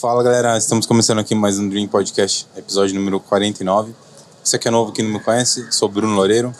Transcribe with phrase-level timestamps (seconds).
[0.00, 3.94] Fala galera, estamos começando aqui mais um Dream Podcast, episódio número 49.
[4.42, 6.52] Você que é novo aqui não me conhece, sou Bruno Loureiro.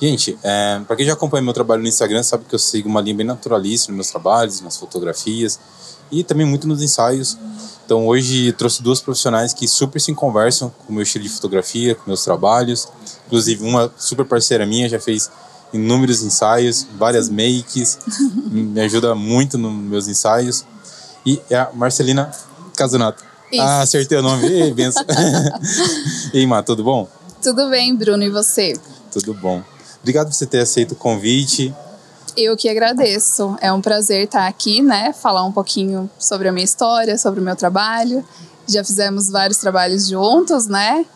[0.00, 3.00] Gente, é, para quem já acompanha meu trabalho no Instagram, sabe que eu sigo uma
[3.00, 5.58] linha bem naturalista nos meus trabalhos, nas fotografias
[6.10, 7.38] e também muito nos ensaios.
[7.86, 11.94] Então hoje trouxe duas profissionais que super se conversam com o meu estilo de fotografia,
[11.94, 12.88] com meus trabalhos.
[13.26, 15.30] Inclusive uma super parceira minha já fez
[15.72, 17.98] inúmeros ensaios, várias makes,
[18.50, 20.64] me ajuda muito nos meus ensaios.
[21.24, 22.30] E é a Marcelina
[22.76, 23.24] Casonato.
[23.50, 23.62] Isso.
[23.62, 24.46] Ah, acertei o nome.
[24.46, 25.04] Ei, benção.
[26.32, 27.08] e tudo bom?
[27.42, 28.74] Tudo bem, Bruno, e você?
[29.12, 29.62] Tudo bom.
[30.00, 31.74] Obrigado por você ter aceito o convite.
[32.36, 33.56] Eu que agradeço.
[33.60, 35.12] É um prazer estar aqui, né?
[35.12, 38.24] Falar um pouquinho sobre a minha história, sobre o meu trabalho.
[38.66, 41.06] Já fizemos vários trabalhos juntos, né?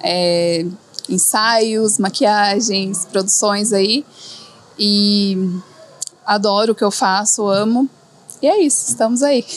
[0.00, 0.64] É,
[1.08, 4.04] ensaios, maquiagens, produções aí.
[4.78, 5.58] E
[6.24, 7.88] adoro o que eu faço, amo.
[8.44, 9.42] E é isso, estamos aí.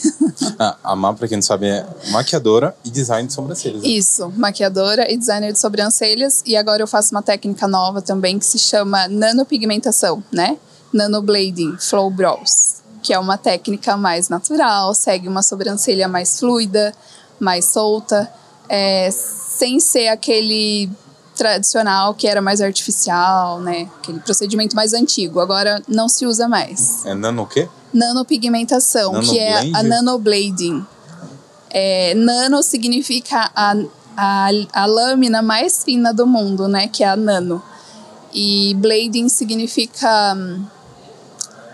[0.59, 3.81] Ah, a Má, pra quem não sabe, é maquiadora e design de sobrancelhas.
[3.83, 3.87] né?
[3.89, 6.41] Isso, maquiadora e designer de sobrancelhas.
[6.45, 10.57] E agora eu faço uma técnica nova também que se chama nanopigmentação, né?
[10.93, 12.77] Nanoblading, Flow Brows.
[13.03, 16.93] Que é uma técnica mais natural, segue uma sobrancelha mais fluida,
[17.39, 18.31] mais solta,
[18.69, 20.89] é, sem ser aquele
[21.37, 23.89] tradicional que era mais artificial, né?
[23.99, 25.39] Aquele procedimento mais antigo.
[25.39, 27.05] Agora não se usa mais.
[27.05, 27.69] É nano o quê?
[27.93, 30.85] Nanopigmentação, que é a nanoblading.
[31.69, 33.75] É, nano significa a,
[34.15, 36.87] a, a lâmina mais fina do mundo, né?
[36.87, 37.61] Que é a nano.
[38.33, 40.35] E blading significa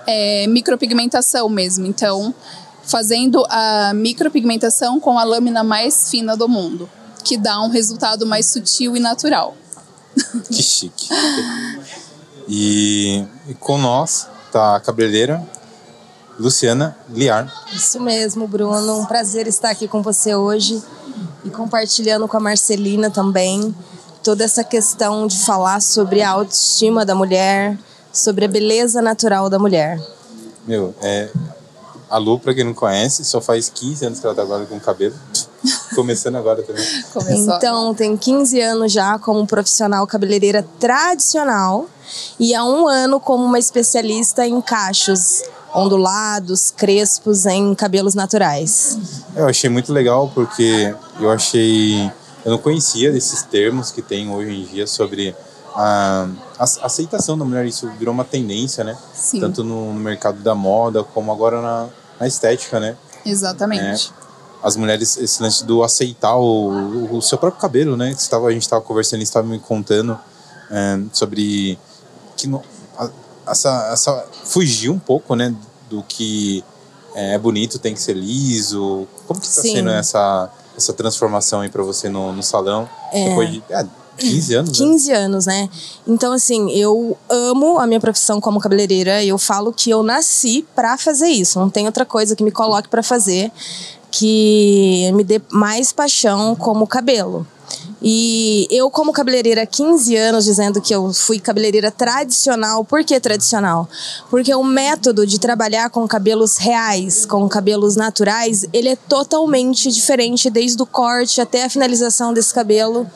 [0.06, 1.86] é, micropigmentação mesmo.
[1.86, 2.34] Então,
[2.84, 6.90] fazendo a micropigmentação com a lâmina mais fina do mundo,
[7.24, 9.56] que dá um resultado mais sutil e natural.
[10.48, 11.10] Que chique.
[12.48, 15.44] E, e com nós tá a cabeleireira
[16.40, 17.52] Luciana Liar.
[17.74, 19.00] Isso mesmo, Bruno.
[19.00, 20.82] Um prazer estar aqui com você hoje
[21.44, 23.74] e compartilhando com a Marcelina também
[24.24, 27.78] toda essa questão de falar sobre a autoestima da mulher,
[28.12, 30.02] sobre a beleza natural da mulher.
[30.66, 31.30] Meu, é,
[32.10, 35.16] a Lu, pra quem não conhece, só faz 15 anos que ela agora com cabelo.
[35.96, 36.84] Começando agora também.
[37.14, 37.56] Começou.
[37.56, 41.88] Então, tem 15 anos já como profissional cabeleireira tradicional
[42.40, 45.44] e há um ano como uma especialista em cachos
[45.74, 48.98] ondulados, crespos em cabelos naturais.
[49.36, 52.12] Eu achei muito legal porque eu achei.
[52.46, 55.34] Eu não conhecia desses termos que tem hoje em dia sobre
[55.74, 56.28] a,
[56.60, 57.66] a aceitação da mulher.
[57.66, 58.98] Isso virou uma tendência, né?
[59.14, 59.40] Sim.
[59.40, 61.88] Tanto no, no mercado da moda como agora na,
[62.20, 62.96] na estética, né?
[63.26, 64.12] Exatamente.
[64.64, 68.14] As mulheres, esse lance do aceitar o, o, seu próprio cabelo, né?
[68.14, 70.18] Que estava, a gente estava conversando e estava me contando
[70.72, 71.78] é, sobre
[72.38, 72.62] que não,
[72.98, 73.10] a-
[73.46, 75.54] essa, essa fugir um pouco, né?
[75.90, 76.64] Do que
[77.14, 79.06] é bonito tem que ser liso.
[79.28, 82.88] Como que está sendo essa, essa transformação aí para você no, no salão?
[83.12, 83.30] É.
[83.30, 83.86] Depois de é,
[84.18, 84.86] 15 anos, né?
[84.86, 85.70] 15 anos, né?
[86.08, 89.24] Então, assim, eu amo a minha profissão como cabeleireira.
[89.24, 91.60] Eu falo que eu nasci pra fazer isso.
[91.60, 93.52] Não tem outra coisa que me coloque pra fazer
[94.16, 97.48] que me dê mais paixão como cabelo.
[98.00, 102.86] E eu, como cabeleireira há 15 anos, dizendo que eu fui cabeleireira tradicional.
[102.86, 103.90] Por que tradicional?
[104.30, 110.50] Porque o método de trabalhar com cabelos reais, com cabelos naturais, ele é totalmente diferente
[110.50, 113.08] desde o corte até a finalização desse cabelo.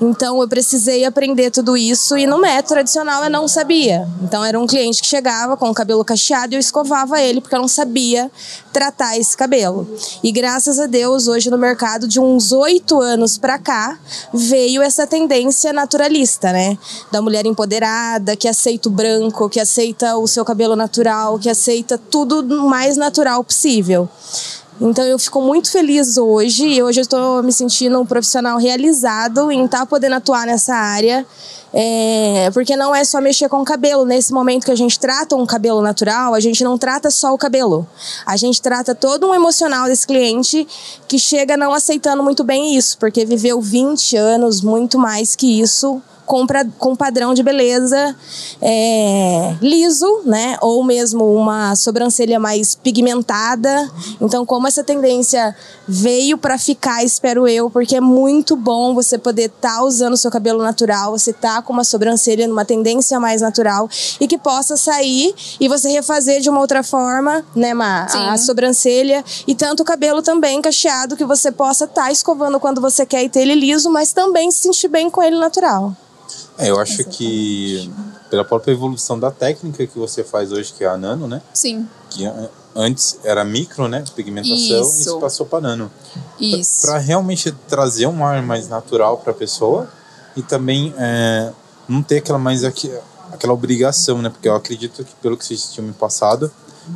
[0.00, 4.06] Então eu precisei aprender tudo isso e no método tradicional eu não sabia.
[4.22, 7.54] Então era um cliente que chegava com o cabelo cacheado e eu escovava ele porque
[7.54, 8.30] eu não sabia
[8.72, 9.88] tratar esse cabelo.
[10.22, 13.98] E graças a Deus hoje no mercado de uns oito anos pra cá
[14.32, 16.78] veio essa tendência naturalista, né?
[17.10, 21.98] Da mulher empoderada que aceita o branco, que aceita o seu cabelo natural, que aceita
[21.98, 24.08] tudo mais natural possível.
[24.80, 29.50] Então eu fico muito feliz hoje e hoje eu estou me sentindo um profissional realizado
[29.50, 31.26] em estar podendo atuar nessa área.
[31.74, 34.04] É, porque não é só mexer com o cabelo.
[34.04, 37.38] Nesse momento que a gente trata um cabelo natural, a gente não trata só o
[37.38, 37.86] cabelo.
[38.24, 40.66] A gente trata todo um emocional desse cliente
[41.08, 46.00] que chega não aceitando muito bem isso, porque viveu 20 anos, muito mais que isso,
[46.28, 48.14] com, pra- com padrão de beleza
[48.60, 50.58] é, liso, né?
[50.60, 53.90] Ou mesmo uma sobrancelha mais pigmentada.
[54.20, 55.56] Então, como essa tendência
[55.88, 60.30] veio para ficar, espero eu, porque é muito bom você poder estar usando o seu
[60.30, 63.88] cabelo natural, você tá com uma sobrancelha numa tendência mais natural
[64.20, 68.06] e que possa sair e você refazer de uma outra forma, né, Ma?
[68.06, 68.18] Sim.
[68.28, 73.06] A sobrancelha e tanto o cabelo também cacheado que você possa estar escovando quando você
[73.06, 75.96] quer e ter ele liso, mas também se sentir bem com ele natural.
[76.58, 77.90] É, eu acho que
[78.28, 81.40] pela própria evolução da técnica que você faz hoje, que é a nano, né?
[81.54, 81.88] Sim.
[82.10, 82.24] Que
[82.74, 84.04] antes era micro, né?
[84.14, 84.98] Pigmentação isso.
[84.98, 85.90] e isso passou para nano.
[86.38, 86.82] Isso.
[86.82, 89.88] Para realmente trazer um ar mais natural para a pessoa
[90.36, 91.52] e também é,
[91.88, 92.92] não ter aquela mais aqui,
[93.32, 94.28] aquela obrigação, né?
[94.28, 96.50] Porque eu acredito que pelo que vocês tinham me passado,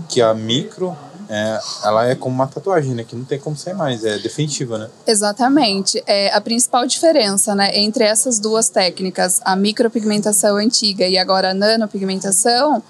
[0.08, 0.96] que a micro
[1.34, 3.04] é, ela é como uma tatuagem, né?
[3.04, 4.90] Que não tem como sair mais, é definitiva, né?
[5.06, 6.02] Exatamente.
[6.06, 11.54] É a principal diferença, né, entre essas duas técnicas, a micropigmentação antiga e agora a
[11.54, 12.82] nanopigmentação,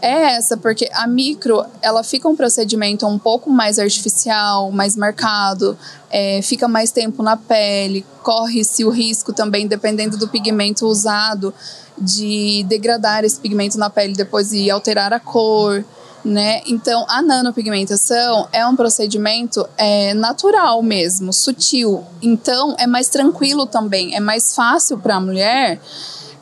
[0.00, 5.76] é essa, porque a micro, ela fica um procedimento um pouco mais artificial, mais marcado,
[6.08, 11.52] é, fica mais tempo na pele, corre-se o risco também, dependendo do pigmento usado,
[11.98, 15.84] de degradar esse pigmento na pele depois e alterar a cor
[16.24, 16.60] né?
[16.66, 22.04] Então, a nanopigmentação é um procedimento é, natural mesmo, sutil.
[22.20, 25.80] Então, é mais tranquilo também, é mais fácil para a mulher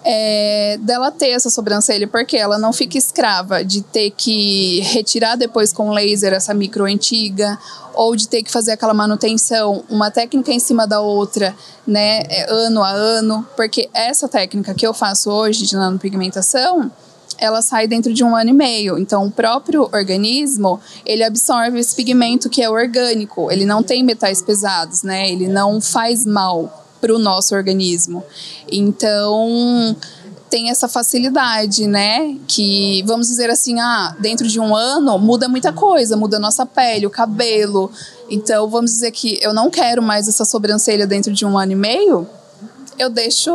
[0.04, 5.72] é, dela ter essa sobrancelha, porque ela não fica escrava de ter que retirar depois
[5.72, 7.58] com laser essa micro antiga,
[7.94, 11.54] ou de ter que fazer aquela manutenção, uma técnica em cima da outra,
[11.86, 16.90] né, é, ano a ano, porque essa técnica que eu faço hoje de nanopigmentação,
[17.40, 18.98] ela sai dentro de um ano e meio.
[18.98, 23.50] Então, o próprio organismo, ele absorve esse pigmento que é orgânico.
[23.50, 25.30] Ele não tem metais pesados, né?
[25.30, 28.22] Ele não faz mal para o nosso organismo.
[28.70, 29.96] Então,
[30.50, 32.36] tem essa facilidade, né?
[32.46, 36.66] Que, vamos dizer assim, ah, dentro de um ano muda muita coisa, muda a nossa
[36.66, 37.90] pele, o cabelo.
[38.28, 41.76] Então, vamos dizer que eu não quero mais essa sobrancelha dentro de um ano e
[41.76, 42.28] meio,
[42.98, 43.50] eu deixo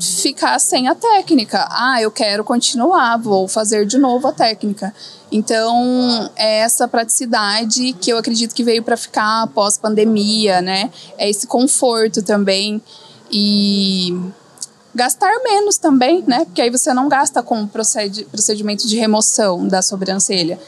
[0.00, 1.66] ficar sem a técnica.
[1.70, 4.94] Ah, eu quero continuar, vou fazer de novo a técnica.
[5.30, 10.90] Então, é essa praticidade que eu acredito que veio para ficar após pandemia, né?
[11.18, 12.80] É esse conforto também
[13.30, 14.14] e
[14.94, 16.44] gastar menos também, né?
[16.44, 20.58] Porque aí você não gasta com procedimento de remoção da sobrancelha.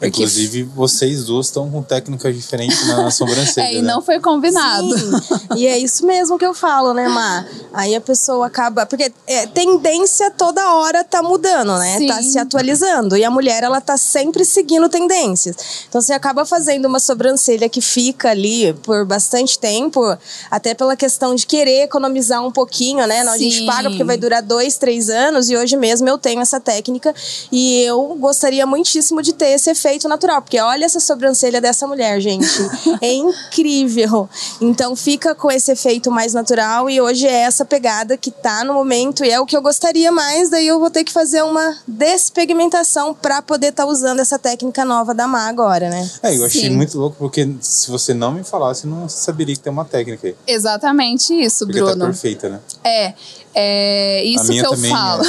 [0.00, 0.22] Porque...
[0.22, 3.66] Inclusive, vocês duas estão com técnicas diferentes na sobrancelha.
[3.68, 3.92] é, e né?
[3.92, 4.98] não foi combinado.
[4.98, 5.38] Sim.
[5.56, 7.44] e é isso mesmo que eu falo, né, Má?
[7.70, 8.86] Aí a pessoa acaba.
[8.86, 11.98] Porque é, tendência toda hora tá mudando, né?
[11.98, 12.06] Sim.
[12.06, 13.14] Tá se atualizando.
[13.14, 15.84] E a mulher, ela tá sempre seguindo tendências.
[15.86, 20.00] Então você acaba fazendo uma sobrancelha que fica ali por bastante tempo,
[20.50, 23.22] até pela questão de querer economizar um pouquinho, né?
[23.22, 26.40] Não, a gente paga porque vai durar dois, três anos, e hoje mesmo eu tenho
[26.40, 27.14] essa técnica
[27.52, 31.86] e eu gostaria muitíssimo de ter esse efeito efeito natural, porque olha essa sobrancelha dessa
[31.86, 32.46] mulher, gente.
[33.02, 34.28] é incrível.
[34.60, 38.72] Então fica com esse efeito mais natural e hoje é essa pegada que tá no
[38.72, 41.76] momento e é o que eu gostaria mais, daí eu vou ter que fazer uma
[41.86, 46.08] despigmentação para poder estar tá usando essa técnica nova da Má agora, né?
[46.22, 46.70] É, eu achei Sim.
[46.70, 50.36] muito louco porque se você não me falasse, não saberia que tem uma técnica aí.
[50.46, 52.00] Exatamente isso, porque tá Bruno.
[52.00, 52.60] Tá perfeita, né?
[52.84, 53.14] É.
[53.52, 55.24] É isso que eu falo.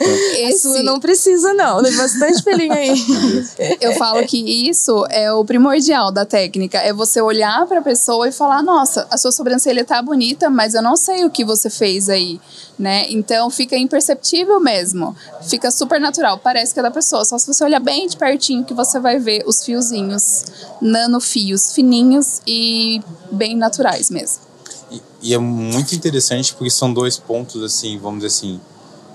[0.00, 0.68] É Esse...
[0.68, 1.82] A sua não precisa, não.
[1.82, 2.94] Tem bastante pelinho aí.
[3.80, 6.78] eu falo que isso é o primordial da técnica.
[6.78, 10.74] É você olhar para a pessoa e falar: nossa, a sua sobrancelha tá bonita, mas
[10.74, 12.38] eu não sei o que você fez aí.
[12.78, 13.06] Né?
[13.08, 15.16] Então fica imperceptível mesmo.
[15.42, 16.38] Fica super natural.
[16.38, 17.24] Parece que é da pessoa.
[17.24, 20.44] Só se você olhar bem de pertinho que você vai ver os fiozinhos,
[20.80, 23.00] nanofios fininhos e
[23.32, 24.47] bem naturais mesmo.
[24.90, 28.60] E, e, é muito interessante porque são dois pontos, assim, vamos dizer assim,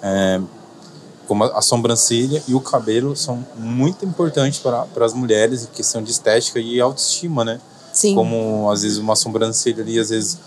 [0.01, 0.39] é,
[1.27, 6.03] como a, a, sobrancelha e o cabelo são muito importantes para, as mulheres em questão
[6.03, 7.59] de estética e autoestima, né?
[7.91, 8.15] Sim.
[8.15, 10.37] Como, às vezes, uma sobrancelha ali, às vezes...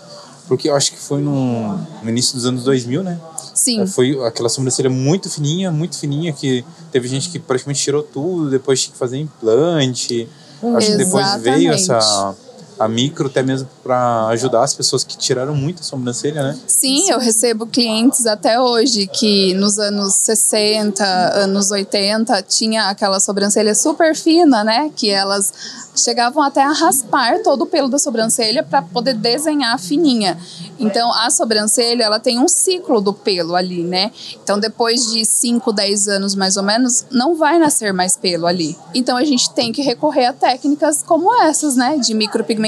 [0.47, 3.19] Porque eu acho que foi no, no início dos anos 2000, né?
[3.53, 3.81] Sim.
[3.81, 8.49] É, foi aquela sobrancelha muito fininha, muito fininha, que teve gente que praticamente tirou tudo,
[8.49, 10.29] depois tinha que fazer implante.
[10.75, 12.35] Acho que depois veio essa
[12.79, 16.57] a micro, até mesmo para ajudar as pessoas que tiraram muito a sobrancelha, né?
[16.67, 23.73] Sim, eu recebo clientes até hoje que nos anos 60, anos 80, tinha aquela sobrancelha
[23.73, 24.91] super fina, né?
[24.95, 25.53] Que elas
[25.95, 30.37] chegavam até a raspar todo o pelo da sobrancelha para poder desenhar fininha.
[30.79, 34.11] Então, a sobrancelha, ela tem um ciclo do pelo ali, né?
[34.43, 38.77] Então, depois de 5, 10 anos mais ou menos, não vai nascer mais pelo ali.
[38.93, 41.97] Então, a gente tem que recorrer a técnicas como essas, né?
[41.97, 42.66] De micropigmentação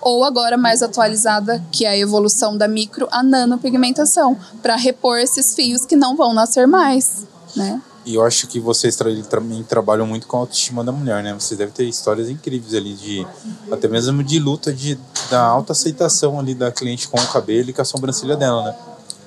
[0.00, 5.54] ou agora mais atualizada, que é a evolução da micro, a nanopigmentação, para repor esses
[5.54, 7.26] fios que não vão nascer mais,
[7.56, 7.80] né?
[8.04, 8.96] E eu acho que vocês
[9.30, 11.32] também trabalham muito com a autoestima da mulher, né?
[11.34, 13.26] Vocês devem ter histórias incríveis ali de
[13.70, 14.98] até mesmo de luta de
[15.30, 18.74] da autoaceitação ali da cliente com o cabelo e com a sobrancelha dela, né?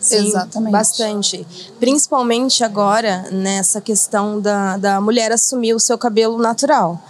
[0.06, 0.72] Sim, Exatamente.
[0.72, 1.48] Bastante.
[1.80, 7.02] Principalmente agora nessa questão da, da mulher assumir o seu cabelo natural.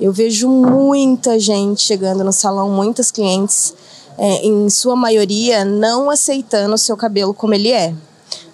[0.00, 3.74] Eu vejo muita gente chegando no salão, muitas clientes,
[4.16, 7.92] é, em sua maioria, não aceitando o seu cabelo como ele é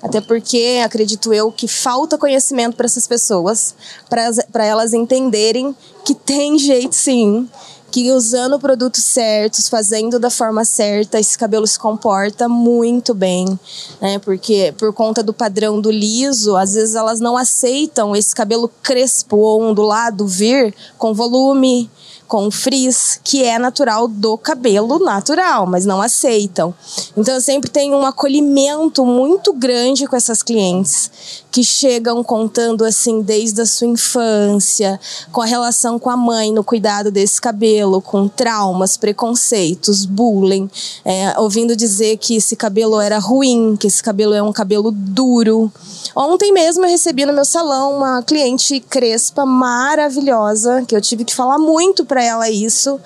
[0.03, 3.75] Até porque acredito eu que falta conhecimento para essas pessoas,
[4.09, 5.77] para elas entenderem
[6.07, 7.47] que tem jeito sim
[7.91, 13.59] que usando produtos certos, fazendo da forma certa, esse cabelo se comporta muito bem,
[14.01, 14.19] né?
[14.21, 19.37] Porque por conta do padrão do liso, às vezes elas não aceitam esse cabelo crespo
[19.37, 21.91] ou ondulado vir com volume,
[22.31, 26.73] com frizz, que é natural do cabelo natural, mas não aceitam.
[27.17, 31.11] Então eu sempre tenho um acolhimento muito grande com essas clientes
[31.51, 35.01] que chegam contando assim desde a sua infância,
[35.33, 40.71] com a relação com a mãe no cuidado desse cabelo, com traumas, preconceitos, bullying,
[41.05, 45.73] é, ouvindo dizer que esse cabelo era ruim, que esse cabelo é um cabelo duro.
[46.15, 51.35] Ontem mesmo eu recebi no meu salão uma cliente crespa maravilhosa, que eu tive que
[51.35, 53.01] falar muito para ela isso.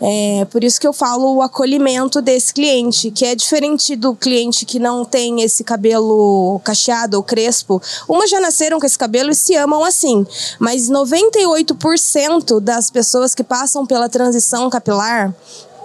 [0.00, 4.64] É, por isso que eu falo o acolhimento desse cliente, que é diferente do cliente
[4.64, 9.34] que não tem esse cabelo cacheado ou crespo, Umas já nasceram com esse cabelo e
[9.34, 10.26] se amam assim,
[10.58, 15.34] mas 98% das pessoas que passam pela transição capilar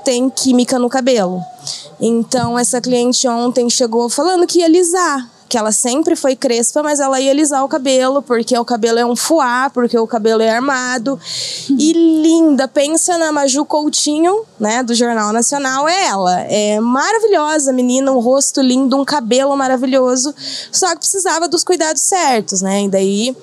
[0.04, 1.42] tem química no cabelo.
[2.00, 7.02] Então, essa cliente ontem chegou falando que ia alisar que ela sempre foi crespa, mas
[7.02, 10.50] ela ia alisar o cabelo, porque o cabelo é um fuá, porque o cabelo é
[10.50, 11.20] armado.
[11.78, 16.40] E linda, pensa na Maju Coutinho, né, do Jornal Nacional, é ela.
[16.44, 20.34] É maravilhosa, menina, um rosto lindo, um cabelo maravilhoso,
[20.72, 22.84] só que precisava dos cuidados certos, né?
[22.84, 23.36] E daí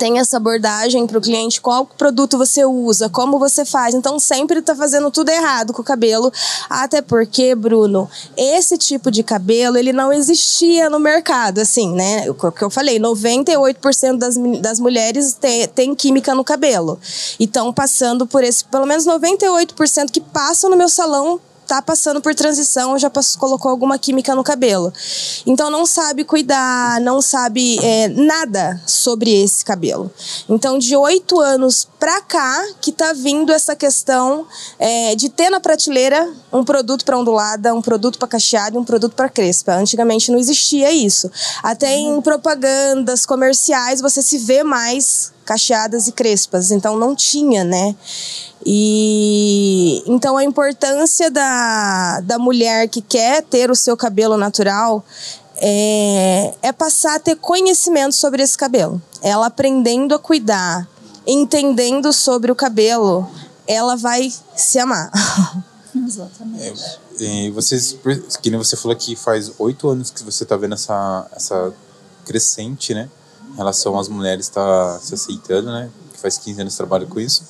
[0.00, 3.94] tem essa abordagem para o cliente, qual produto você usa, como você faz.
[3.94, 6.32] Então sempre está fazendo tudo errado com o cabelo,
[6.70, 12.30] até porque, Bruno, esse tipo de cabelo ele não existia no mercado, assim, né?
[12.30, 16.98] O que eu falei, 98% das, das mulheres tem, tem química no cabelo.
[17.38, 21.38] Estão passando por esse, pelo menos 98% que passam no meu salão
[21.70, 24.92] tá passando por transição, já passou, colocou alguma química no cabelo.
[25.46, 30.10] Então não sabe cuidar, não sabe é, nada sobre esse cabelo.
[30.48, 34.48] Então de oito anos pra cá que tá vindo essa questão
[34.80, 38.84] é, de ter na prateleira um produto para ondulada, um produto para cacheada e um
[38.84, 39.74] produto para crespa.
[39.74, 41.30] Antigamente não existia isso.
[41.62, 47.96] Até em propagandas comerciais você se vê mais cacheadas e crespas, então não tinha, né?
[48.64, 55.04] E então a importância da, da mulher que quer ter o seu cabelo natural
[55.56, 59.02] é, é passar a ter conhecimento sobre esse cabelo.
[59.20, 60.88] Ela aprendendo a cuidar,
[61.26, 63.28] entendendo sobre o cabelo,
[63.66, 65.10] ela vai se amar.
[66.06, 67.00] Exatamente.
[67.22, 67.98] É, e vocês,
[68.40, 71.70] que nem você falou que faz oito anos que você está vendo essa, essa
[72.24, 73.10] crescente, né?
[73.60, 75.90] Em relação às mulheres estar tá se aceitando, né?
[76.14, 77.44] Que faz 15 anos que trabalho com isso.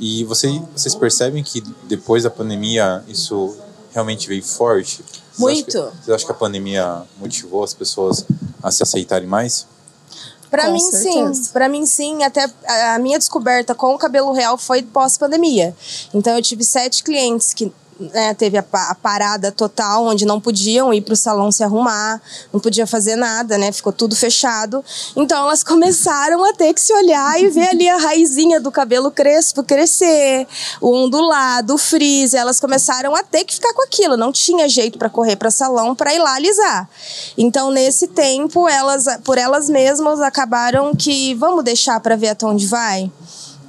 [0.00, 3.56] E você, vocês percebem que depois da pandemia isso
[3.92, 5.04] realmente veio forte?
[5.04, 5.78] Vocês Muito.
[5.78, 8.26] Acham que, vocês acham que a pandemia motivou as pessoas
[8.60, 9.68] a se aceitarem mais?
[10.50, 11.34] Para mim certeza.
[11.34, 12.24] sim, para mim sim.
[12.24, 15.76] Até a minha descoberta com o cabelo real foi pós pandemia.
[16.12, 20.92] Então eu tive sete clientes que né, teve a, a, parada total, onde não podiam
[20.92, 22.20] ir para o salão se arrumar,
[22.52, 23.72] não podia fazer nada, né?
[23.72, 24.84] Ficou tudo fechado.
[25.16, 29.10] Então elas começaram a ter que se olhar e ver ali a raizinha do cabelo
[29.10, 30.46] crespo crescer,
[30.80, 32.34] o ondulado, o frizz.
[32.34, 34.16] Elas começaram a ter que ficar com aquilo.
[34.16, 36.88] Não tinha jeito para correr para salão para ir lá alisar.
[37.36, 42.66] Então nesse tempo elas, por elas mesmas, acabaram que vamos deixar para ver até onde
[42.66, 43.10] vai.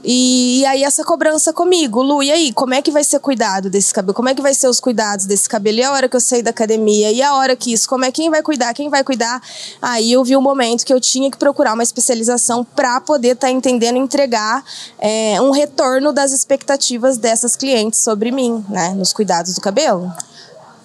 [0.09, 3.69] E, e, aí essa cobrança comigo, Lu, e aí, como é que vai ser cuidado
[3.69, 4.13] desse cabelo?
[4.13, 5.79] Como é que vai ser os cuidados desse cabelo?
[5.79, 7.11] E a hora que eu sair da academia?
[7.11, 7.89] E a hora que isso?
[7.89, 8.73] Como é quem vai cuidar?
[8.73, 9.41] Quem vai cuidar?
[9.81, 13.47] Aí eu vi um momento que eu tinha que procurar uma especialização para poder estar
[13.47, 14.63] tá entendendo entregar
[14.97, 20.09] é, um retorno das expectativas dessas clientes sobre mim, né, nos cuidados do cabelo.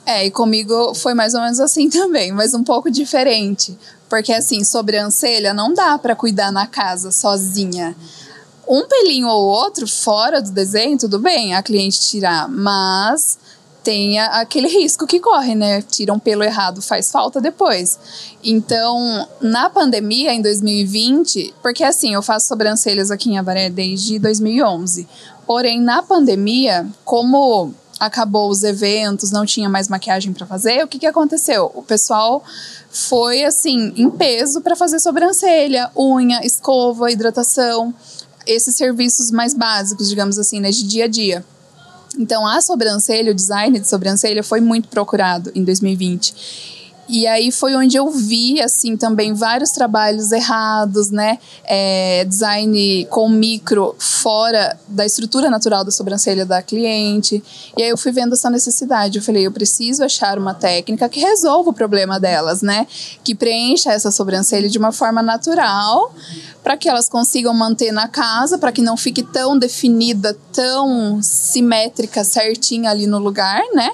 [0.04, 3.78] É, e comigo foi mais ou menos assim também, mas um pouco diferente.
[4.08, 7.94] Porque assim, sobrancelha não dá para cuidar na casa sozinha
[8.72, 13.38] um pelinho ou outro fora do desenho, tudo bem, a cliente tirar, mas
[13.84, 15.82] tem aquele risco que corre, né?
[15.82, 17.98] Tira um pelo errado, faz falta depois.
[18.42, 25.06] Então, na pandemia, em 2020, porque assim, eu faço sobrancelhas aqui em Avaré desde 2011.
[25.46, 30.98] Porém, na pandemia, como acabou os eventos, não tinha mais maquiagem para fazer, o que,
[30.98, 31.70] que aconteceu?
[31.74, 32.42] O pessoal
[32.90, 37.94] foi assim, em peso para fazer sobrancelha, unha, escova, hidratação
[38.46, 41.44] esses serviços mais básicos, digamos assim, né, de dia a dia.
[42.18, 46.81] Então, a sobrancelha, o design de sobrancelha foi muito procurado em 2020.
[47.12, 51.38] E aí foi onde eu vi, assim, também vários trabalhos errados, né?
[51.62, 57.44] É, design com micro fora da estrutura natural da sobrancelha da cliente.
[57.76, 59.18] E aí eu fui vendo essa necessidade.
[59.18, 62.86] Eu falei, eu preciso achar uma técnica que resolva o problema delas, né?
[63.22, 66.14] Que preencha essa sobrancelha de uma forma natural
[66.64, 72.24] para que elas consigam manter na casa, para que não fique tão definida, tão simétrica,
[72.24, 73.90] certinha ali no lugar, né?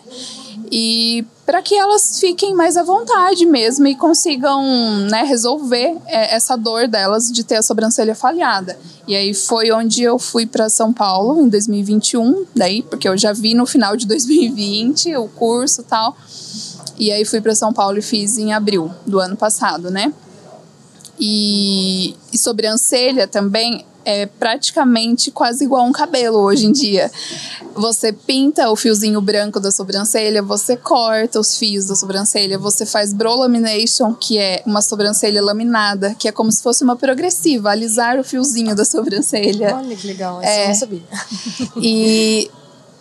[0.71, 4.62] E para que elas fiquem mais à vontade mesmo e consigam
[5.11, 8.78] né, resolver é, essa dor delas de ter a sobrancelha falhada.
[9.07, 13.33] E aí foi onde eu fui para São Paulo em 2021, daí porque eu já
[13.33, 16.14] vi no final de 2020 o curso tal.
[16.99, 20.12] E aí fui para São Paulo e fiz em abril do ano passado, né?
[21.19, 27.11] E, e sobrancelha também é praticamente quase igual um cabelo hoje em dia.
[27.75, 33.12] Você pinta o fiozinho branco da sobrancelha, você corta os fios da sobrancelha, você faz
[33.12, 38.19] brow lamination, que é uma sobrancelha laminada, que é como se fosse uma progressiva, alisar
[38.19, 39.77] o fiozinho da sobrancelha.
[39.77, 41.03] Olha que legal, isso é, eu não sabia.
[41.77, 42.50] E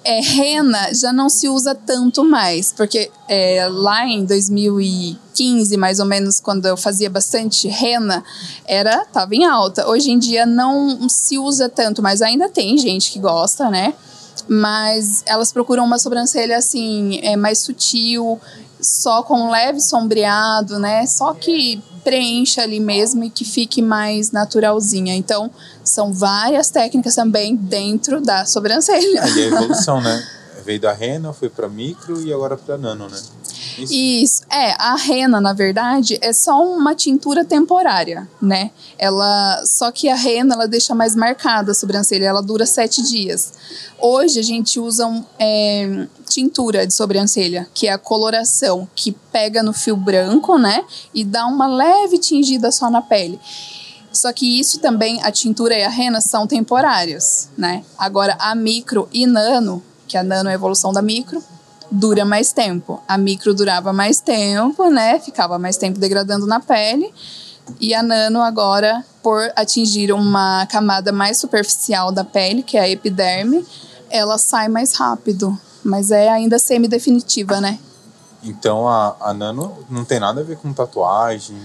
[0.07, 6.05] é, rena já não se usa tanto mais, porque é, lá em 2015, mais ou
[6.05, 8.23] menos, quando eu fazia bastante rena,
[8.65, 9.85] era tava em alta.
[9.85, 13.93] Hoje em dia não se usa tanto, mas ainda tem gente que gosta, né?
[14.47, 18.39] Mas elas procuram uma sobrancelha assim, é mais sutil,
[18.79, 21.05] só com leve sombreado, né?
[21.05, 25.13] Só que preencha ali mesmo e que fique mais naturalzinha.
[25.13, 25.51] Então,
[25.83, 29.23] são várias técnicas também dentro da sobrancelha.
[29.23, 30.25] Aí a evolução, né?
[30.63, 33.17] Veio da rena, foi para micro e agora para nano, né?
[33.77, 34.43] Isso.
[34.49, 38.71] É, a rena, na verdade, é só uma tintura temporária, né?
[38.97, 43.53] Ela, só que a rena, ela deixa mais marcada a sobrancelha, ela dura sete dias.
[43.99, 49.61] Hoje, a gente usa um, é, tintura de sobrancelha, que é a coloração, que pega
[49.61, 50.83] no fio branco, né?
[51.13, 53.39] E dá uma leve tingida só na pele.
[54.11, 57.83] Só que isso também, a tintura e a rena são temporárias, né?
[57.97, 61.43] Agora, a micro e nano, que a nano é a evolução da micro,
[61.91, 63.01] dura mais tempo.
[63.07, 65.19] A micro durava mais tempo, né?
[65.19, 67.13] Ficava mais tempo degradando na pele.
[67.79, 72.89] E a nano agora, por atingir uma camada mais superficial da pele, que é a
[72.89, 73.65] epiderme,
[74.09, 75.57] ela sai mais rápido.
[75.83, 77.79] Mas é ainda semi-definitiva, né?
[78.43, 81.57] Então a, a nano não tem nada a ver com tatuagem?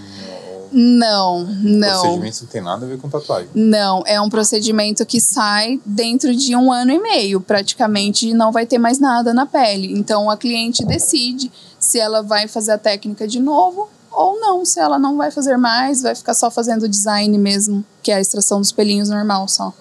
[0.73, 1.99] Não, não.
[1.99, 3.49] O procedimento não tem nada a ver com tatuagem.
[3.53, 8.65] Não, é um procedimento que sai dentro de um ano e meio, praticamente não vai
[8.65, 9.93] ter mais nada na pele.
[9.93, 14.79] Então a cliente decide se ela vai fazer a técnica de novo ou não, se
[14.79, 18.59] ela não vai fazer mais, vai ficar só fazendo design mesmo, que é a extração
[18.59, 19.73] dos pelinhos normal só.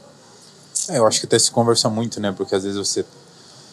[0.89, 2.33] É, eu acho que até se conversa muito, né?
[2.33, 3.05] Porque às vezes você.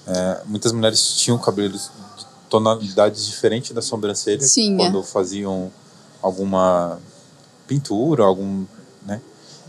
[0.07, 5.03] É, muitas mulheres tinham cabelos de tonalidades diferentes da sobrancelha Sim, quando é.
[5.03, 5.71] faziam
[6.21, 6.99] alguma
[7.69, 8.65] pintura, algum,
[9.05, 9.21] né?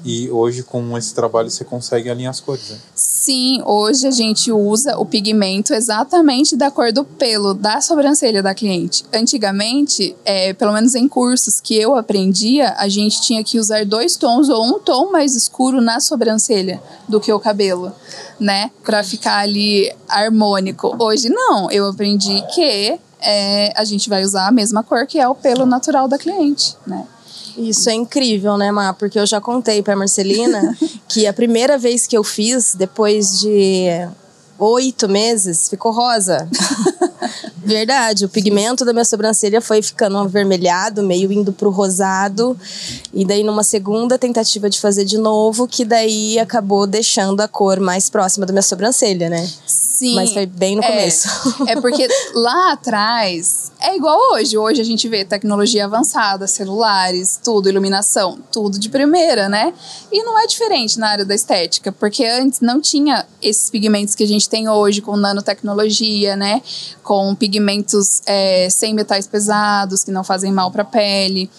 [0.03, 2.79] E hoje com esse trabalho você consegue alinhar as cores, né?
[2.95, 8.55] Sim, hoje a gente usa o pigmento exatamente da cor do pelo da sobrancelha da
[8.55, 9.05] cliente.
[9.13, 14.17] Antigamente, é, pelo menos em cursos que eu aprendia, a gente tinha que usar dois
[14.17, 17.93] tons ou um tom mais escuro na sobrancelha do que o cabelo,
[18.39, 18.71] né?
[18.83, 20.97] Pra ficar ali harmônico.
[20.99, 25.29] Hoje não, eu aprendi que é, a gente vai usar a mesma cor que é
[25.29, 27.07] o pelo natural da cliente, né?
[27.57, 28.93] Isso é incrível, né, Má?
[28.93, 30.77] Porque eu já contei pra Marcelina
[31.09, 33.89] que a primeira vez que eu fiz, depois de
[34.59, 36.49] oito meses, ficou rosa.
[37.65, 42.59] Verdade, o pigmento da minha sobrancelha foi ficando avermelhado, meio indo pro rosado.
[43.13, 47.81] E daí, numa segunda tentativa de fazer de novo, que daí acabou deixando a cor
[47.81, 49.49] mais próxima da minha sobrancelha, né?
[50.01, 50.15] Sim.
[50.15, 51.29] Mas foi bem no é, começo.
[51.69, 54.57] É porque lá atrás é igual hoje.
[54.57, 59.75] Hoje a gente vê tecnologia avançada, celulares, tudo, iluminação, tudo de primeira, né?
[60.11, 64.25] E não é diferente na área da estética, porque antes não tinha esses pigmentos que
[64.25, 66.63] a gente tem hoje com nanotecnologia, né?
[67.03, 71.51] Com pigmentos é, sem metais pesados que não fazem mal para a pele.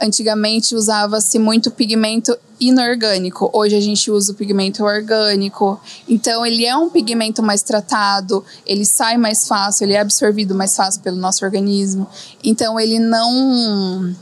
[0.00, 3.50] Antigamente usava-se muito pigmento inorgânico.
[3.52, 5.80] Hoje a gente usa o pigmento orgânico.
[6.08, 10.74] Então ele é um pigmento mais tratado, ele sai mais fácil, ele é absorvido mais
[10.76, 12.06] fácil pelo nosso organismo.
[12.42, 14.14] Então ele não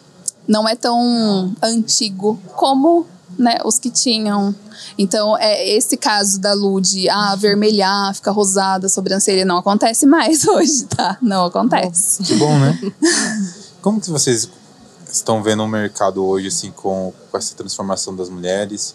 [0.47, 3.07] não é tão antigo como
[3.39, 4.55] né, os que tinham.
[4.97, 10.47] Então, é esse caso da Lud, ah, avermelhar, ficar rosada, a sobrancelha, não acontece mais
[10.49, 11.19] hoje, tá?
[11.21, 12.23] Não acontece.
[12.23, 12.79] Que bom, né?
[13.83, 14.49] Como que vocês
[15.17, 18.95] estão vendo o mercado hoje, assim, com, com essa transformação das mulheres?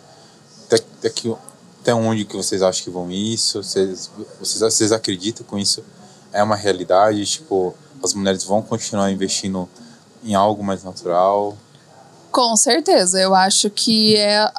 [0.65, 1.35] Até, até, que,
[1.81, 3.61] até onde que vocês acham que vão isso?
[3.63, 5.83] Vocês, vocês, vocês acreditam com isso?
[6.31, 7.25] É uma realidade?
[7.25, 9.67] Tipo, as mulheres vão continuar investindo
[10.23, 11.57] em algo mais natural?
[12.31, 14.49] Com certeza, eu acho que é,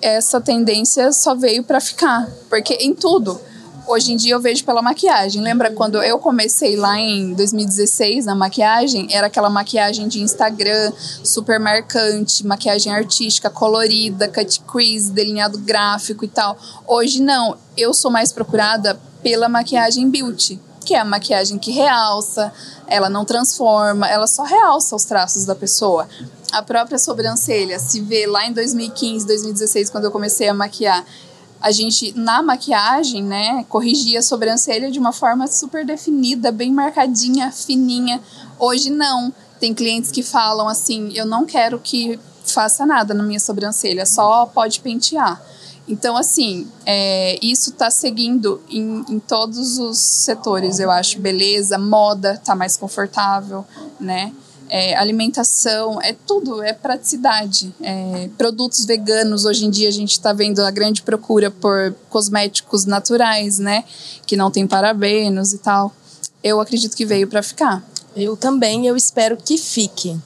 [0.00, 3.40] essa tendência só veio para ficar, porque em tudo.
[3.86, 5.42] Hoje em dia eu vejo pela maquiagem.
[5.42, 9.08] Lembra quando eu comecei lá em 2016 na maquiagem?
[9.10, 10.90] Era aquela maquiagem de Instagram,
[11.22, 16.56] super marcante, maquiagem artística, colorida, cut crease, delineado gráfico e tal.
[16.86, 17.58] Hoje não.
[17.76, 22.50] Eu sou mais procurada pela maquiagem beauty, que é a maquiagem que realça,
[22.86, 26.08] ela não transforma, ela só realça os traços da pessoa.
[26.52, 31.04] A própria sobrancelha, se vê lá em 2015, 2016, quando eu comecei a maquiar,
[31.64, 37.50] a gente, na maquiagem, né, corrigia a sobrancelha de uma forma super definida, bem marcadinha,
[37.50, 38.20] fininha.
[38.58, 39.32] Hoje não.
[39.58, 44.44] Tem clientes que falam assim: eu não quero que faça nada na minha sobrancelha, só
[44.44, 45.42] pode pentear.
[45.88, 51.18] Então, assim, é, isso está seguindo em, em, todos os setores, eu acho.
[51.18, 53.64] Beleza, moda está mais confortável,
[53.98, 54.34] né?
[54.68, 57.74] É, alimentação, é tudo, é praticidade.
[57.82, 62.84] É, produtos veganos, hoje em dia a gente está vendo a grande procura por cosméticos
[62.84, 63.84] naturais, né?
[64.26, 65.94] Que não tem parabenos e tal.
[66.42, 67.84] Eu acredito que veio para ficar.
[68.16, 70.18] Eu também, eu espero que fique.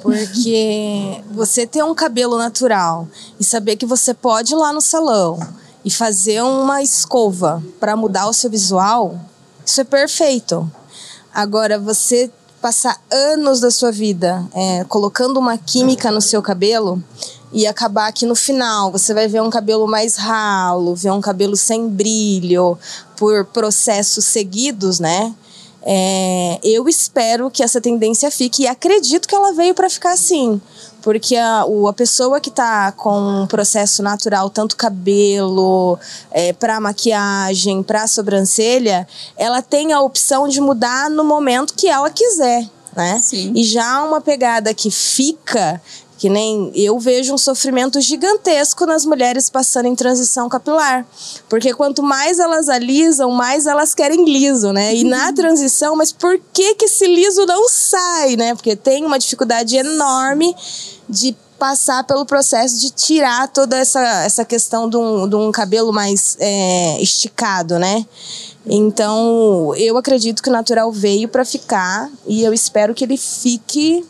[0.00, 5.38] Porque você ter um cabelo natural e saber que você pode ir lá no salão
[5.84, 9.18] e fazer uma escova para mudar o seu visual,
[9.64, 10.70] isso é perfeito.
[11.32, 12.30] Agora, você
[12.62, 17.02] passar anos da sua vida é, colocando uma química no seu cabelo
[17.52, 21.56] e acabar que no final você vai ver um cabelo mais ralo, ver um cabelo
[21.56, 22.78] sem brilho
[23.16, 25.34] por processos seguidos, né?
[25.84, 30.60] É, eu espero que essa tendência fique e acredito que ela veio para ficar assim.
[31.02, 35.98] Porque a, o, a pessoa que está com um processo natural, tanto cabelo,
[36.30, 42.08] é, para maquiagem, para sobrancelha, ela tem a opção de mudar no momento que ela
[42.10, 42.66] quiser.
[42.94, 43.18] Né?
[43.32, 45.80] E já uma pegada que fica
[46.22, 51.04] que nem eu vejo um sofrimento gigantesco nas mulheres passando em transição capilar.
[51.48, 54.94] Porque quanto mais elas alisam, mais elas querem liso, né?
[54.94, 58.54] E na transição, mas por que que esse liso não sai, né?
[58.54, 60.54] Porque tem uma dificuldade enorme
[61.08, 65.92] de passar pelo processo de tirar toda essa, essa questão de um, de um cabelo
[65.92, 68.06] mais é, esticado, né?
[68.64, 74.06] Então, eu acredito que o natural veio para ficar e eu espero que ele fique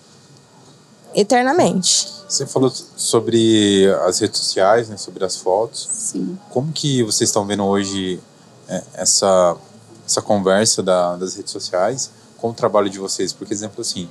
[1.15, 2.09] eternamente.
[2.29, 5.89] Você falou sobre as redes sociais, né, sobre as fotos.
[5.93, 6.39] Sim.
[6.51, 8.21] Como que vocês estão vendo hoje
[8.69, 9.57] é, essa
[10.05, 13.33] essa conversa da, das redes sociais com o trabalho de vocês?
[13.33, 14.09] Porque exemplo assim,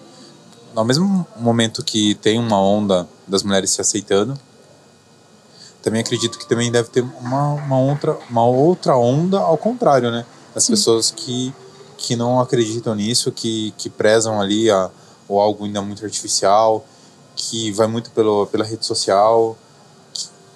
[0.73, 4.39] no mesmo momento que tem uma onda das mulheres se aceitando,
[5.81, 10.25] também acredito que também deve ter uma, uma outra uma outra onda ao contrário, né?
[10.55, 10.73] As Sim.
[10.73, 11.53] pessoas que
[11.97, 14.89] que não acreditam nisso, que que prezam ali a
[15.27, 16.85] ou algo ainda muito artificial,
[17.41, 19.57] que vai muito pelo, pela rede social.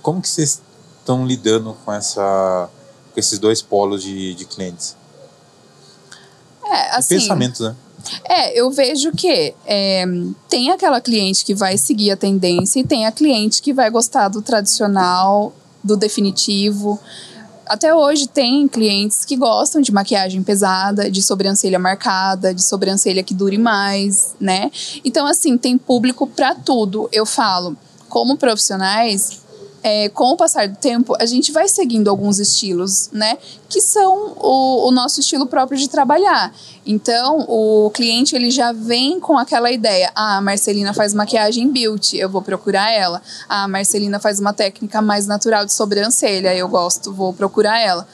[0.04, 0.62] Como que vocês
[1.00, 2.70] estão lidando com, essa,
[3.12, 4.96] com esses dois polos de, de clientes?
[6.64, 7.76] É, assim, pensamentos, né?
[8.24, 10.06] É, eu vejo que é,
[10.48, 14.28] tem aquela cliente que vai seguir a tendência e tem a cliente que vai gostar
[14.28, 17.00] do tradicional, do definitivo.
[17.68, 23.34] Até hoje tem clientes que gostam de maquiagem pesada, de sobrancelha marcada, de sobrancelha que
[23.34, 24.72] dure mais, né?
[25.04, 27.10] Então, assim, tem público para tudo.
[27.12, 27.76] Eu falo,
[28.08, 29.45] como profissionais,
[29.88, 33.38] é, com o passar do tempo, a gente vai seguindo alguns estilos, né?
[33.70, 36.52] Que são o, o, nosso estilo próprio de trabalhar.
[36.84, 42.18] Então, o cliente ele já vem com aquela ideia: ah, a Marcelina faz maquiagem beauty,
[42.18, 43.22] eu vou procurar ela.
[43.48, 48.08] Ah, a Marcelina faz uma técnica mais natural de sobrancelha, eu gosto, vou procurar ela.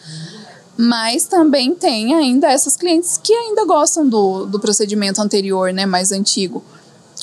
[0.75, 6.11] Mas também tem ainda essas clientes que ainda gostam do, do procedimento anterior, né, mais
[6.11, 6.61] antigo.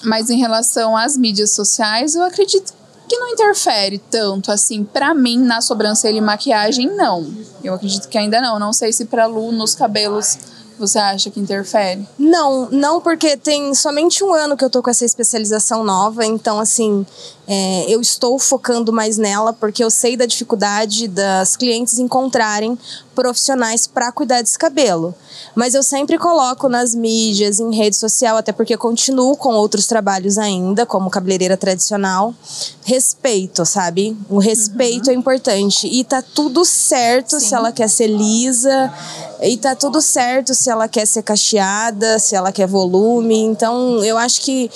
[0.04, 2.77] Mas em relação às mídias sociais, eu acredito
[3.08, 7.26] que não interfere tanto assim para mim na sobrancelha e maquiagem não.
[7.64, 10.38] Eu acredito que ainda não, não sei se para Lu nos cabelos
[10.78, 12.06] você acha que interfere?
[12.18, 16.60] Não, não porque tem somente um ano que eu tô com essa especialização nova, então
[16.60, 17.04] assim,
[17.46, 22.78] é, eu estou focando mais nela porque eu sei da dificuldade das clientes encontrarem
[23.14, 25.14] profissionais para cuidar desse cabelo.
[25.58, 30.38] Mas eu sempre coloco nas mídias, em rede social, até porque continuo com outros trabalhos
[30.38, 32.32] ainda, como cabeleireira tradicional.
[32.84, 34.16] Respeito, sabe?
[34.30, 35.14] O respeito uhum.
[35.14, 35.88] é importante.
[35.88, 37.48] E tá tudo certo Sim.
[37.48, 38.94] se ela quer ser lisa,
[39.42, 43.40] e tá tudo certo se ela quer ser cacheada, se ela quer volume.
[43.40, 44.70] Então, eu acho que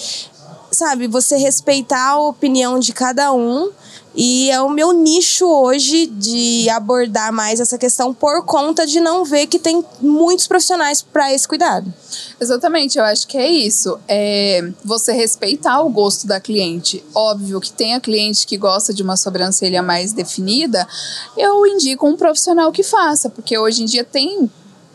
[0.72, 3.70] sabe, você respeitar a opinião de cada um
[4.14, 9.24] E é o meu nicho hoje de abordar mais essa questão por conta de não
[9.24, 11.92] ver que tem muitos profissionais para esse cuidado.
[12.40, 13.98] Exatamente, eu acho que é isso.
[14.06, 17.02] É você respeitar o gosto da cliente.
[17.14, 20.86] Óbvio que tem a cliente que gosta de uma sobrancelha mais definida,
[21.36, 24.50] eu indico um profissional que faça, porque hoje em dia tem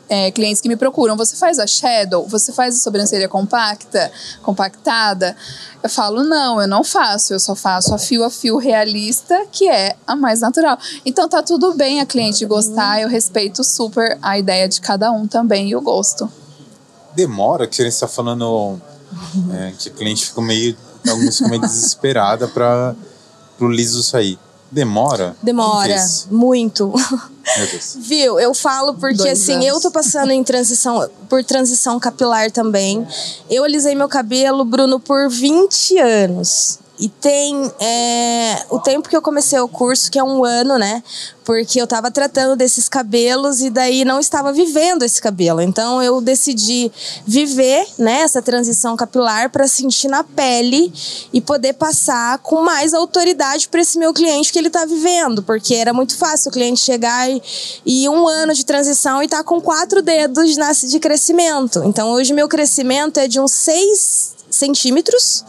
[0.09, 2.27] é, clientes que me procuram, você faz a shadow?
[2.27, 5.35] Você faz a sobrancelha compacta, compactada?
[5.83, 9.67] Eu falo, não, eu não faço, eu só faço a fio a fio realista, que
[9.67, 10.77] é a mais natural.
[11.05, 15.27] Então tá tudo bem a cliente gostar, eu respeito super a ideia de cada um
[15.27, 16.31] também e o gosto.
[17.15, 18.79] Demora, que gente está falando
[19.53, 20.77] é, que a cliente fica meio,
[21.09, 22.95] alguns ficam meio desesperada para
[23.59, 24.37] o liso sair.
[24.71, 25.35] Demora?
[25.41, 26.93] Demora, muito.
[27.97, 28.39] Viu?
[28.39, 29.65] Eu falo porque Dois assim, anos.
[29.67, 33.07] eu tô passando em transição por transição capilar também.
[33.49, 36.79] Eu alisei meu cabelo, Bruno, por 20 anos.
[36.99, 41.03] E tem é, o tempo que eu comecei o curso, que é um ano, né?
[41.45, 45.61] Porque eu estava tratando desses cabelos e daí não estava vivendo esse cabelo.
[45.61, 46.91] Então eu decidi
[47.25, 50.91] viver né, essa transição capilar para sentir na pele
[51.31, 55.43] e poder passar com mais autoridade para esse meu cliente que ele está vivendo.
[55.43, 57.41] Porque era muito fácil o cliente chegar e,
[57.85, 60.55] e um ano de transição e tá com quatro dedos
[60.89, 61.83] de crescimento.
[61.85, 65.45] Então hoje meu crescimento é de uns 6 centímetros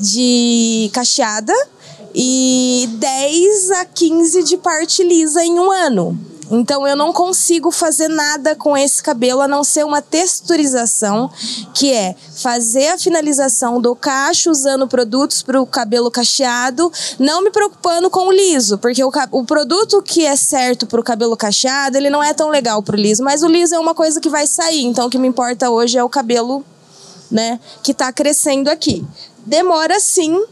[0.00, 1.54] de cacheada
[2.14, 6.18] e 10 a 15 de parte lisa em um ano.
[6.50, 11.30] Então eu não consigo fazer nada com esse cabelo a não ser uma texturização,
[11.74, 17.50] que é fazer a finalização do cacho usando produtos para o cabelo cacheado, não me
[17.50, 21.98] preocupando com o liso, porque o, o produto que é certo para o cabelo cacheado,
[21.98, 24.30] ele não é tão legal para o liso, mas o liso é uma coisa que
[24.30, 26.64] vai sair, então o que me importa hoje é o cabelo
[27.30, 29.04] né, que está crescendo aqui
[29.48, 30.44] demora sim.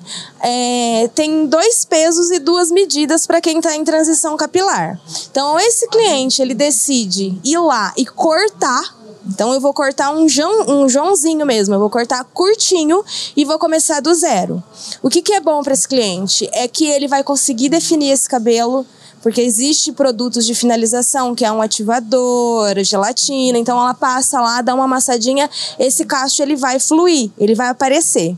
[0.43, 4.99] É, tem dois pesos e duas medidas para quem está em transição capilar.
[5.31, 8.97] Então, esse cliente ele decide ir lá e cortar.
[9.29, 13.05] Então, eu vou cortar um, João, um Joãozinho mesmo, eu vou cortar curtinho
[13.37, 14.63] e vou começar do zero.
[15.03, 16.49] O que, que é bom para esse cliente?
[16.53, 18.87] É que ele vai conseguir definir esse cabelo
[19.23, 24.73] porque existe produtos de finalização, que é um ativador, gelatina, então ela passa lá, dá
[24.73, 28.37] uma amassadinha, esse cacho ele vai fluir, ele vai aparecer.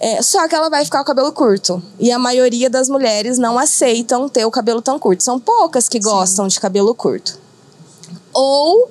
[0.00, 1.82] É, só que ela vai ficar com o cabelo curto.
[1.98, 5.22] E a maioria das mulheres não aceitam ter o cabelo tão curto.
[5.22, 6.54] São poucas que gostam Sim.
[6.54, 7.38] de cabelo curto.
[8.32, 8.90] Ou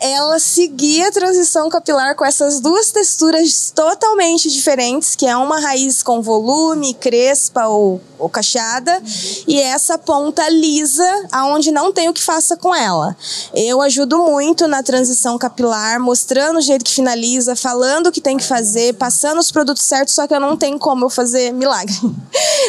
[0.00, 6.02] ela seguir a transição capilar com essas duas texturas totalmente diferentes, que é uma raiz
[6.02, 9.02] com volume, crespa ou, ou cacheada,
[9.46, 13.16] e essa ponta lisa, aonde não tem o que faça com ela.
[13.52, 18.36] Eu ajudo muito na transição capilar, mostrando o jeito que finaliza, falando o que tem
[18.36, 21.94] que fazer, passando os produtos certos, só que eu não tenho como eu fazer milagre.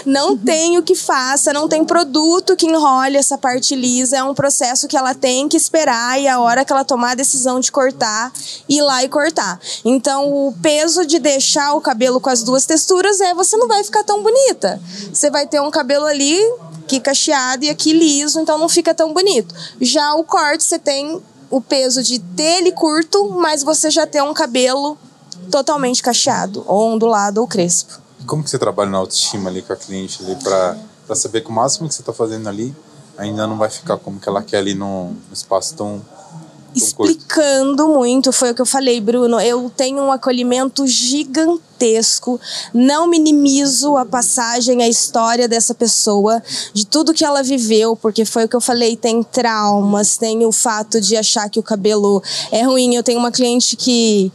[0.05, 4.87] Não tenho que faça, não tem produto que enrole essa parte lisa, é um processo
[4.87, 8.32] que ela tem que esperar e a hora que ela tomar decisão de cortar,
[8.67, 9.60] ir lá e cortar.
[9.84, 13.84] Então, o peso de deixar o cabelo com as duas texturas é você não vai
[13.84, 14.82] ficar tão bonita.
[15.13, 16.38] Você vai ter um cabelo ali
[16.84, 19.53] aqui cacheado e aqui liso, então não fica tão bonito.
[19.82, 24.21] Já o corte, você tem o peso de ter ele curto, mas você já tem
[24.21, 24.97] um cabelo
[25.51, 27.99] totalmente cacheado, ou ondulado ou crespo.
[28.25, 31.53] Como que você trabalha na autoestima ali com a cliente ali para saber que o
[31.53, 32.75] máximo que você está fazendo ali
[33.17, 36.01] ainda não vai ficar como que ela quer ali no espaço tão
[36.75, 39.39] explicando muito, foi o que eu falei, Bruno.
[39.39, 41.68] Eu tenho um acolhimento gigantesco,
[42.73, 46.41] não minimizo a passagem, a história dessa pessoa,
[46.73, 50.51] de tudo que ela viveu, porque foi o que eu falei, tem traumas, tem o
[50.51, 52.95] fato de achar que o cabelo é ruim.
[52.95, 54.31] Eu tenho uma cliente que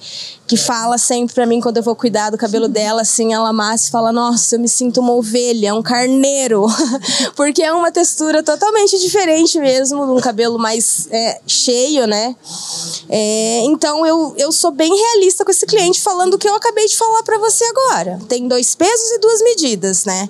[0.46, 3.88] que fala sempre para mim quando eu vou cuidar do cabelo dela, assim, ela amassa
[3.88, 6.66] e fala: Nossa, eu me sinto uma ovelha, um carneiro.
[7.35, 12.37] Porque é uma textura totalmente diferente mesmo, um cabelo mais é, cheio, né?
[13.09, 16.87] É, então eu, eu sou bem realista com esse cliente falando o que eu acabei
[16.87, 18.18] de falar para você agora.
[18.29, 20.29] Tem dois pesos e duas medidas, né?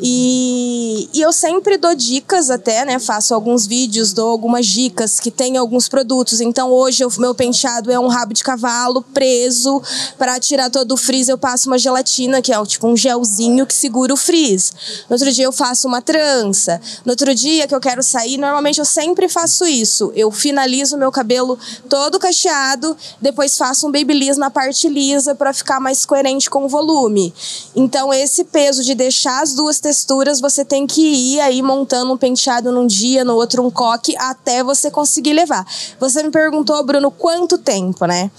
[0.00, 2.98] E, e eu sempre dou dicas até, né?
[2.98, 6.40] Faço alguns vídeos, dou algumas dicas que tem alguns produtos.
[6.40, 9.82] Então hoje o meu penteado é um rabo de cavalo preso
[10.18, 13.74] para tirar todo o frizz, eu passo uma gelatina, que é tipo um gelzinho que
[13.74, 14.72] segura o frizz.
[15.08, 16.80] No outro dia eu faço uma trança.
[17.04, 20.12] No outro dia que eu quero sair, normalmente eu sempre faço isso.
[20.14, 25.80] Eu finalizo meu cabelo todo cacheado, depois faço um babyliss na parte lisa para ficar
[25.80, 27.32] mais coerente com o volume.
[27.74, 32.16] Então esse peso de deixar as duas texturas, você tem que ir aí montando um
[32.16, 35.66] penteado num dia, no outro um coque, até você conseguir levar.
[35.98, 38.30] Você me perguntou, Bruno, quanto tempo, né?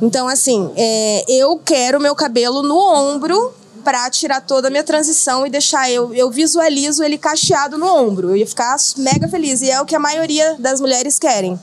[0.00, 5.46] Então, assim, é, eu quero meu cabelo no ombro pra tirar toda a minha transição
[5.46, 6.14] e deixar eu.
[6.14, 8.30] Eu visualizo ele cacheado no ombro.
[8.30, 9.62] Eu ia ficar mega feliz.
[9.62, 11.58] E é o que a maioria das mulheres querem.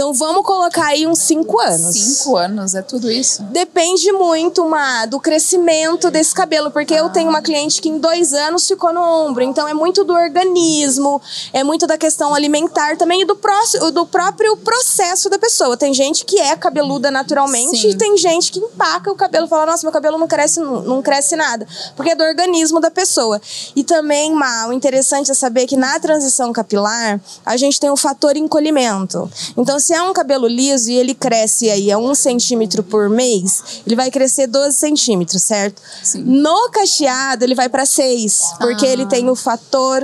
[0.00, 1.94] Então vamos colocar aí uns cinco anos.
[1.94, 3.42] Cinco anos, é tudo isso?
[3.42, 7.00] Depende muito, uma do crescimento desse cabelo, porque ah.
[7.00, 9.42] eu tenho uma cliente que em dois anos ficou no ombro.
[9.42, 11.20] Então é muito do organismo,
[11.52, 13.60] é muito da questão alimentar também e do, pró
[13.92, 15.76] do próprio processo da pessoa.
[15.76, 17.90] Tem gente que é cabeluda naturalmente Sim.
[17.90, 21.02] e tem gente que empaca o cabelo e fala: Nossa, meu cabelo não cresce, não
[21.02, 21.66] cresce nada.
[21.96, 23.40] Porque é do organismo da pessoa.
[23.74, 27.96] E também, mal, o interessante é saber que na transição capilar, a gente tem o
[27.96, 29.30] fator encolhimento.
[29.56, 33.82] Então, se é um cabelo liso e ele cresce aí a um centímetro por mês,
[33.86, 35.80] ele vai crescer 12 centímetros, certo?
[36.02, 36.22] Sim.
[36.22, 38.90] No cacheado, ele vai para 6, porque ah.
[38.90, 40.02] ele tem o fator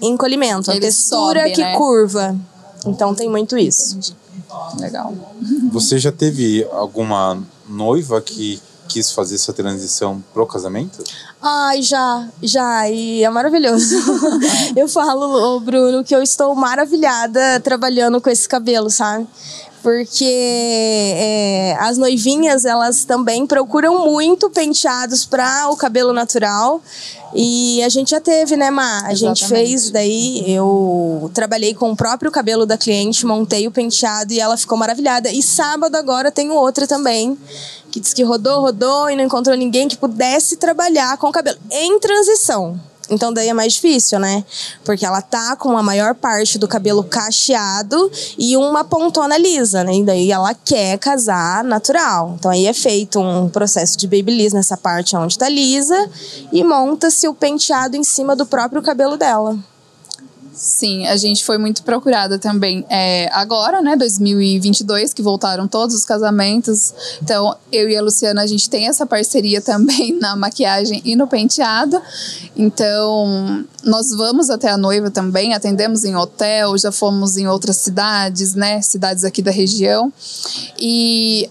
[0.00, 1.76] encolhimento, ele a textura sobe, que né?
[1.76, 2.36] curva.
[2.86, 3.98] Então tem muito isso.
[4.78, 5.14] Legal.
[5.70, 11.02] Você já teve alguma noiva que quis fazer essa transição pro casamento?
[11.40, 13.96] Ai, já, já, e é maravilhoso.
[14.76, 19.26] eu falo, Bruno, que eu estou maravilhada trabalhando com esse cabelo, sabe?
[19.82, 26.80] Porque é, as noivinhas elas também procuram muito penteados para o cabelo natural
[27.34, 29.06] e a gente já teve, né, Ma?
[29.06, 29.20] A Exatamente.
[29.20, 34.40] gente fez daí, eu trabalhei com o próprio cabelo da cliente, montei o penteado e
[34.40, 35.30] ela ficou maravilhada.
[35.30, 37.36] E sábado agora tenho outra também,
[37.90, 41.58] que disse que rodou, rodou e não encontrou ninguém que pudesse trabalhar com o cabelo
[41.70, 42.78] em transição.
[43.12, 44.44] Então daí é mais difícil, né?
[44.84, 49.94] Porque ela tá com a maior parte do cabelo cacheado e uma pontona lisa, né?
[49.96, 52.36] E daí ela quer casar natural.
[52.38, 56.10] Então aí é feito um processo de babyliss nessa parte onde tá lisa
[56.52, 59.58] e monta-se o penteado em cima do próprio cabelo dela.
[60.54, 62.84] Sim, a gente foi muito procurada também.
[62.90, 66.92] É, agora, né, 2022, que voltaram todos os casamentos.
[67.22, 71.26] Então, eu e a Luciana, a gente tem essa parceria também na maquiagem e no
[71.26, 72.00] penteado.
[72.54, 78.54] Então, nós vamos até a noiva também, atendemos em hotel, já fomos em outras cidades,
[78.54, 80.12] né, cidades aqui da região.
[80.78, 81.48] E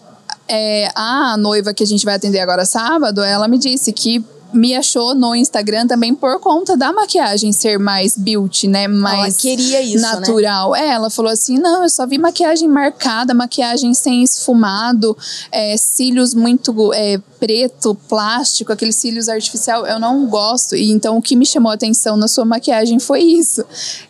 [0.48, 4.76] é, a noiva que a gente vai atender agora sábado, ela me disse que me
[4.76, 8.88] achou no Instagram também por conta da maquiagem ser mais beauty, né?
[8.88, 10.12] Mais ela queria isso, né?
[10.14, 10.72] natural.
[10.72, 10.88] Né?
[10.88, 15.18] É, ela falou assim: não, eu só vi maquiagem marcada, maquiagem sem esfumado,
[15.52, 20.76] é, cílios muito é, preto, plástico, aqueles cílios artificial, eu não gosto.
[20.76, 23.66] E então o que me chamou a atenção na sua maquiagem foi isso.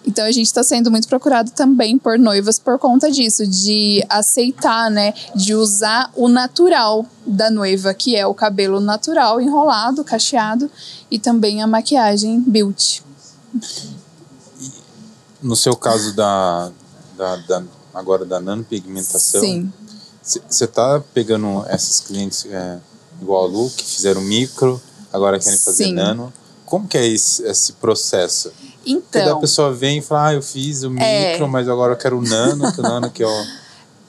[0.06, 4.92] Então a gente está sendo muito procurado também por noivas por conta disso, de aceitar,
[4.92, 5.14] né?
[5.34, 10.70] De usar o natural da noiva, que é o cabelo natural, enrolado, cacheado,
[11.10, 13.02] e também a maquiagem beauty.
[15.42, 16.70] No seu caso da,
[17.16, 17.64] da, da
[17.94, 19.72] agora da nanopigmentação, Sim.
[20.22, 22.78] Você tá pegando essas clientes é,
[23.22, 24.82] igual a Lu, que fizeram micro,
[25.14, 25.94] agora querem fazer Sim.
[25.94, 26.34] nano.
[26.66, 28.52] Como que é esse, esse processo?
[28.86, 29.22] Então.
[29.22, 31.32] Porque a pessoa vem e fala, ah, eu fiz o é.
[31.32, 33.32] micro, mas agora eu quero o nano, que o nano que ó.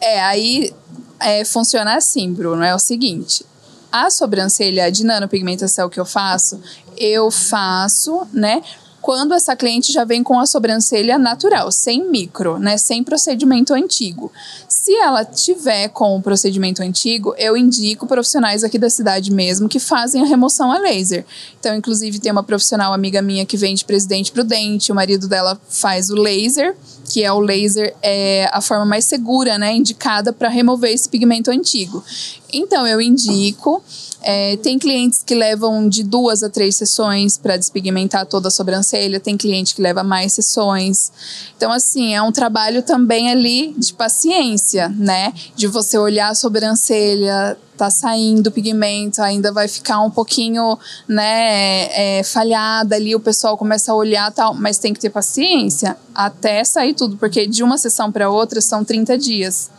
[0.04, 0.74] É, aí
[1.20, 3.46] é, funciona assim, Bruno, é o seguinte.
[3.92, 6.60] A sobrancelha de nanopigmentação que eu faço,
[6.96, 8.62] eu faço, né?
[9.02, 12.78] Quando essa cliente já vem com a sobrancelha natural, sem micro, né?
[12.78, 14.30] Sem procedimento antigo.
[14.68, 19.80] Se ela tiver com o procedimento antigo, eu indico profissionais aqui da cidade mesmo que
[19.80, 21.26] fazem a remoção a laser.
[21.58, 26.08] Então, inclusive, tem uma profissional amiga minha que vende Presidente Prudente, o marido dela faz
[26.08, 26.76] o laser
[27.12, 31.50] que é o laser, é a forma mais segura, né, indicada para remover esse pigmento
[31.50, 32.02] antigo.
[32.50, 33.82] Então, eu indico.
[34.22, 39.18] É, tem clientes que levam de duas a três sessões para despigmentar toda a sobrancelha,
[39.18, 41.12] tem cliente que leva mais sessões.
[41.56, 45.32] Então, assim, é um trabalho também ali de paciência, né?
[45.56, 52.18] De você olhar a sobrancelha, tá saindo o pigmento, ainda vai ficar um pouquinho, né,
[52.18, 56.62] é, falhada ali, o pessoal começa a olhar tal, mas tem que ter paciência até
[56.62, 59.70] sair tudo, porque de uma sessão para outra são 30 dias.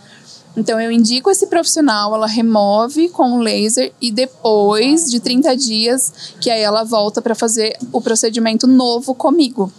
[0.56, 6.14] Então eu indico esse profissional, ela remove com o laser e depois de 30 dias
[6.40, 9.72] que aí ela volta para fazer o procedimento novo comigo.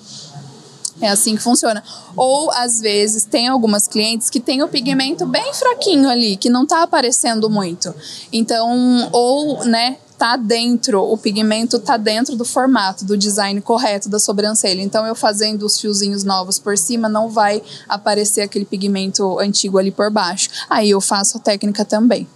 [1.01, 1.83] É assim que funciona.
[2.17, 6.65] Ou, às vezes, tem algumas clientes que têm o pigmento bem fraquinho ali, que não
[6.65, 7.93] tá aparecendo muito.
[8.33, 14.19] Então, ou, né, tá dentro, o pigmento tá dentro do formato, do design correto da
[14.19, 14.81] sobrancelha.
[14.81, 19.91] Então, eu fazendo os fiozinhos novos por cima, não vai aparecer aquele pigmento antigo ali
[19.91, 20.49] por baixo.
[20.69, 22.29] Aí eu faço a técnica também.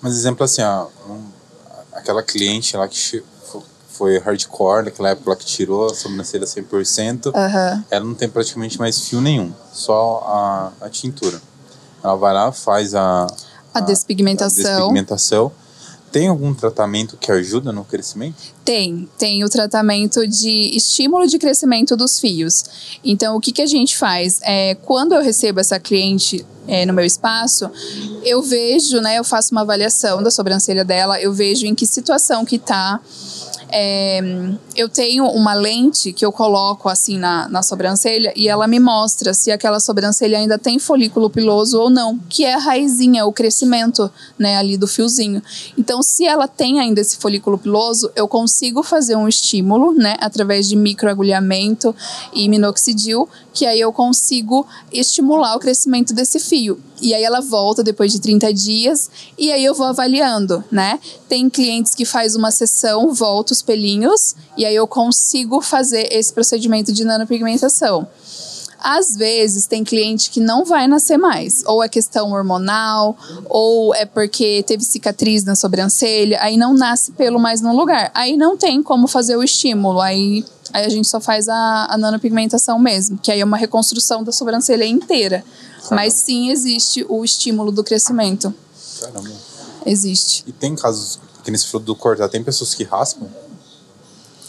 [0.00, 1.22] Mas exemplo assim, ó, um,
[1.92, 3.22] aquela cliente lá que
[3.98, 7.84] foi hardcore, naquela época que tirou a sobrancelha 100%, uhum.
[7.90, 10.22] ela não tem praticamente mais fio nenhum, só
[10.80, 11.42] a, a tintura.
[12.02, 13.26] Ela vai lá, faz a,
[13.74, 14.64] a, a despigmentação.
[14.64, 15.52] A despigmentação.
[16.10, 18.36] Tem algum tratamento que ajuda no crescimento?
[18.64, 22.98] Tem, tem o tratamento de estímulo de crescimento dos fios.
[23.04, 24.40] Então, o que, que a gente faz?
[24.42, 27.70] É, quando eu recebo essa cliente é, no meu espaço,
[28.22, 32.44] eu vejo, né, eu faço uma avaliação da sobrancelha dela, eu vejo em que situação
[32.44, 33.00] que está
[33.70, 34.20] é,
[34.74, 39.34] eu tenho uma lente que eu coloco assim na, na sobrancelha e ela me mostra
[39.34, 44.10] se aquela sobrancelha ainda tem folículo piloso ou não, que é a raizinha, o crescimento
[44.38, 45.42] né, ali do fiozinho.
[45.76, 50.68] Então, se ela tem ainda esse folículo piloso, eu consigo fazer um estímulo, né, através
[50.68, 51.94] de microagulhamento
[52.32, 56.80] e minoxidil, que aí eu consigo estimular o crescimento desse fio.
[57.00, 60.98] E aí ela volta depois de 30 dias e aí eu vou avaliando, né?
[61.28, 66.32] Tem clientes que faz uma sessão, volta os pelinhos e aí eu consigo fazer esse
[66.32, 68.08] procedimento de nanopigmentação.
[68.80, 74.06] Às vezes tem cliente que não vai nascer mais, ou é questão hormonal, ou é
[74.06, 78.12] porque teve cicatriz na sobrancelha, aí não nasce pelo mais no lugar.
[78.14, 81.98] Aí não tem como fazer o estímulo, aí, aí a gente só faz a, a
[81.98, 85.44] nanopigmentação mesmo, que aí é uma reconstrução da sobrancelha inteira.
[85.78, 85.96] Caramba.
[85.96, 88.54] Mas sim existe o estímulo do crescimento.
[89.00, 89.30] Caramba.
[89.84, 90.44] Existe.
[90.46, 93.28] E tem casos, que nesse fruto do cortar, tem pessoas que raspam?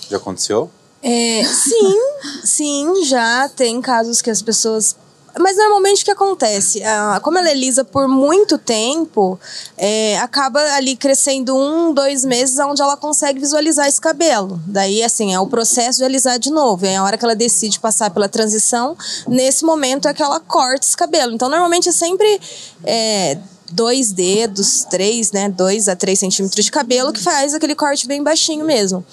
[0.09, 0.69] Já aconteceu?
[1.01, 1.99] É, sim,
[2.43, 4.95] sim, já tem casos que as pessoas
[5.37, 6.81] mas normalmente o que acontece?
[7.21, 9.39] Como ela é lisa por muito tempo,
[9.77, 14.59] é, acaba ali crescendo um, dois meses onde ela consegue visualizar esse cabelo.
[14.65, 16.85] Daí, assim, é o processo de alisar de novo.
[16.85, 18.97] É a hora que ela decide passar pela transição,
[19.27, 21.33] nesse momento é que ela corta esse cabelo.
[21.33, 22.39] Então, normalmente é sempre.
[22.83, 23.37] É,
[23.71, 25.49] dois dedos, três, né?
[25.49, 29.05] Dois a três centímetros de cabelo que faz aquele corte bem baixinho mesmo.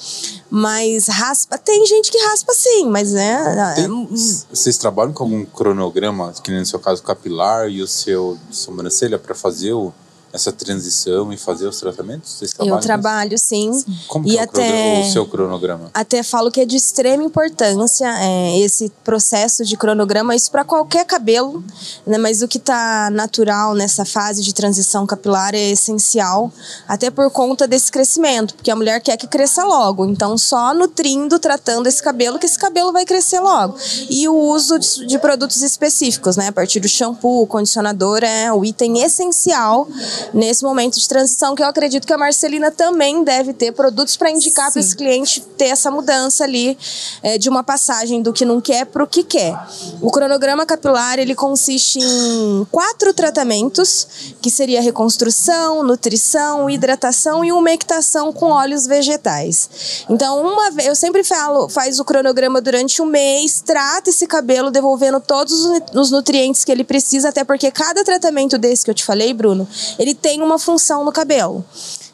[0.50, 3.74] Mas raspa, tem gente que raspa sim, mas né.
[3.74, 4.08] Tem,
[4.50, 9.34] vocês trabalham com algum cronograma, que no seu caso capilar e o seu sobrancelha, para
[9.34, 9.92] fazer o
[10.36, 12.40] essa transição e fazer os tratamentos?
[12.60, 13.72] eu trabalho, sim.
[14.06, 15.90] Como e é até, o, seu cronograma?
[15.92, 21.04] Até falo que é de extrema importância é, esse processo de cronograma, isso para qualquer
[21.04, 21.64] cabelo,
[22.06, 22.18] né?
[22.18, 26.52] mas o que está natural nessa fase de transição capilar é essencial,
[26.86, 31.38] até por conta desse crescimento, porque a mulher quer que cresça logo, então só nutrindo,
[31.38, 33.76] tratando esse cabelo, que esse cabelo vai crescer logo.
[34.10, 36.48] E o uso de, de produtos específicos, né?
[36.48, 39.88] a partir do shampoo, condicionador, é o item essencial
[40.32, 44.30] nesse momento de transição, que eu acredito que a Marcelina também deve ter produtos para
[44.30, 46.76] indicar para esse cliente ter essa mudança ali
[47.22, 49.56] é, de uma passagem do que não quer para o que quer.
[50.00, 58.32] O cronograma capilar ele consiste em quatro tratamentos, que seria reconstrução, nutrição, hidratação e umectação
[58.32, 60.06] com óleos vegetais.
[60.08, 64.70] Então, uma vez, eu sempre falo, faz o cronograma durante um mês, trata esse cabelo
[64.70, 65.52] devolvendo todos
[65.94, 69.68] os nutrientes que ele precisa, até porque cada tratamento desse que eu te falei, Bruno,
[69.98, 71.64] ele tem uma função no cabelo.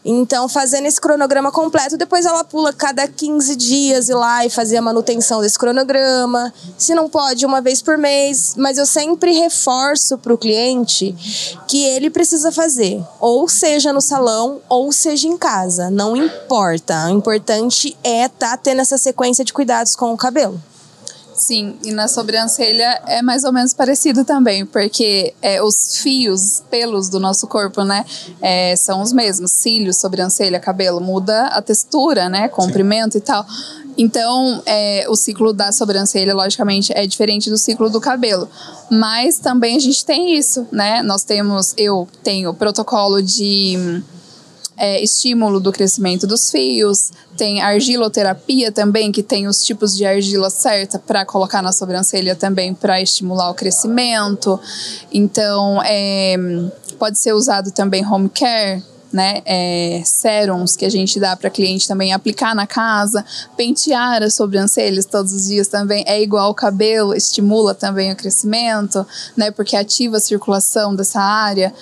[0.04, 4.76] Então, fazendo esse cronograma completo, depois ela pula cada 15 dias ir lá e fazer
[4.76, 6.52] a manutenção desse cronograma.
[6.76, 8.54] Se não pode, uma vez por mês.
[8.56, 11.14] Mas eu sempre reforço para o cliente
[11.68, 15.88] que ele precisa fazer, ou seja no salão, ou seja em casa.
[15.88, 17.06] Não importa.
[17.06, 20.60] O importante é estar tá tendo essa sequência de cuidados com o cabelo.
[21.42, 27.08] Sim, e na sobrancelha é mais ou menos parecido também, porque é, os fios, pelos
[27.08, 28.06] do nosso corpo, né,
[28.40, 29.50] é, são os mesmos.
[29.50, 33.18] Cílios, sobrancelha, cabelo, muda a textura, né, comprimento Sim.
[33.18, 33.44] e tal.
[33.98, 38.48] Então, é, o ciclo da sobrancelha, logicamente, é diferente do ciclo do cabelo.
[38.88, 41.02] Mas também a gente tem isso, né?
[41.02, 44.00] Nós temos, eu tenho protocolo de
[44.82, 50.50] é, estímulo do crescimento dos fios, tem argiloterapia também, que tem os tipos de argila
[50.50, 54.58] certa para colocar na sobrancelha também para estimular o crescimento.
[55.12, 56.34] Então, é,
[56.98, 61.86] pode ser usado também home care, né, é, serums que a gente dá para cliente
[61.86, 63.24] também aplicar na casa,
[63.56, 69.06] pentear as sobrancelhas todos os dias também é igual ao cabelo, estimula também o crescimento,
[69.36, 71.72] né, porque ativa a circulação dessa área.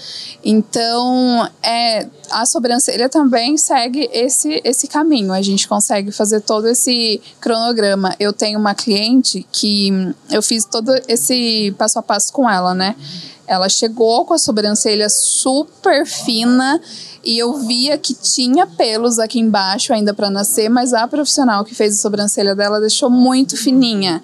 [0.45, 5.33] Então, é, a sobrancelha também segue esse, esse caminho.
[5.33, 8.14] A gente consegue fazer todo esse cronograma.
[8.18, 9.91] Eu tenho uma cliente que
[10.31, 12.97] eu fiz todo esse passo a passo com ela, né?
[13.51, 16.81] Ela chegou com a sobrancelha super fina
[17.25, 21.75] e eu via que tinha pelos aqui embaixo ainda para nascer, mas a profissional que
[21.75, 24.23] fez a sobrancelha dela deixou muito fininha.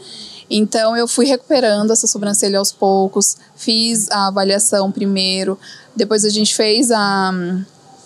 [0.48, 5.58] Então eu fui recuperando essa sobrancelha aos poucos, fiz a avaliação primeiro,
[5.96, 7.34] depois a gente fez a,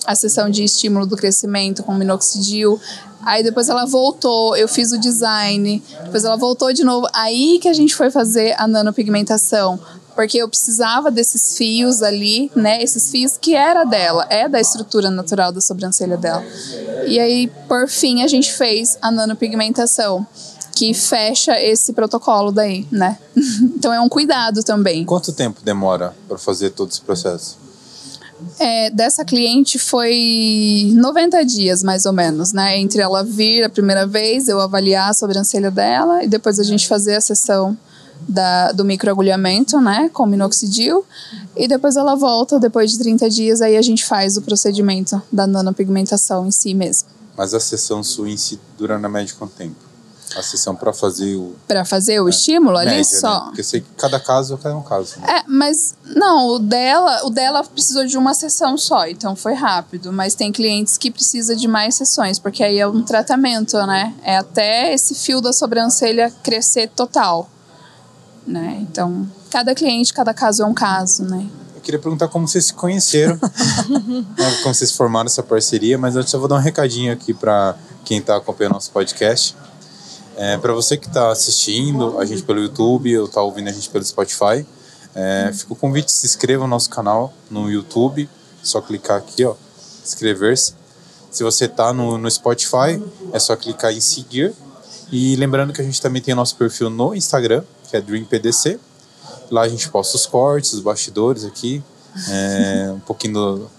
[0.07, 2.81] a sessão de estímulo do crescimento com minoxidil.
[3.27, 7.07] Aí depois ela voltou, eu fiz o design, depois ela voltou de novo.
[7.13, 9.79] Aí que a gente foi fazer a nanopigmentação
[10.21, 12.83] porque eu precisava desses fios ali, né?
[12.83, 16.45] Esses fios que era dela, é da estrutura natural da sobrancelha dela.
[17.07, 20.27] E aí, por fim, a gente fez a nanopigmentação,
[20.77, 23.19] que fecha esse protocolo daí, né?
[23.75, 25.07] então é um cuidado também.
[25.07, 27.57] Quanto tempo demora para fazer todo esse processo?
[28.59, 32.79] É, dessa cliente foi 90 dias, mais ou menos, né?
[32.79, 36.87] Entre ela vir a primeira vez, eu avaliar a sobrancelha dela e depois a gente
[36.87, 37.75] fazer a sessão
[38.29, 40.11] da, do microagulhamento, né?
[40.13, 41.05] Com minoxidil.
[41.57, 45.47] E depois ela volta, depois de 30 dias, aí a gente faz o procedimento da
[45.47, 47.09] nanopigmentação em si mesmo.
[47.37, 49.91] Mas a sessão sua em si dura na média quanto tempo?
[50.37, 51.55] a sessão para fazer o.
[51.67, 53.41] Para fazer o é, estímulo ali média, só.
[53.41, 53.45] Né?
[53.47, 55.19] Porque sei que cada caso é um caso.
[55.19, 55.39] Né?
[55.39, 60.13] É, mas não, o dela, o dela precisou de uma sessão só, então foi rápido.
[60.13, 64.15] Mas tem clientes que precisam de mais sessões, porque aí é um tratamento, né?
[64.23, 67.49] É até esse fio da sobrancelha crescer total.
[68.47, 68.79] Né?
[68.83, 71.47] Então, cada cliente, cada caso é um caso, né?
[71.75, 73.37] Eu queria perguntar como vocês se conheceram,
[74.37, 77.75] né, como vocês formaram essa parceria, mas antes eu vou dar um recadinho aqui para
[78.05, 79.57] quem está acompanhando nosso podcast.
[80.37, 83.89] É, para você que está assistindo a gente pelo YouTube ou está ouvindo a gente
[83.89, 84.67] pelo Spotify,
[85.15, 88.29] é, fica o convite, se inscreva no nosso canal no YouTube,
[88.63, 89.55] só clicar aqui, ó,
[90.05, 90.75] inscrever-se.
[91.31, 94.53] Se você está no, no Spotify, é só clicar em seguir.
[95.11, 98.79] E lembrando que a gente também tem o nosso perfil no Instagram, que é DreamPDC.
[99.51, 101.83] Lá a gente posta os cortes, os bastidores aqui,
[102.29, 103.71] é, um pouquinho do,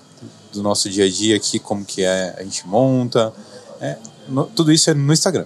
[0.53, 3.33] do, nosso dia a dia aqui, como que é, a gente monta.
[3.79, 3.97] É,
[4.27, 5.45] no, tudo isso é no Instagram.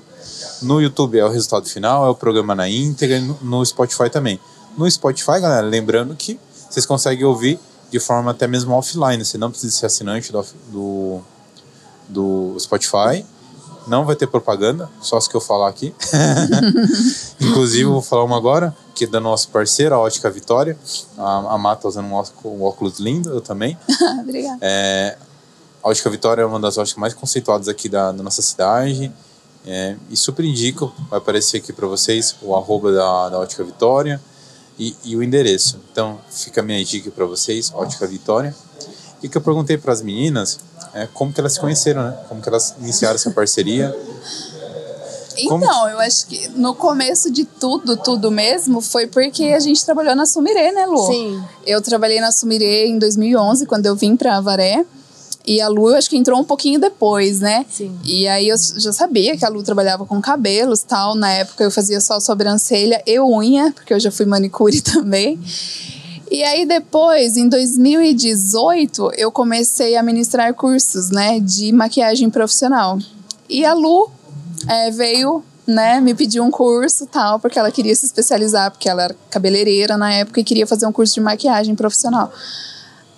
[0.61, 4.39] No YouTube é o resultado final, é o programa na íntegra, no Spotify também.
[4.77, 6.39] No Spotify, galera, lembrando que
[6.69, 7.59] vocês conseguem ouvir
[7.91, 11.21] de forma até mesmo offline, você não precisa ser assinante do, do,
[12.09, 13.25] do Spotify.
[13.87, 15.93] Não vai ter propaganda, só as que eu falar aqui.
[17.39, 20.77] Inclusive, vou falar uma agora, que é da nossa parceira, a Ótica Vitória.
[21.17, 23.77] A, a Mata tá usando um óculos lindo, eu também.
[24.21, 24.57] Obrigada.
[24.61, 25.17] É,
[25.83, 29.11] a Ótica Vitória é uma das óticas mais conceituadas aqui da, da nossa cidade.
[29.67, 34.21] É, e super indico, vai aparecer aqui para vocês o arroba da, da Ótica Vitória
[34.77, 35.79] e, e, o endereço.
[35.91, 38.55] Então fica a minha dica para vocês, Ótica Vitória.
[39.23, 40.59] E que eu perguntei para as meninas
[40.95, 42.17] é, como que elas se conheceram, né?
[42.29, 43.93] Como que elas iniciaram essa parceria.
[45.37, 50.15] Então, eu acho que no começo de tudo, tudo mesmo, foi porque a gente trabalhou
[50.15, 51.05] na Sumirê, né, Lu?
[51.05, 51.43] Sim.
[51.67, 54.85] Eu trabalhei na Sumirê em 2011, quando eu vim para Avaré.
[55.45, 57.65] E a Lu, eu acho que entrou um pouquinho depois, né?
[57.69, 57.99] Sim.
[58.03, 61.13] E aí eu já sabia que a Lu trabalhava com cabelos tal.
[61.13, 65.37] Na época eu fazia só sobrancelha e unha, porque eu já fui manicure também.
[66.29, 72.97] E aí depois, em 2018, eu comecei a ministrar cursos, né, de maquiagem profissional.
[73.47, 74.09] E a Lu
[74.67, 79.03] é, veio, né, me pediu um curso tal, porque ela queria se especializar, porque ela
[79.03, 82.31] era cabeleireira na época e queria fazer um curso de maquiagem profissional.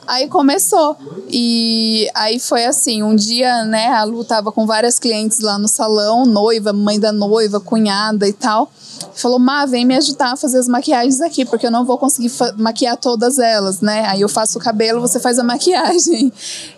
[0.07, 0.95] Aí começou.
[1.29, 5.67] E aí foi assim, um dia, né, a Lu tava com várias clientes lá no
[5.67, 8.71] salão, noiva, mãe da noiva, cunhada e tal.
[9.13, 12.31] Falou, Má, vem me ajudar a fazer as maquiagens aqui, porque eu não vou conseguir
[12.55, 14.05] maquiar todas elas, né?
[14.07, 16.31] Aí eu faço o cabelo, você faz a maquiagem.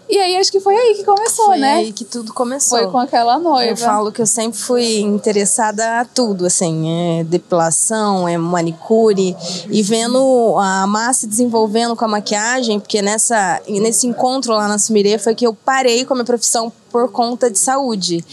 [0.09, 1.73] E aí acho que foi aí que começou, foi né?
[1.73, 2.79] Foi aí que tudo começou.
[2.79, 3.71] Foi com aquela noiva.
[3.71, 9.37] Eu falo que eu sempre fui interessada a tudo, assim, é depilação, é manicure
[9.69, 15.19] e vendo a massa desenvolvendo com a maquiagem, porque nessa nesse encontro lá na Sumirê
[15.19, 18.23] foi que eu parei com a minha profissão por conta de saúde.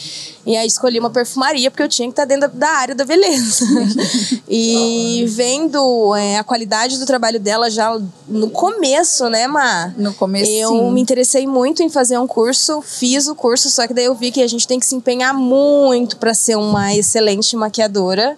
[0.45, 3.65] E aí escolhi uma perfumaria porque eu tinha que estar dentro da área da beleza.
[4.49, 7.99] e vendo é, a qualidade do trabalho dela já
[8.29, 9.93] no começo, né, Má?
[9.97, 10.51] No começo.
[10.51, 14.15] Eu me interessei muito em fazer um curso, fiz o curso, só que daí eu
[14.15, 18.37] vi que a gente tem que se empenhar muito para ser uma excelente maquiadora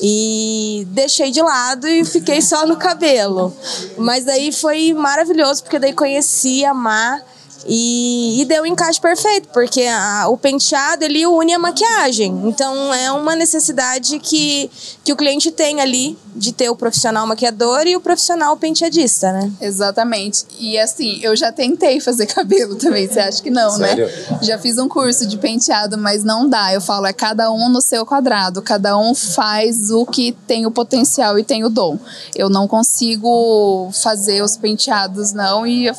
[0.00, 3.52] e deixei de lado e fiquei só no cabelo.
[3.98, 7.20] Mas daí foi maravilhoso, porque daí conheci a Má
[7.66, 12.42] e, e deu o um encaixe perfeito, porque a, o penteado ele une a maquiagem.
[12.44, 14.70] Então é uma necessidade que,
[15.04, 19.52] que o cliente tem ali de ter o profissional maquiador e o profissional penteadista, né?
[19.60, 20.44] Exatamente.
[20.58, 23.88] E assim, eu já tentei fazer cabelo também, você acha que não, né?
[23.88, 24.06] Sério?
[24.06, 24.38] né?
[24.42, 26.72] Já fiz um curso de penteado, mas não dá.
[26.72, 30.70] Eu falo, é cada um no seu quadrado, cada um faz o que tem o
[30.70, 31.98] potencial e tem o dom.
[32.34, 35.90] Eu não consigo fazer os penteados, não, e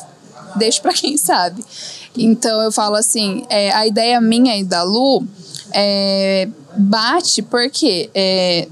[0.56, 1.64] deixo para quem sabe.
[2.16, 5.24] Então eu falo assim, é, a ideia minha e da Lu
[5.72, 8.68] é, bate porque é,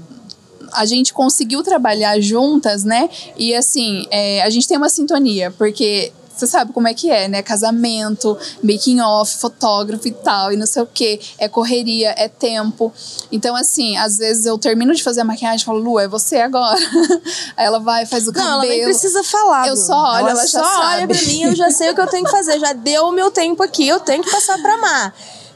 [0.73, 3.09] a gente conseguiu trabalhar juntas, né?
[3.37, 6.11] E assim, é, a gente tem uma sintonia, porque
[6.41, 7.43] você sabe como é que é, né?
[7.43, 11.19] Casamento, making off, fotógrafo e tal, e não sei o que.
[11.37, 12.91] É correria, é tempo.
[13.31, 16.37] Então, assim, às vezes eu termino de fazer a maquiagem e falo, Lu, é você
[16.37, 16.79] agora.
[17.55, 18.49] Aí ela vai, faz o cabelo.
[18.49, 19.67] Não, ela nem precisa falar.
[19.67, 20.85] Eu só olho, ela, ela já só sabe.
[20.85, 22.59] olha pra mim, eu já sei o que eu tenho que fazer.
[22.59, 25.13] Já deu o meu tempo aqui, eu tenho que passar pra Mar.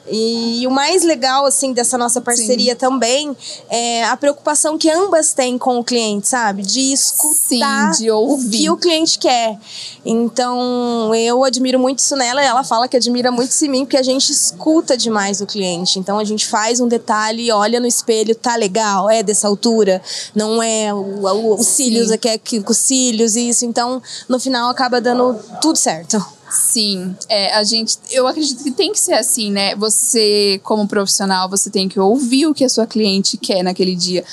[0.07, 2.79] E o mais legal, assim, dessa nossa parceria Sim.
[2.79, 3.37] também
[3.69, 6.61] é a preocupação que ambas têm com o cliente, sabe?
[6.61, 8.45] De escutar Sim, de ouvir.
[8.45, 9.57] o que o cliente quer.
[10.05, 13.85] Então, eu admiro muito isso nela e ela fala que admira muito isso em mim,
[13.85, 15.97] porque a gente escuta demais o cliente.
[15.97, 20.01] Então, a gente faz um detalhe, olha no espelho, tá legal, é dessa altura,
[20.35, 23.65] não é os cílios, aqui é com os cílios, isso.
[23.65, 26.34] Então, no final, acaba dando tudo certo.
[26.49, 29.75] Sim, é, a gente, eu acredito que tem que ser assim, né?
[29.75, 34.23] Você, como profissional, você tem que ouvir o que a sua cliente quer naquele dia,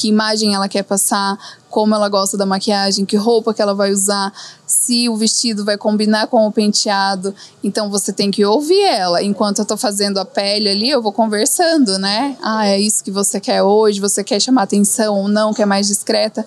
[0.00, 1.38] que imagem ela quer passar,
[1.68, 4.32] como ela gosta da maquiagem, que roupa que ela vai usar,
[4.66, 7.34] se o vestido vai combinar com o penteado.
[7.62, 9.22] Então você tem que ouvir ela.
[9.22, 12.34] Enquanto eu tô fazendo a pele ali, eu vou conversando, né?
[12.42, 15.88] Ah, é isso que você quer hoje, você quer chamar atenção ou não, quer mais
[15.88, 16.46] discreta.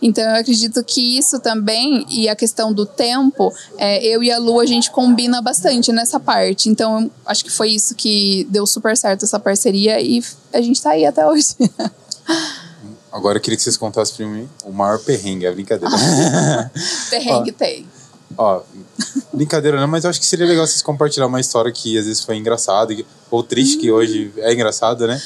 [0.00, 4.38] Então eu acredito que isso também, e a questão do tempo, é, eu e a
[4.38, 6.70] Lu, a gente combina bastante nessa parte.
[6.70, 10.24] Então acho que foi isso que deu super certo essa parceria e
[10.54, 11.54] a gente tá aí até hoje.
[13.14, 15.94] Agora eu queria que vocês contassem pra mim o maior perrengue, é brincadeira.
[17.08, 17.86] perrengue ó, tem.
[18.36, 18.60] Ó,
[19.32, 22.24] brincadeira não, mas eu acho que seria legal vocês compartilhar uma história que às vezes
[22.24, 22.92] foi engraçada
[23.30, 25.22] ou triste, que hoje é engraçada, né?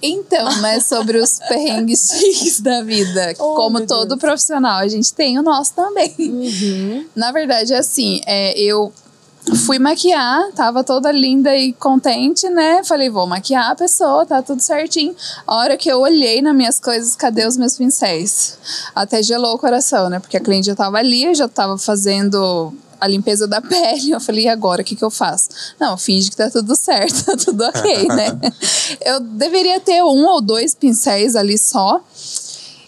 [0.00, 3.34] Então, né, sobre os perrengues da vida.
[3.38, 4.20] Oh, Como todo Deus.
[4.20, 6.14] profissional, a gente tem o nosso também.
[6.18, 7.06] Uhum.
[7.14, 8.90] Na verdade, assim, é, eu
[9.56, 12.82] fui maquiar, tava toda linda e contente, né?
[12.84, 15.14] Falei, vou maquiar a pessoa, tá tudo certinho.
[15.46, 18.58] A hora que eu olhei nas minhas coisas, cadê os meus pincéis?
[18.94, 20.18] Até gelou o coração, né?
[20.18, 24.10] Porque a cliente já tava ali, eu já tava fazendo a limpeza da pele.
[24.10, 25.48] Eu falei, e agora o que, que eu faço?
[25.78, 28.38] Não, finge que tá tudo certo, tá tudo ok, né?
[29.04, 32.00] eu deveria ter um ou dois pincéis ali só.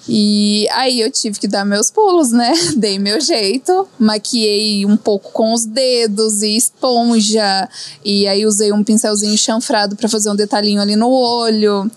[0.08, 2.52] E aí eu tive que dar meus pulos, né?
[2.76, 7.68] Dei meu jeito, maquiei um pouco com os dedos e esponja.
[8.04, 11.90] E aí usei um pincelzinho chanfrado para fazer um detalhinho ali no olho.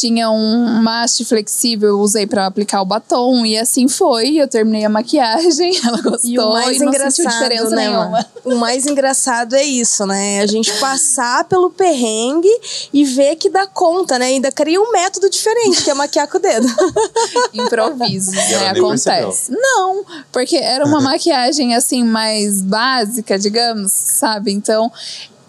[0.00, 3.44] Tinha um maste flexível, eu usei para aplicar o batom.
[3.44, 4.36] E assim foi.
[4.36, 7.88] Eu terminei a maquiagem, ela gostou e, o mais e não engraçado, sentiu diferença né,
[7.88, 8.26] nenhuma.
[8.42, 10.40] O mais engraçado é isso, né?
[10.40, 12.48] A gente passar pelo perrengue
[12.94, 14.24] e ver que dá conta, né?
[14.24, 16.66] Ainda cria um método diferente, que é maquiar com o dedo.
[17.52, 18.70] improviso, né?
[18.70, 19.52] Acontece.
[19.52, 24.50] Não, porque era uma maquiagem assim mais básica, digamos, sabe?
[24.50, 24.90] Então,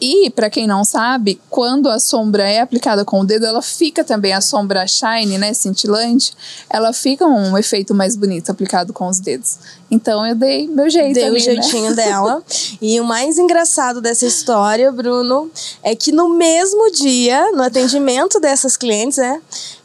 [0.02, 4.04] e, para quem não sabe, quando a sombra é aplicada com o dedo, ela fica
[4.04, 6.34] também, a sombra shine, né, cintilante,
[6.68, 9.60] ela fica um efeito mais bonito aplicado com os dedos.
[9.92, 11.96] Então eu dei meu jeito Dei ali, o jeitinho né?
[12.08, 12.42] dela.
[12.82, 15.52] E o mais engraçado dessa história, Bruno,
[15.84, 19.42] é que no mesmo dia, no atendimento dessas clientes, né,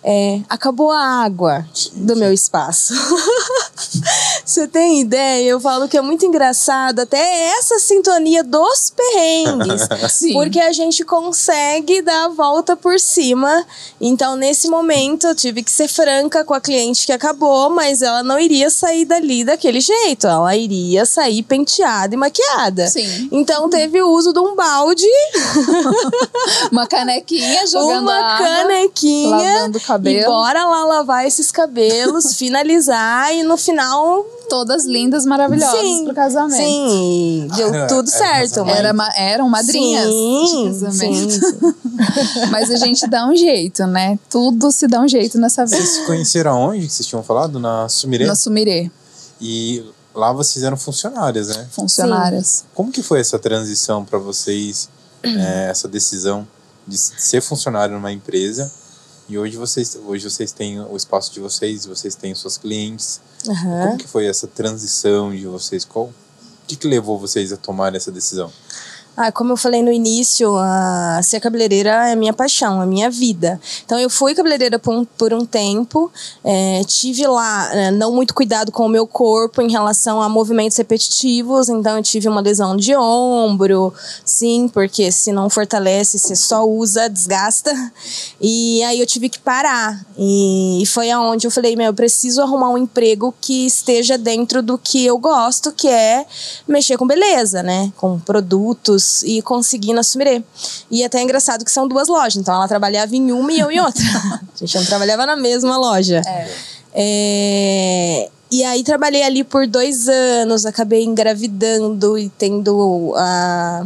[0.08, 2.94] é, acabou a água do meu espaço.
[4.44, 5.48] Você tem ideia?
[5.48, 7.18] Eu falo que é muito engraçado até
[7.58, 9.88] essa sintonia dos perrengues.
[10.08, 10.32] Sim.
[10.32, 13.66] Porque a gente consegue dar a volta por cima.
[14.00, 18.22] Então, nesse momento, eu tive que ser franca com a cliente que acabou, mas ela
[18.22, 19.95] não iria sair dali daquele jeito.
[20.24, 22.86] Ela iria sair penteada e maquiada.
[22.88, 23.28] Sim.
[23.32, 25.06] Então, teve o uso de um balde.
[26.70, 29.30] Uma canequinha jogando Uma água, canequinha.
[29.58, 30.18] lavando o cabelo.
[30.20, 34.24] E bora lá lavar esses cabelos, finalizar e no final.
[34.48, 36.62] Todas lindas, maravilhosas Sim, pro casamento.
[36.62, 38.48] Sim, deu Era- tudo era certo.
[38.54, 38.78] casamento.
[38.78, 41.30] Era, ma- eram madrinhas Sim, de casamento.
[41.32, 41.74] sim, sim.
[42.52, 44.16] Mas a gente dá um jeito, né?
[44.30, 45.76] Tudo se dá um jeito nessa vida.
[45.78, 47.58] Vocês se conheceram aonde que vocês tinham falado?
[47.58, 48.24] Na Sumirê?
[48.24, 48.88] Na Sumirê,
[49.40, 49.84] E
[50.14, 51.68] lá vocês eram funcionárias, né?
[51.70, 52.64] funcionárias.
[52.74, 54.88] Como que foi essa transição para vocês,
[55.22, 56.46] é, essa decisão
[56.86, 58.70] de ser funcionário numa empresa?
[59.28, 63.20] E hoje vocês, hoje vocês têm o espaço de vocês, vocês têm os seus clientes.
[63.48, 63.86] Aham.
[63.86, 65.84] Como que foi essa transição de vocês?
[65.84, 66.14] Qual, o
[66.66, 68.52] que, que levou vocês a tomar essa decisão?
[69.16, 73.58] Ah, como eu falei no início, a ser cabeleireira é minha paixão, é minha vida.
[73.82, 76.12] Então eu fui cabeleireira por um, por um tempo,
[76.44, 80.76] é, tive lá é, não muito cuidado com o meu corpo em relação a movimentos
[80.76, 86.66] repetitivos, então eu tive uma lesão de ombro, sim, porque se não fortalece, você só
[86.66, 87.72] usa, desgasta.
[88.38, 90.04] E aí eu tive que parar.
[90.18, 94.76] E foi aonde eu falei, meu, eu preciso arrumar um emprego que esteja dentro do
[94.76, 96.26] que eu gosto, que é
[96.68, 97.90] mexer com beleza, né?
[97.96, 100.42] Com produtos e conseguir na Sumirê.
[100.90, 103.70] E até é engraçado que são duas lojas, então ela trabalhava em uma e eu
[103.70, 104.02] em outra.
[104.54, 106.22] A gente não trabalhava na mesma loja.
[106.26, 106.76] É.
[106.98, 113.84] É, e aí trabalhei ali por dois anos, acabei engravidando e tendo a,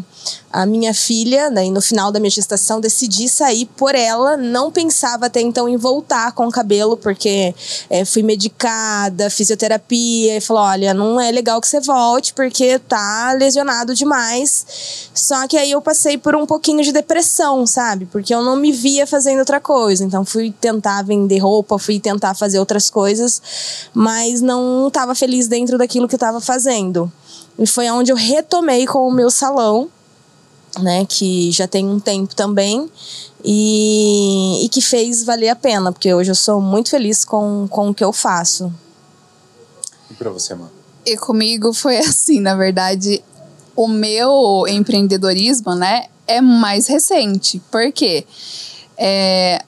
[0.52, 1.64] a minha filha, né?
[1.64, 4.36] E no final da minha gestação decidi sair por ela.
[4.36, 7.54] Não pensava até então em voltar com o cabelo, porque
[7.88, 13.32] é, fui medicada, fisioterapia, e falou: olha, não é legal que você volte, porque tá
[13.38, 15.10] lesionado demais.
[15.14, 18.04] Só que aí eu passei por um pouquinho de depressão, sabe?
[18.06, 20.04] Porque eu não me via fazendo outra coisa.
[20.04, 23.40] Então fui tentar vender roupa, fui tentar fazer outras coisas,
[23.94, 27.10] mas não estava feliz dentro daquilo que eu estava fazendo.
[27.58, 29.88] E foi onde eu retomei com o meu salão,
[30.80, 32.90] né, que já tem um tempo também,
[33.44, 37.90] e, e que fez valer a pena, porque hoje eu sou muito feliz com, com
[37.90, 38.72] o que eu faço.
[40.10, 40.70] E para você, mano?
[41.06, 43.22] E comigo foi assim, na verdade,
[43.76, 47.60] o meu empreendedorismo, né, é mais recente.
[47.70, 48.24] Por quê?
[48.96, 49.62] É,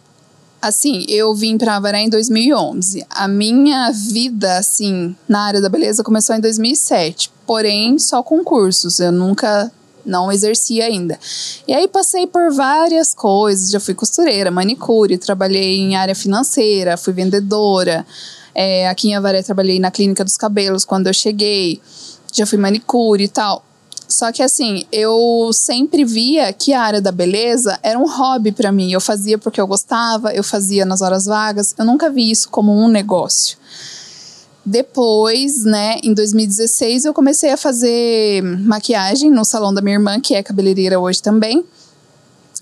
[0.63, 3.05] Assim, eu vim para Avaré em 2011.
[3.11, 7.33] A minha vida, assim, na área da beleza começou em 2007.
[7.45, 9.01] Porém, só com cursos.
[9.01, 9.73] Eu nunca
[10.07, 11.19] não exercia ainda.
[11.67, 13.73] E aí passei por várias coisas.
[13.73, 18.07] Já fui costureira, manicure, trabalhei em área financeira, fui vendedora.
[18.55, 21.81] É, aqui em Avaré trabalhei na clínica dos cabelos quando eu cheguei.
[22.33, 23.65] Já fui manicure e tal.
[24.13, 28.71] Só que assim, eu sempre via que a área da beleza era um hobby para
[28.71, 28.93] mim.
[28.93, 31.75] Eu fazia porque eu gostava, eu fazia nas horas vagas.
[31.79, 33.57] Eu nunca vi isso como um negócio.
[34.65, 40.35] Depois, né, em 2016, eu comecei a fazer maquiagem no salão da minha irmã, que
[40.35, 41.65] é cabeleireira hoje também.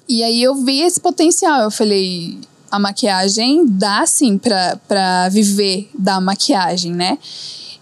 [0.08, 1.60] E aí eu vi esse potencial.
[1.60, 2.38] Eu falei,
[2.70, 7.18] a maquiagem dá sim pra, pra viver da maquiagem, né?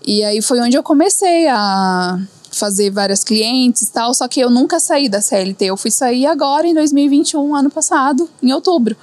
[0.05, 2.19] E aí foi onde eu comecei a
[2.59, 5.67] fazer várias clientes tal, só que eu nunca saí da CLT.
[5.67, 8.97] Eu fui sair agora em 2021, ano passado, em outubro.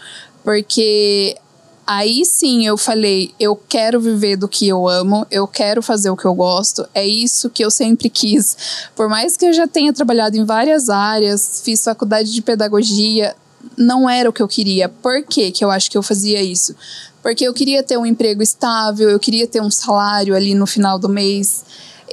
[0.43, 1.37] Porque
[1.87, 6.17] aí sim eu falei, eu quero viver do que eu amo, eu quero fazer o
[6.17, 8.87] que eu gosto, é isso que eu sempre quis.
[8.95, 13.35] Por mais que eu já tenha trabalhado em várias áreas, fiz faculdade de pedagogia,
[13.77, 14.89] não era o que eu queria.
[14.89, 16.75] Por que que eu acho que eu fazia isso?
[17.21, 20.99] Porque eu queria ter um emprego estável, eu queria ter um salário ali no final
[20.99, 21.65] do mês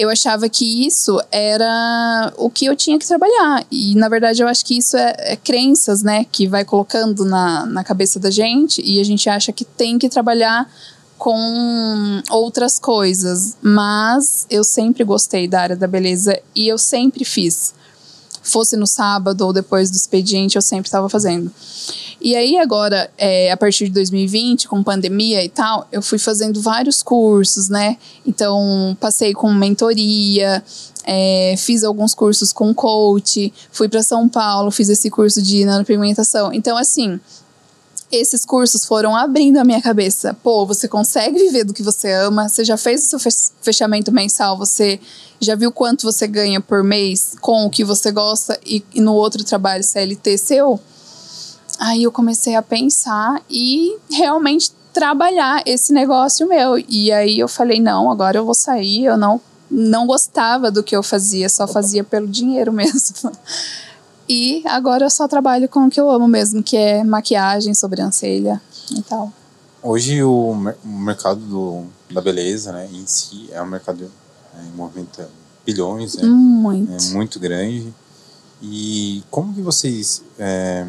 [0.02, 3.64] eu achava que isso era o que eu tinha que trabalhar.
[3.70, 6.26] E, na verdade, eu acho que isso é, é, crenças, né?
[6.30, 10.08] Que vai colocando na, na cabeça da gente e a gente acha que tem que
[10.08, 10.68] trabalhar
[11.16, 13.56] com outras coisas.
[13.62, 17.72] Mas eu sempre gostei da área da beleza e eu sempre fiz.
[18.42, 21.48] Fosse no sábado ou depois do expediente, eu sempre estava fazendo.
[22.24, 26.62] E aí, agora, é, a partir de 2020, com pandemia e tal, eu fui fazendo
[26.62, 27.96] vários cursos, né?
[28.24, 30.62] Então, passei com mentoria,
[31.04, 36.52] é, fiz alguns cursos com coach, fui para São Paulo, fiz esse curso de nanopigmentação.
[36.52, 37.18] Então, assim,
[38.12, 40.32] esses cursos foram abrindo a minha cabeça.
[40.44, 44.56] Pô, você consegue viver do que você ama, você já fez o seu fechamento mensal,
[44.56, 45.00] você
[45.40, 49.12] já viu quanto você ganha por mês com o que você gosta e, e no
[49.12, 50.78] outro trabalho CLT seu?
[51.84, 56.78] Aí eu comecei a pensar e realmente trabalhar esse negócio meu.
[56.78, 60.94] E aí eu falei, não, agora eu vou sair, eu não não gostava do que
[60.94, 63.32] eu fazia, só fazia pelo dinheiro mesmo.
[64.28, 68.62] E agora eu só trabalho com o que eu amo mesmo, que é maquiagem, sobrancelha
[68.96, 69.32] e tal.
[69.82, 70.52] Hoje o,
[70.84, 74.08] o mercado do, da beleza, né, em si, é um mercado
[74.54, 75.20] é, em movimento
[75.66, 76.22] bilhões, né?
[76.22, 76.92] Muito.
[76.92, 77.92] É muito grande.
[78.62, 80.86] E como que vocês é,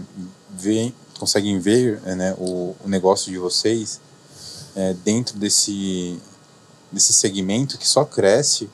[0.54, 3.99] veem, conseguem ver é, né, o, o, negócio de vocês
[4.76, 6.20] é, dentro desse,
[6.91, 8.70] desse segmento que só cresce,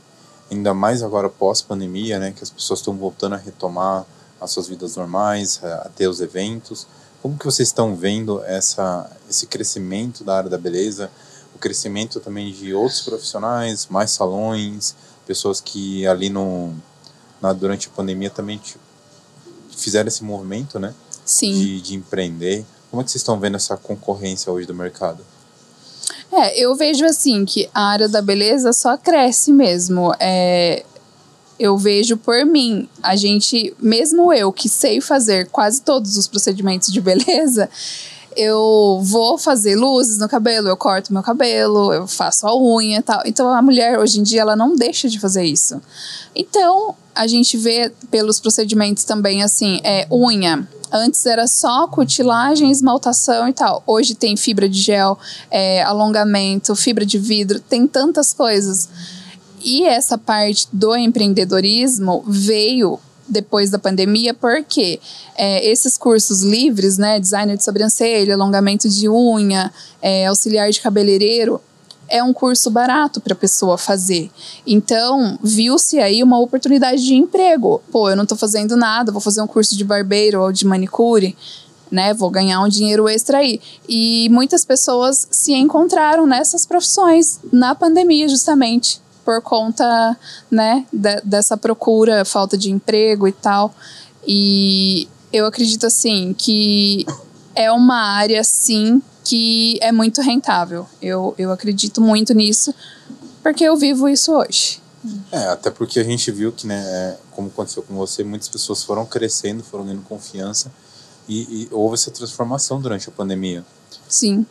[0.49, 4.05] ainda mais agora pós-pandemia, né, que as pessoas estão voltando a retomar
[4.39, 6.87] as suas vidas normais, a ter os eventos.
[7.21, 11.11] Como que vocês estão vendo essa, esse crescimento da área da beleza,
[11.53, 16.73] o crescimento também de outros profissionais, mais salões, pessoas que ali no,
[17.41, 18.61] na, durante a pandemia também
[19.69, 20.93] fizeram esse movimento, né?
[21.29, 21.53] Sim.
[21.53, 22.65] De, de empreender.
[22.89, 25.23] Como é que vocês estão vendo essa concorrência hoje do mercado?
[26.31, 30.11] É, eu vejo assim que a área da beleza só cresce mesmo.
[30.19, 30.83] É,
[31.59, 36.91] eu vejo por mim, a gente, mesmo eu que sei fazer quase todos os procedimentos
[36.91, 37.69] de beleza,
[38.35, 43.03] eu vou fazer luzes no cabelo, eu corto meu cabelo, eu faço a unha e
[43.03, 43.21] tal.
[43.23, 45.79] Então a mulher hoje em dia ela não deixa de fazer isso.
[46.35, 50.67] Então a gente vê pelos procedimentos também assim, é unha.
[50.91, 53.83] Antes era só cutilagem, esmaltação e tal.
[53.85, 55.17] Hoje tem fibra de gel,
[55.51, 58.89] é, alongamento, fibra de vidro, tem tantas coisas.
[59.61, 64.99] E essa parte do empreendedorismo veio depois da pandemia, porque
[65.37, 69.71] é, esses cursos livres, né, designer de sobrancelha, alongamento de unha,
[70.01, 71.61] é, auxiliar de cabeleireiro,
[72.09, 74.29] é um curso barato para a pessoa fazer.
[74.65, 77.81] Então, viu-se aí uma oportunidade de emprego.
[77.91, 81.35] Pô, eu não estou fazendo nada, vou fazer um curso de barbeiro ou de manicure,
[81.91, 82.13] né?
[82.13, 83.61] Vou ganhar um dinheiro extra aí.
[83.87, 90.17] E muitas pessoas se encontraram nessas profissões na pandemia, justamente por conta,
[90.49, 93.73] né, de, dessa procura, falta de emprego e tal.
[94.27, 97.05] E eu acredito assim que
[97.59, 100.87] é uma área sim que é muito rentável.
[101.01, 102.73] Eu, eu acredito muito nisso,
[103.43, 104.81] porque eu vivo isso hoje.
[105.29, 108.81] É, até porque a gente viu que, né, é, como aconteceu com você, muitas pessoas
[108.81, 110.71] foram crescendo, foram ganhando confiança
[111.27, 113.65] e, e houve essa transformação durante a pandemia.
[114.07, 114.45] Sim.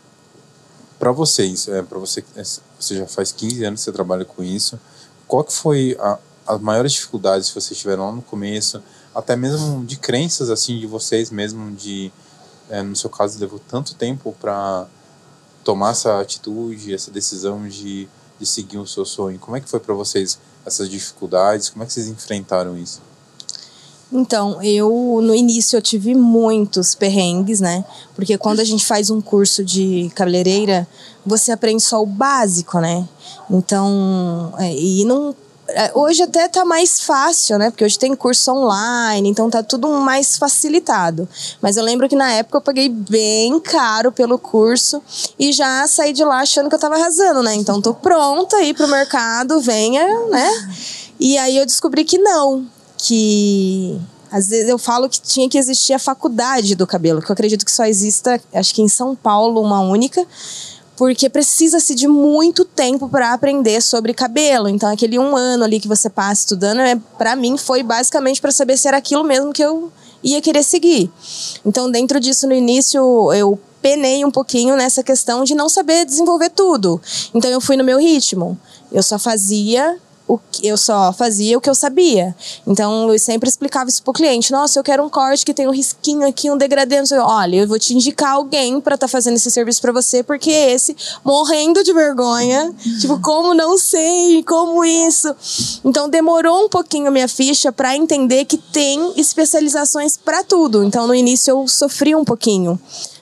[0.98, 2.42] Para vocês, é, para você, é,
[2.78, 4.78] você já faz 15 anos que você trabalha com isso,
[5.26, 8.82] qual que foi a, as maiores dificuldades que vocês tiveram lá no começo,
[9.14, 12.12] até mesmo de crenças assim de vocês mesmo de
[12.70, 14.86] é, no seu caso, levou tanto tempo para
[15.64, 18.08] tomar essa atitude, essa decisão de,
[18.38, 19.38] de seguir o seu sonho?
[19.38, 21.70] Como é que foi para vocês essas dificuldades?
[21.70, 23.00] Como é que vocês enfrentaram isso?
[24.10, 27.84] Então, eu no início eu tive muitos perrengues, né?
[28.14, 30.88] Porque quando a gente faz um curso de cabeleireira,
[31.26, 33.06] você aprende só o básico, né?
[33.50, 35.34] Então, é, e não
[35.94, 37.70] hoje até tá mais fácil, né?
[37.70, 41.28] Porque hoje tem curso online, então tá tudo mais facilitado.
[41.60, 45.02] Mas eu lembro que na época eu paguei bem caro pelo curso
[45.38, 47.54] e já saí de lá achando que eu tava arrasando, né?
[47.54, 50.68] Então tô pronta aí pro mercado, venha, né?
[51.20, 52.66] E aí eu descobri que não,
[52.96, 54.00] que
[54.30, 57.64] às vezes eu falo que tinha que existir a faculdade do cabelo, que eu acredito
[57.64, 60.24] que só exista, acho que em São Paulo, uma única
[60.98, 64.68] porque precisa-se de muito tempo para aprender sobre cabelo.
[64.68, 68.50] Então, aquele um ano ali que você passa estudando, é, para mim, foi basicamente para
[68.50, 69.92] saber se era aquilo mesmo que eu
[70.24, 71.08] ia querer seguir.
[71.64, 76.50] Então, dentro disso, no início, eu penei um pouquinho nessa questão de não saber desenvolver
[76.50, 77.00] tudo.
[77.32, 78.58] Então, eu fui no meu ritmo.
[78.90, 82.36] Eu só fazia o que eu só fazia o que eu sabia.
[82.66, 84.52] Então eu sempre explicava isso pro cliente.
[84.52, 86.96] Nossa, eu quero um corte que tem um risquinho aqui, um degradê.
[87.20, 90.50] Olha, eu vou te indicar alguém para estar tá fazendo esse serviço para você, porque
[90.50, 95.34] esse morrendo de vergonha, tipo, como não sei, como isso.
[95.84, 100.84] Então demorou um pouquinho a minha ficha para entender que tem especializações para tudo.
[100.84, 102.78] Então no início eu sofri um pouquinho.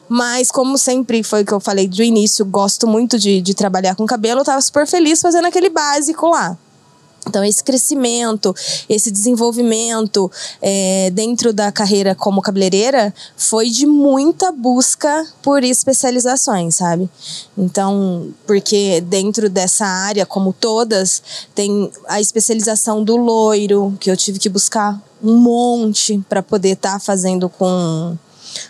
[0.09, 3.97] Mas, como sempre foi o que eu falei do início, gosto muito de, de trabalhar
[3.97, 6.57] com cabelo, eu tava super feliz fazendo aquele básico lá.
[7.29, 8.55] Então, esse crescimento,
[8.89, 10.31] esse desenvolvimento
[10.62, 17.11] é, dentro da carreira como cabeleireira foi de muita busca por especializações, sabe?
[17.59, 21.22] Então, porque dentro dessa área, como todas,
[21.55, 26.95] tem a especialização do loiro, que eu tive que buscar um monte para poder estar
[26.95, 28.16] tá fazendo com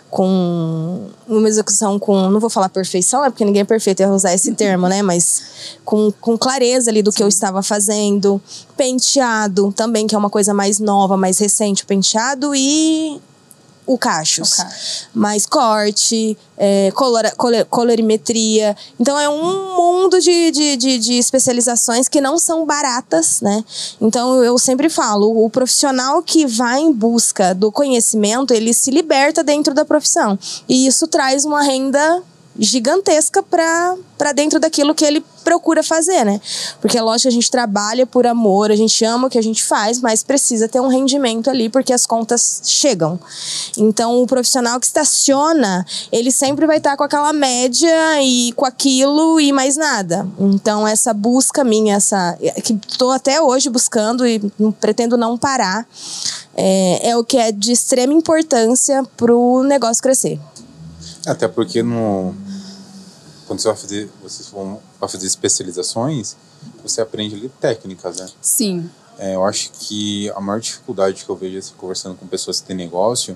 [0.09, 4.13] com uma execução com, não vou falar perfeição, é porque ninguém é perfeito, eu ia
[4.13, 5.01] usar esse termo, né?
[5.01, 8.41] Mas com, com clareza ali do que eu estava fazendo.
[8.75, 13.19] Penteado também, que é uma coisa mais nova, mais recente, o penteado e
[13.87, 14.59] o cachos.
[14.59, 15.19] O.
[15.19, 17.23] Mais corte, é, color,
[17.69, 18.75] colorimetria.
[18.99, 23.63] Então é um mundo de, de, de, de, especializações que não são baratas, né?
[24.01, 29.43] Então eu sempre falo, o profissional que vai em busca do conhecimento, ele se liberta
[29.43, 30.37] dentro da profissão.
[30.67, 32.21] E isso traz uma renda
[32.59, 36.41] gigantesca para dentro daquilo que ele procura fazer, né?
[36.81, 39.41] Porque é lógico que a gente trabalha por amor, a gente ama o que a
[39.41, 43.17] gente faz, mas precisa ter um rendimento ali porque as contas chegam.
[43.77, 49.39] Então, o profissional que estaciona, ele sempre vai estar com aquela média e com aquilo
[49.39, 50.27] e mais nada.
[50.37, 54.39] Então, essa busca minha, essa que estou até hoje buscando e
[54.81, 55.87] pretendo não parar,
[56.55, 60.39] é, é o que é de extrema importância para o negócio crescer.
[61.27, 62.33] Até porque no
[63.47, 66.35] quando você vai fazer, vocês vão vai fazer especializações,
[66.83, 68.29] você aprende ali técnicas, né?
[68.41, 68.89] Sim.
[69.17, 72.67] É, eu acho que a maior dificuldade que eu vejo assim, conversando com pessoas que
[72.67, 73.35] têm negócio,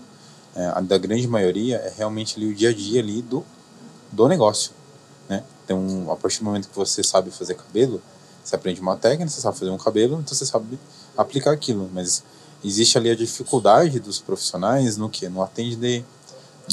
[0.55, 3.43] é, a da grande maioria, é realmente ali o dia a dia ali do,
[4.11, 4.71] do negócio,
[5.29, 5.43] né?
[5.63, 8.01] Então, a partir do momento que você sabe fazer cabelo,
[8.43, 10.77] você aprende uma técnica, você sabe fazer um cabelo, então você sabe
[11.17, 12.23] aplicar aquilo, mas
[12.63, 15.29] existe ali a dificuldade dos profissionais no que?
[15.29, 16.05] No atender,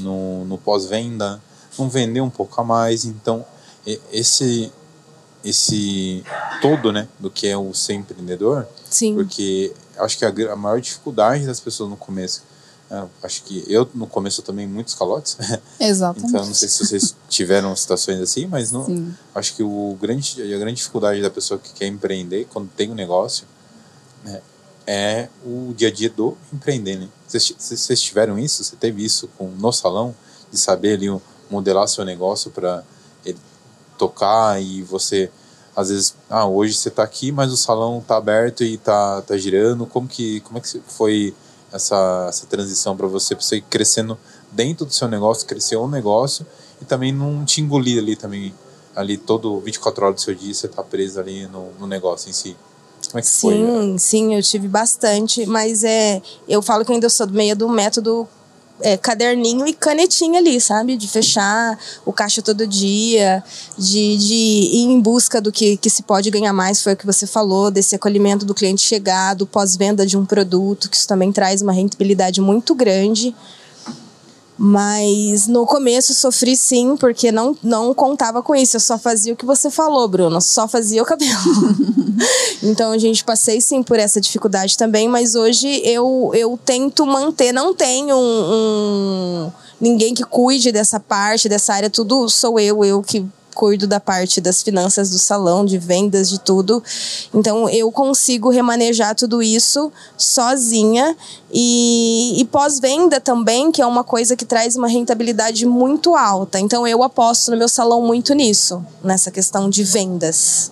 [0.00, 1.42] no, no pós-venda,
[1.78, 3.04] não vender um pouco a mais.
[3.04, 3.44] Então,
[4.12, 4.72] esse
[5.44, 6.24] esse
[6.60, 9.14] todo, né, do que é o ser empreendedor, Sim.
[9.14, 12.42] porque acho que a, a maior dificuldade das pessoas no começo,
[12.90, 15.36] é, acho que eu no começo eu tomei muitos calotes,
[15.78, 16.30] Exatamente.
[16.30, 20.58] então não sei se vocês tiveram situações assim, mas não, acho que o grande a
[20.58, 23.46] grande dificuldade da pessoa que quer empreender quando tem um negócio,
[24.24, 24.40] né,
[24.90, 27.08] é o dia a dia do empreender, né?
[27.26, 28.64] Vocês, tiveram isso?
[28.64, 30.14] Você teve isso com no salão
[30.50, 31.20] de saber ali o
[31.50, 32.82] modelar seu negócio para
[33.22, 33.36] ele
[33.98, 35.30] tocar e você
[35.76, 39.36] às vezes, ah, hoje você está aqui, mas o salão está aberto e está tá
[39.36, 39.86] girando.
[39.86, 41.34] Como que, como é que foi
[41.70, 44.18] essa, essa transição para você, para você ir crescendo
[44.50, 46.46] dentro do seu negócio, crescer um negócio
[46.80, 48.54] e também não te engolir ali também,
[48.96, 52.32] ali todo 24 horas do seu dia, você está preso ali no, no negócio em
[52.32, 52.56] si.
[53.08, 53.98] Como é que sim, foi?
[53.98, 58.28] sim, eu tive bastante, mas é, eu falo que ainda sou do meio do método
[58.80, 60.96] é, caderninho e canetinha ali, sabe?
[60.96, 63.42] De fechar o caixa todo dia,
[63.76, 67.06] de, de ir em busca do que, que se pode ganhar mais, foi o que
[67.06, 71.62] você falou, desse acolhimento do cliente chegado, pós-venda de um produto, que isso também traz
[71.62, 73.34] uma rentabilidade muito grande.
[74.60, 78.74] Mas no começo sofri sim, porque não, não contava com isso.
[78.76, 80.40] Eu só fazia o que você falou, Bruno.
[80.40, 81.30] Só fazia o cabelo.
[82.60, 87.52] então a gente passei sim por essa dificuldade também, mas hoje eu, eu tento manter.
[87.52, 91.88] Não tenho um, um ninguém que cuide dessa parte, dessa área.
[91.88, 93.24] Tudo sou eu, eu que
[93.58, 96.80] cuido da parte das finanças do salão, de vendas, de tudo.
[97.34, 101.16] Então eu consigo remanejar tudo isso sozinha
[101.52, 106.60] e, e pós-venda também, que é uma coisa que traz uma rentabilidade muito alta.
[106.60, 110.70] Então eu aposto no meu salão muito nisso, nessa questão de vendas.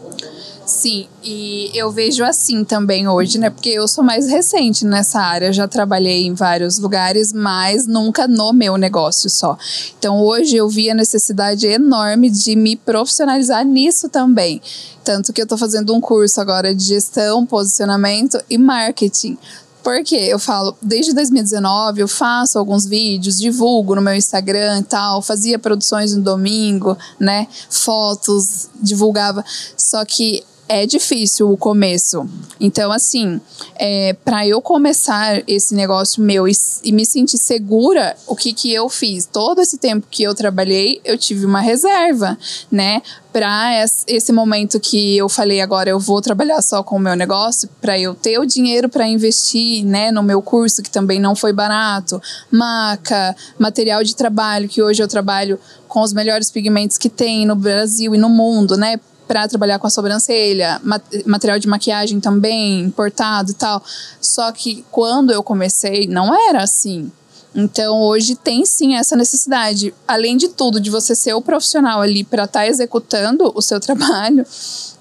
[0.67, 3.51] Sim, e eu vejo assim também hoje, né?
[3.51, 8.53] Porque eu sou mais recente nessa área, já trabalhei em vários lugares, mas nunca no
[8.53, 9.57] meu negócio só.
[9.97, 14.61] Então hoje eu vi a necessidade enorme de me profissionalizar nisso também.
[15.05, 19.39] Tanto que eu tô fazendo um curso agora de gestão, posicionamento e marketing.
[19.85, 25.23] Porque eu falo, desde 2019 eu faço alguns vídeos, divulgo no meu Instagram e tal,
[25.23, 27.47] fazia produções no domingo, né?
[27.71, 29.45] Fotos, divulgava.
[29.77, 32.29] Só que é difícil o começo.
[32.59, 33.41] Então, assim,
[33.77, 36.53] é, para eu começar esse negócio meu e,
[36.83, 39.27] e, me sentir segura, o que, que eu fiz?
[39.27, 42.37] Todo esse tempo que eu trabalhei, eu tive uma reserva,
[42.71, 43.03] né?
[43.33, 47.69] Para esse momento que eu falei agora, eu vou trabalhar só com o meu negócio,
[47.81, 51.53] para eu ter o dinheiro para investir, né, no meu curso, que também não foi
[51.53, 57.45] barato, maca, material de trabalho, que hoje eu trabalho com os melhores pigmentos que tem
[57.45, 58.99] no Brasil e no mundo, né?
[59.27, 60.81] Para trabalhar com a sobrancelha,
[61.25, 63.83] material de maquiagem também importado e tal.
[64.21, 67.11] Só que quando eu comecei, não era assim.
[67.55, 72.23] Então hoje tem sim essa necessidade, além de tudo, de você ser o profissional ali
[72.23, 74.45] para estar tá executando o seu trabalho,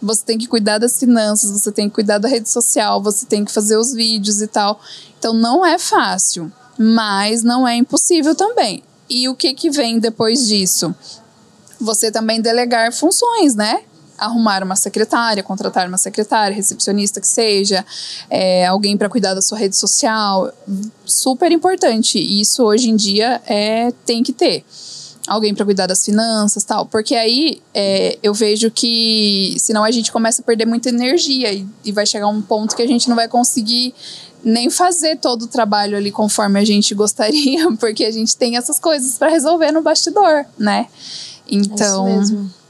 [0.02, 3.44] você tem que cuidar das finanças, você tem que cuidar da rede social, você tem
[3.44, 4.80] que fazer os vídeos e tal.
[5.20, 8.82] Então não é fácil, mas não é impossível também.
[9.10, 10.96] E o que que vem depois disso?
[11.80, 13.84] Você também delegar funções, né?
[14.18, 17.86] Arrumar uma secretária, contratar uma secretária, recepcionista que seja,
[18.30, 20.52] é, alguém para cuidar da sua rede social,
[21.06, 22.18] super importante.
[22.18, 24.64] E isso hoje em dia é tem que ter.
[25.28, 26.86] Alguém para cuidar das finanças tal.
[26.86, 31.68] Porque aí é, eu vejo que senão a gente começa a perder muita energia e,
[31.84, 33.94] e vai chegar um ponto que a gente não vai conseguir
[34.44, 38.80] nem fazer todo o trabalho ali conforme a gente gostaria porque a gente tem essas
[38.80, 40.88] coisas para resolver no bastidor né?
[41.48, 42.66] Então é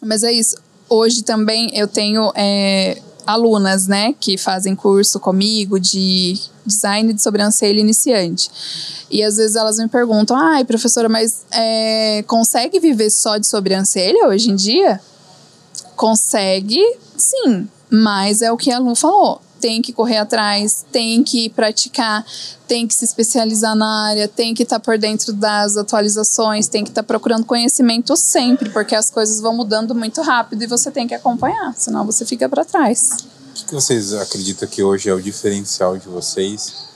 [0.00, 0.56] mas é isso
[0.88, 7.80] hoje também eu tenho é, alunas, né, que fazem curso comigo de design de sobrancelha
[7.80, 8.50] iniciante.
[9.10, 14.28] E às vezes elas me perguntam, ai, professora, mas é, consegue viver só de sobrancelha
[14.28, 15.00] hoje em dia?
[15.96, 16.80] Consegue,
[17.16, 22.24] sim, mas é o que a Lu falou tem que correr atrás, tem que praticar,
[22.66, 26.84] tem que se especializar na área, tem que estar tá por dentro das atualizações, tem
[26.84, 30.90] que estar tá procurando conhecimento sempre, porque as coisas vão mudando muito rápido e você
[30.90, 33.10] tem que acompanhar, senão você fica para trás.
[33.60, 36.88] O que vocês acreditam que hoje é o diferencial de vocês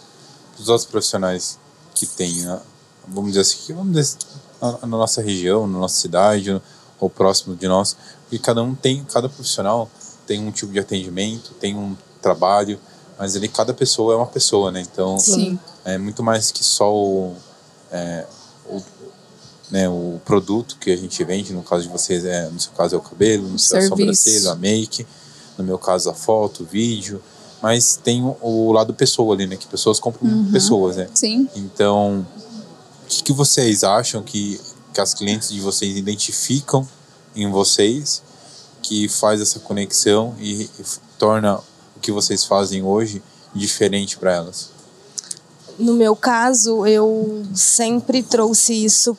[0.56, 1.58] dos outros profissionais
[1.94, 2.44] que tem,
[3.08, 4.16] vamos dizer assim, vamos dizer,
[4.60, 6.60] na nossa região, na nossa cidade,
[7.00, 9.90] ou próximo de nós, porque cada um tem, cada profissional
[10.26, 12.78] tem um tipo de atendimento, tem um trabalho,
[13.18, 14.80] mas ali cada pessoa é uma pessoa, né?
[14.80, 15.58] Então Sim.
[15.84, 17.34] é muito mais que só o,
[17.90, 18.24] é,
[18.66, 18.82] o,
[19.70, 21.52] né, o produto que a gente vende.
[21.52, 23.94] No caso de vocês, é, no seu caso é o cabelo, no seu Serviço.
[23.94, 25.06] a sobrancelha, a make,
[25.58, 27.22] no meu caso a foto, o vídeo.
[27.62, 29.56] Mas tem o, o lado pessoa ali, né?
[29.56, 30.50] Que pessoas compram uhum.
[30.50, 31.08] pessoas, né?
[31.14, 31.48] Sim.
[31.54, 32.26] Então,
[33.04, 34.60] o que, que vocês acham que,
[34.92, 36.86] que as clientes de vocês identificam
[37.36, 38.22] em vocês
[38.82, 40.84] que faz essa conexão e, e
[41.16, 41.60] torna
[42.02, 43.22] que vocês fazem hoje
[43.54, 44.70] diferente para elas?
[45.78, 49.16] No meu caso, eu sempre trouxe isso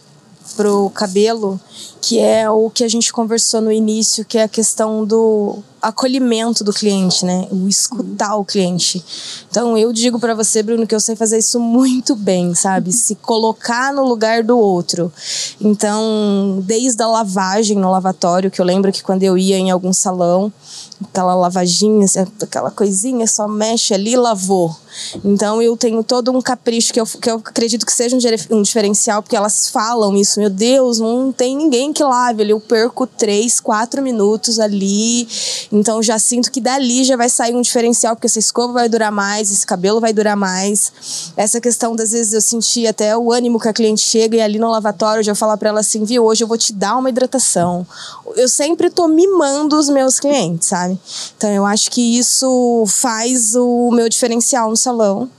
[0.56, 1.60] pro cabelo,
[2.02, 6.64] que é o que a gente conversou no início, que é a questão do acolhimento
[6.64, 7.48] do cliente, né?
[7.52, 9.04] O escutar o cliente.
[9.50, 12.92] Então eu digo para você, Bruno, que eu sei fazer isso muito bem, sabe?
[12.94, 15.12] Se colocar no lugar do outro.
[15.60, 19.92] Então, desde a lavagem no lavatório, que eu lembro que quando eu ia em algum
[19.92, 20.52] salão,
[21.10, 24.76] aquela lavaginha, assim, aquela coisinha, só mexe ali, lavou.
[25.24, 28.62] Então eu tenho todo um capricho que eu, que eu acredito que seja um, um
[28.62, 32.52] diferencial, porque elas falam isso, meu Deus, não tem ninguém que lave ali.
[32.52, 35.28] Eu perco três, quatro minutos ali.
[35.72, 39.12] Então já sinto que dali já vai sair um diferencial, porque essa escova vai durar
[39.12, 40.92] mais, esse cabelo vai durar mais.
[41.36, 44.60] Essa questão, das vezes, eu senti até o ânimo que a cliente chega e ali
[44.60, 47.10] no lavatório eu já falar para ela assim, viu, hoje eu vou te dar uma
[47.10, 47.86] hidratação.
[48.36, 50.98] Eu sempre tô mimando os meus clientes, sabe?
[51.38, 55.30] Então eu acho que isso faz o meu diferencial no salão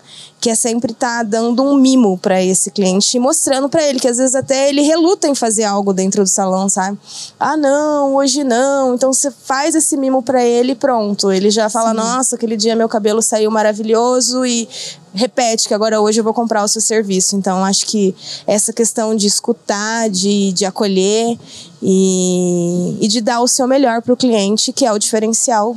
[0.44, 3.98] que é sempre estar tá dando um mimo para esse cliente e mostrando para ele
[3.98, 6.98] que às vezes até ele reluta em fazer algo dentro do salão, sabe?
[7.40, 8.94] Ah, não, hoje não.
[8.94, 11.32] Então você faz esse mimo para ele e pronto.
[11.32, 11.96] Ele já fala: Sim.
[11.96, 14.68] "Nossa, aquele dia meu cabelo saiu maravilhoso" e
[15.14, 17.36] repete que agora hoje eu vou comprar o seu serviço.
[17.36, 18.14] Então acho que
[18.46, 21.38] essa questão de escutar, de, de acolher
[21.80, 25.74] e, e de dar o seu melhor para o cliente, que é o diferencial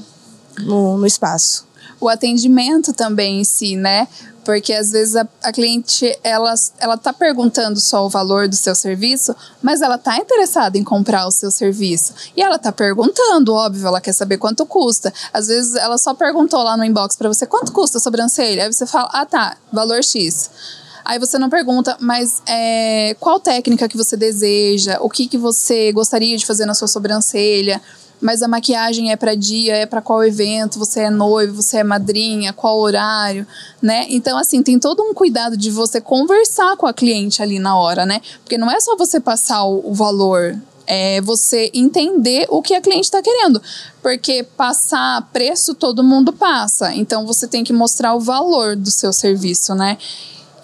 [0.59, 1.66] no, no espaço
[1.99, 4.07] o atendimento também em si, né?
[4.43, 8.73] Porque às vezes a, a, cliente ela, ela tá perguntando só o valor do seu
[8.73, 12.13] serviço, mas ela tá interessada em comprar o seu serviço.
[12.35, 15.13] E ela tá perguntando, óbvio, ela quer saber quanto custa.
[15.33, 18.63] Às vezes ela só perguntou lá no inbox para você quanto custa a sobrancelha.
[18.63, 20.49] Aí você fala, ah tá, valor X.
[21.03, 24.97] Aí você não pergunta, mas é, qual técnica que você deseja?
[25.01, 27.81] O que, que você gostaria de fazer na sua sobrancelha?
[28.20, 31.84] Mas a maquiagem é para dia, é para qual evento, você é noivo, você é
[31.84, 33.45] madrinha, qual horário,
[33.82, 34.05] né?
[34.09, 38.05] Então, assim, tem todo um cuidado de você conversar com a cliente ali na hora,
[38.05, 38.22] né?
[38.43, 40.57] Porque não é só você passar o, o valor,
[40.88, 43.61] é você entender o que a cliente está querendo.
[44.01, 46.95] Porque passar preço todo mundo passa.
[46.95, 49.97] Então você tem que mostrar o valor do seu serviço, né?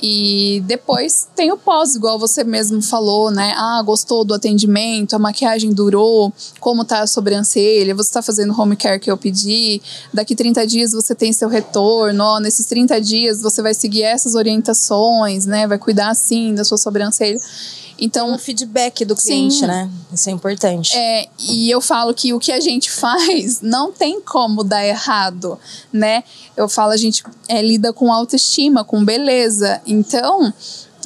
[0.05, 3.53] E depois tem o pós, igual você mesmo falou, né?
[3.55, 8.75] Ah, gostou do atendimento, a maquiagem durou, como tá a sobrancelha, você tá fazendo home
[8.75, 9.81] care que eu pedi,
[10.13, 14.35] daqui 30 dias você tem seu retorno, ó, nesses 30 dias você vai seguir essas
[14.35, 15.65] orientações, né?
[15.67, 17.39] Vai cuidar assim da sua sobrancelha.
[18.03, 19.89] Então, o feedback do cliente, sim, né?
[20.11, 20.93] Isso é importante.
[20.93, 25.57] É, e eu falo que o que a gente faz não tem como dar errado,
[25.91, 26.21] né?
[26.57, 29.81] Eu falo, a gente é, lida com autoestima, com beleza.
[29.87, 30.53] Então,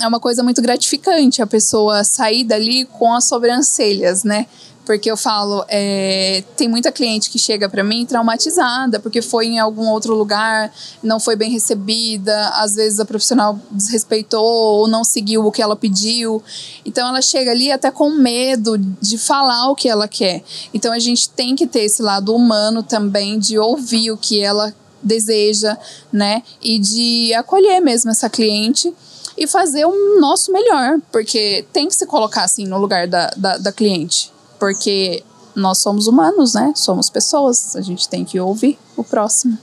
[0.02, 4.48] é uma coisa muito gratificante a pessoa sair dali com as sobrancelhas, né?
[4.88, 9.60] Porque eu falo, é, tem muita cliente que chega para mim traumatizada, porque foi em
[9.60, 10.74] algum outro lugar,
[11.04, 15.76] não foi bem recebida, às vezes a profissional desrespeitou ou não seguiu o que ela
[15.76, 16.42] pediu.
[16.86, 20.42] Então ela chega ali até com medo de falar o que ela quer.
[20.74, 24.74] Então a gente tem que ter esse lado humano também de ouvir o que ela
[25.04, 25.78] deseja,
[26.14, 26.42] né?
[26.62, 28.94] E de acolher mesmo essa cliente
[29.38, 33.58] e fazer o nosso melhor, porque tem que se colocar assim no lugar da, da,
[33.58, 35.24] da cliente porque
[35.56, 36.72] nós somos humanos, né?
[36.76, 39.58] Somos pessoas, a gente tem que ouvir o próximo.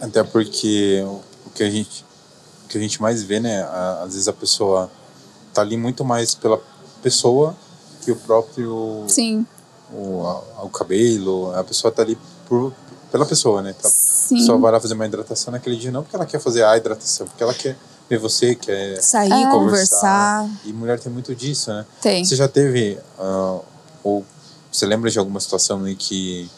[0.00, 1.04] Até porque
[1.46, 2.04] o que a gente,
[2.64, 3.62] o que a gente mais vê, né?
[4.02, 4.90] Às vezes a pessoa
[5.52, 6.60] tá ali muito mais pela
[7.02, 7.56] pessoa
[8.02, 9.04] que o próprio.
[9.08, 9.44] Sim.
[9.92, 12.16] O, a, o cabelo, a pessoa tá ali
[12.48, 12.72] por,
[13.10, 13.74] pela pessoa, né?
[13.82, 14.36] Sim.
[14.36, 16.76] A pessoa vai lá fazer uma hidratação naquele dia, não porque ela quer fazer a
[16.76, 17.76] hidratação, porque ela quer
[18.08, 20.44] ver você, quer sair, conversar.
[20.44, 20.50] conversar.
[20.64, 21.84] E mulher tem muito disso, né?
[22.00, 22.24] Tem.
[22.24, 23.64] Você já teve uh,
[24.02, 24.24] ou
[24.70, 26.48] você lembra de alguma situação em que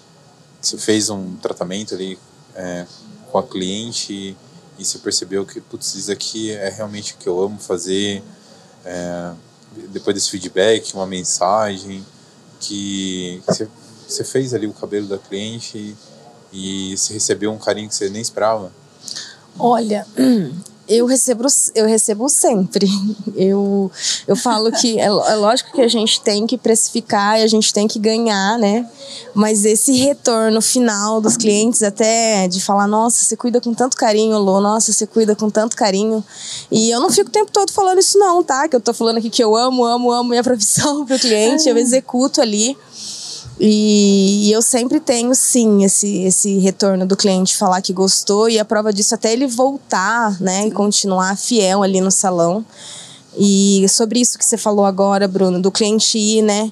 [0.61, 2.19] você fez um tratamento ali
[2.55, 2.87] é,
[3.31, 4.37] com a cliente
[4.79, 8.23] e você percebeu que, putz, isso aqui é realmente o que eu amo fazer?
[8.85, 9.33] É,
[9.89, 12.05] depois desse feedback, uma mensagem
[12.61, 13.69] que você,
[14.07, 15.97] você fez ali o cabelo da cliente
[16.53, 18.73] e, e você recebeu um carinho que você nem esperava?
[19.59, 20.07] Olha,
[20.93, 22.87] eu recebo, eu recebo sempre.
[23.35, 23.91] Eu,
[24.29, 27.73] eu falo que é, é, lógico que a gente tem que precificar e a gente
[27.73, 28.87] tem que ganhar, né?
[29.35, 34.39] Mas esse retorno final dos clientes, até de falar, nossa, você cuida com tanto carinho,
[34.39, 36.23] Lô, nossa, você cuida com tanto carinho.
[36.71, 38.69] E eu não fico o tempo todo falando isso, não, tá?
[38.69, 41.77] Que eu tô falando aqui que eu amo, amo, amo minha profissão pro cliente, eu
[41.79, 42.77] executo ali.
[43.61, 48.59] E, e, eu sempre tenho, sim, esse, esse retorno do cliente falar que gostou e
[48.59, 52.65] a prova disso até ele voltar, né, e continuar fiel ali no salão.
[53.39, 56.71] E sobre isso que você falou agora, Bruno, do cliente ir, né?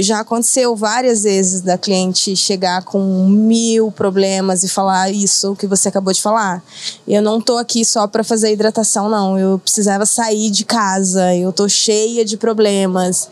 [0.00, 5.88] Já aconteceu várias vezes da cliente chegar com mil problemas e falar isso que você
[5.88, 6.62] acabou de falar.
[7.06, 9.38] Eu não tô aqui só para fazer hidratação, não.
[9.38, 13.28] Eu precisava sair de casa, eu tô cheia de problemas.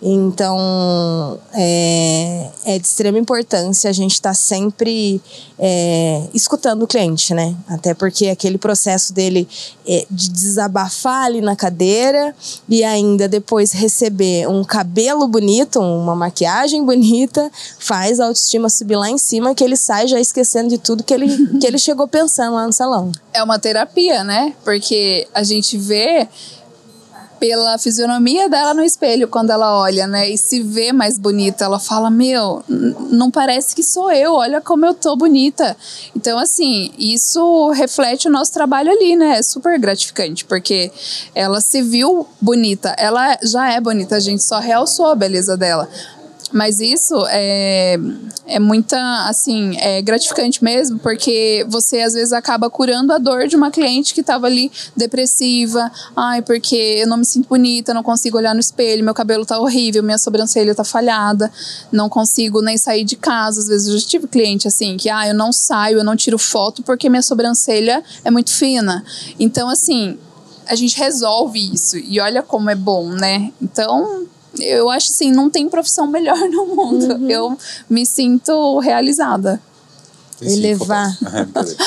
[0.00, 5.20] Então, é, é de extrema importância a gente estar tá sempre
[5.58, 7.54] é, escutando o cliente, né?
[7.68, 9.48] Até porque aquele processo dele
[9.86, 12.34] é de desabafar ali na cadeira
[12.68, 17.50] e ainda depois receber um cabelo bonito, uma maquiagem bonita,
[17.80, 21.12] faz a autoestima subir lá em cima que ele sai já esquecendo de tudo que
[21.12, 23.10] ele, que ele chegou pensando lá no salão.
[23.32, 24.54] É uma terapia, né?
[24.64, 26.28] Porque a gente vê
[27.38, 30.28] pela fisionomia dela no espelho quando ela olha, né?
[30.28, 34.84] E se vê mais bonita, ela fala: Meu, não parece que sou eu, olha como
[34.84, 35.76] eu tô bonita.
[36.14, 39.38] Então, assim, isso reflete o nosso trabalho ali, né?
[39.38, 40.90] É super gratificante, porque
[41.34, 45.88] ela se viu bonita, ela já é bonita, a gente só realçou a beleza dela.
[46.52, 47.98] Mas isso é,
[48.46, 48.98] é muita,
[49.28, 54.14] assim, é gratificante mesmo, porque você às vezes acaba curando a dor de uma cliente
[54.14, 55.90] que estava ali depressiva.
[56.16, 59.58] Ai, porque eu não me sinto bonita, não consigo olhar no espelho, meu cabelo tá
[59.58, 61.50] horrível, minha sobrancelha tá falhada,
[61.92, 63.60] não consigo nem sair de casa.
[63.60, 66.38] Às vezes eu já tive cliente assim, que, ah, eu não saio, eu não tiro
[66.38, 69.04] foto porque minha sobrancelha é muito fina.
[69.38, 70.18] Então, assim,
[70.66, 71.96] a gente resolve isso.
[71.98, 73.52] E olha como é bom, né?
[73.60, 74.26] Então,
[74.60, 77.14] eu acho assim, não tem profissão melhor no mundo.
[77.14, 77.30] Uhum.
[77.30, 77.58] Eu
[77.88, 79.60] me sinto realizada.
[80.40, 81.16] elevar.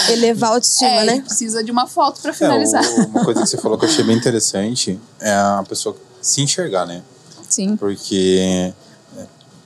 [0.07, 1.21] É, elevar a autoestima, é, né?
[1.21, 2.83] Precisa de uma foto para finalizar.
[2.83, 6.41] É, uma coisa que você falou que eu achei bem interessante é a pessoa se
[6.41, 7.01] enxergar, né?
[7.49, 7.75] Sim.
[7.75, 8.73] Porque
[9.17, 9.25] é,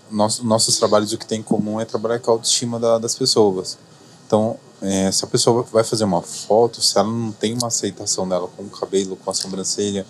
[0.10, 3.16] nosso, nossos trabalhos, o que tem em comum é trabalhar com a autoestima da, das
[3.16, 3.78] pessoas.
[4.26, 8.28] Então, é, se a pessoa vai fazer uma foto, se ela não tem uma aceitação
[8.28, 10.06] dela com o cabelo, com a sobrancelha,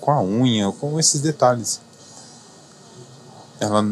[0.00, 1.80] com a unha, com esses detalhes,
[3.60, 3.86] ela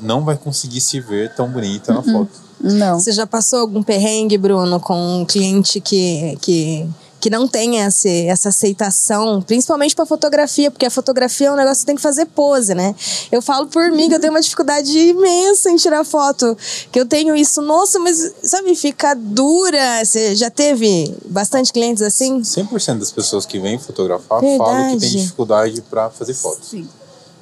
[0.00, 2.12] não vai conseguir se ver tão bonita na uhum.
[2.12, 2.48] foto.
[2.60, 2.98] Não.
[2.98, 6.88] Você já passou algum perrengue, Bruno, com um cliente que, que,
[7.20, 11.80] que não tem essa, essa aceitação, principalmente para fotografia, porque a fotografia é um negócio
[11.80, 12.94] que tem que fazer pose, né?
[13.30, 16.56] Eu falo por mim que eu tenho uma dificuldade imensa em tirar foto,
[16.90, 20.04] que eu tenho isso, nossa, mas sabe, fica dura.
[20.04, 22.40] Você já teve bastante clientes assim?
[22.40, 24.58] 100% das pessoas que vêm fotografar Verdade.
[24.58, 26.70] falam que tem dificuldade para fazer fotos.
[26.70, 26.88] Sim.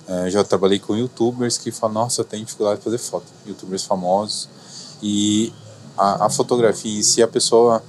[0.08, 3.26] É, já trabalhei com youtubers que falam, nossa, eu tenho dificuldade de fazer foto.
[3.46, 4.48] Youtubers famosos.
[5.02, 5.52] E
[5.96, 7.82] a, a fotografia em si, a pessoa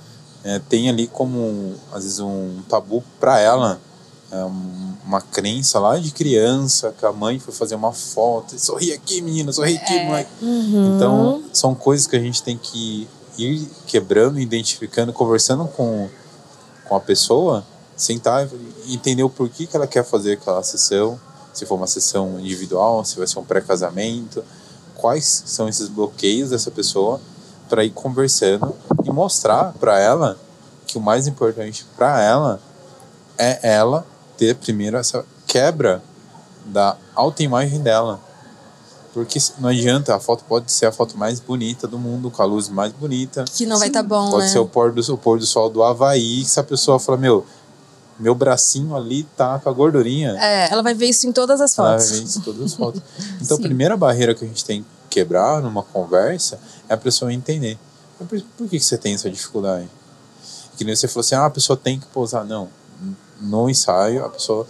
[0.43, 3.79] é, tem ali como, às vezes, um tabu para ela.
[4.31, 4.43] É,
[5.07, 9.53] uma crença lá de criança, que a mãe foi fazer uma foto, sorri aqui, menina,
[9.53, 10.09] sorri aqui, é.
[10.09, 10.27] mãe.
[10.41, 10.95] Uhum.
[10.95, 13.07] Então, são coisas que a gente tem que
[13.37, 16.09] ir quebrando, identificando, conversando com,
[16.89, 17.65] com a pessoa,
[17.95, 18.49] sentar
[18.85, 21.17] e entender o porquê que ela quer fazer aquela sessão,
[21.57, 24.43] se for uma sessão individual, se vai ser um pré-casamento,
[24.93, 27.19] quais são esses bloqueios dessa pessoa
[27.67, 30.37] para ir conversando e mostrar para ela
[30.85, 32.61] que o mais importante para ela
[33.39, 34.05] é ela
[34.37, 36.03] ter primeiro essa quebra
[36.63, 38.19] da autoimagem dela.
[39.15, 42.45] Porque não adianta, a foto pode ser a foto mais bonita do mundo, com a
[42.45, 43.45] luz mais bonita.
[43.45, 44.51] Que não vai estar tá bom, Pode né?
[44.51, 47.17] ser o pôr, do, o pôr do sol do Havaí, que se a pessoa fala,
[47.17, 47.43] meu,
[48.19, 50.35] meu bracinho ali tá com a gordurinha.
[50.39, 52.05] É, ela vai ver isso em todas as fotos.
[52.05, 53.01] Ela vai ver isso em todas as fotos.
[53.41, 57.31] Então, a primeira barreira que a gente tem que quebrar numa conversa é a pessoa
[57.31, 57.77] entender.
[58.17, 58.27] Por,
[58.57, 59.87] por que, que você tem essa dificuldade?
[60.75, 62.43] Que nem você falou assim, ah, a pessoa tem que pousar.
[62.45, 62.69] Não,
[63.39, 64.67] no ensaio, a pessoa...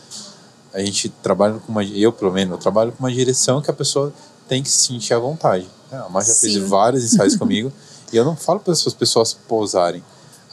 [0.74, 1.84] A gente trabalha com uma...
[1.84, 4.14] Eu, pelo menos, eu trabalho com uma direção que a pessoa
[4.48, 5.68] tem que se sentir à vontade.
[5.92, 6.42] A Mar já Sim.
[6.42, 7.72] fez vários ensaios comigo
[8.12, 10.04] e eu não falo para as pessoas pousarem.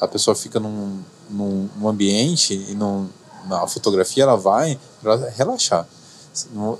[0.01, 3.09] A pessoa fica num, num, num ambiente e num,
[3.47, 5.87] na fotografia ela vai para relaxar.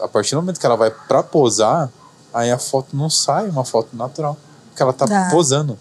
[0.01, 1.91] A partir do momento que ela vai para posar,
[2.33, 4.37] aí a foto não sai uma foto natural,
[4.69, 5.29] porque ela tá Dá.
[5.31, 5.79] posando.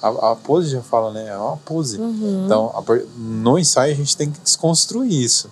[0.00, 1.28] A, a, pose já fala, né?
[1.28, 1.98] É uma pose.
[1.98, 2.44] Uhum.
[2.44, 2.82] Então, a,
[3.16, 5.50] no ensaio a gente tem que desconstruir isso.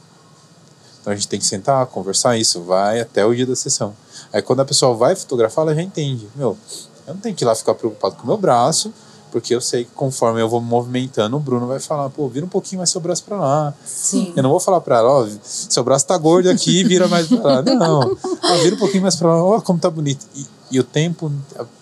[1.01, 3.95] Então a gente tem que sentar, conversar isso, vai até o dia da sessão.
[4.33, 6.29] Aí quando a pessoa vai fotografar, ela já entende.
[6.35, 6.59] Meu,
[7.07, 8.93] eu não tenho que ir lá ficar preocupado com o meu braço,
[9.37, 12.47] porque eu sei que conforme eu vou me movimentando, o Bruno vai falar, pô, vira
[12.47, 13.75] um pouquinho mais seu braço pra lá.
[13.85, 14.33] Sim.
[14.35, 17.43] Eu não vou falar pra ela, ó, seu braço tá gordo aqui, vira mais pra
[17.43, 17.61] lá.
[17.77, 20.27] Não, ó, vira um pouquinho mais pra lá, ó, como tá bonito.
[20.35, 21.31] E, e o tempo,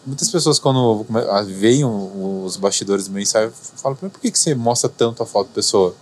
[0.05, 1.06] muitas pessoas quando
[1.47, 5.47] veem os bastidores do meu ensaio, falam, por que, que você mostra tanto a foto
[5.47, 5.94] da pessoa?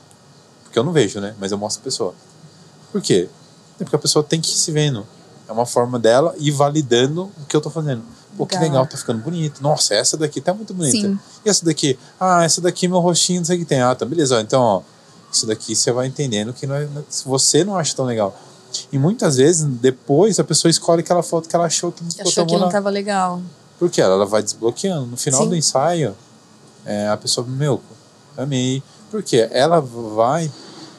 [0.64, 1.34] Porque eu não vejo, né?
[1.38, 2.14] Mas eu mostro a pessoa.
[2.90, 3.28] Por quê?
[3.78, 5.06] É porque a pessoa tem que ir se vendo.
[5.46, 8.02] É uma forma dela ir validando o que eu tô fazendo.
[8.36, 9.62] Pô, que legal, tá ficando bonito.
[9.62, 10.96] Nossa, essa daqui tá muito bonita.
[10.96, 11.18] Sim.
[11.44, 11.98] E essa daqui?
[12.18, 13.80] Ah, essa daqui meu rostinho, não sei o que tem.
[13.80, 14.40] Ah, tá, beleza.
[14.40, 14.82] Então, ó,
[15.30, 16.88] isso daqui você vai entendendo que não é,
[17.26, 18.34] você não acha tão legal.
[18.90, 22.30] E muitas vezes, depois, a pessoa escolhe aquela foto que ela achou que não ficou
[22.30, 23.42] Achou que não tava legal.
[23.78, 24.00] Por quê?
[24.00, 25.06] Ela, ela vai desbloqueando.
[25.06, 25.48] No final Sim.
[25.50, 26.16] do ensaio,
[26.86, 27.80] é, a pessoa, meu,
[28.36, 28.82] amei.
[29.10, 30.50] Porque ela vai.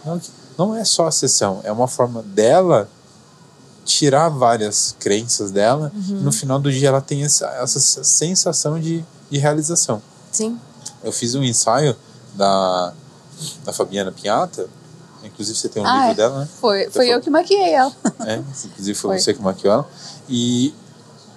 [0.05, 0.21] Não,
[0.57, 2.87] não é só a sessão, é uma forma dela
[3.85, 5.91] tirar várias crenças dela.
[5.93, 6.21] Uhum.
[6.21, 10.01] no final do dia ela tem essa, essa sensação de, de realização.
[10.31, 10.59] Sim.
[11.03, 11.95] Eu fiz um ensaio
[12.33, 12.93] da,
[13.63, 14.67] da Fabiana Piata.
[15.23, 16.15] Inclusive você tem um ah, livro é.
[16.15, 16.49] dela, né?
[16.59, 17.93] Foi, foi eu que maquiei ela.
[18.25, 18.35] É,
[18.65, 19.19] inclusive foi, foi.
[19.19, 19.89] você que maquiou ela.
[20.27, 20.73] E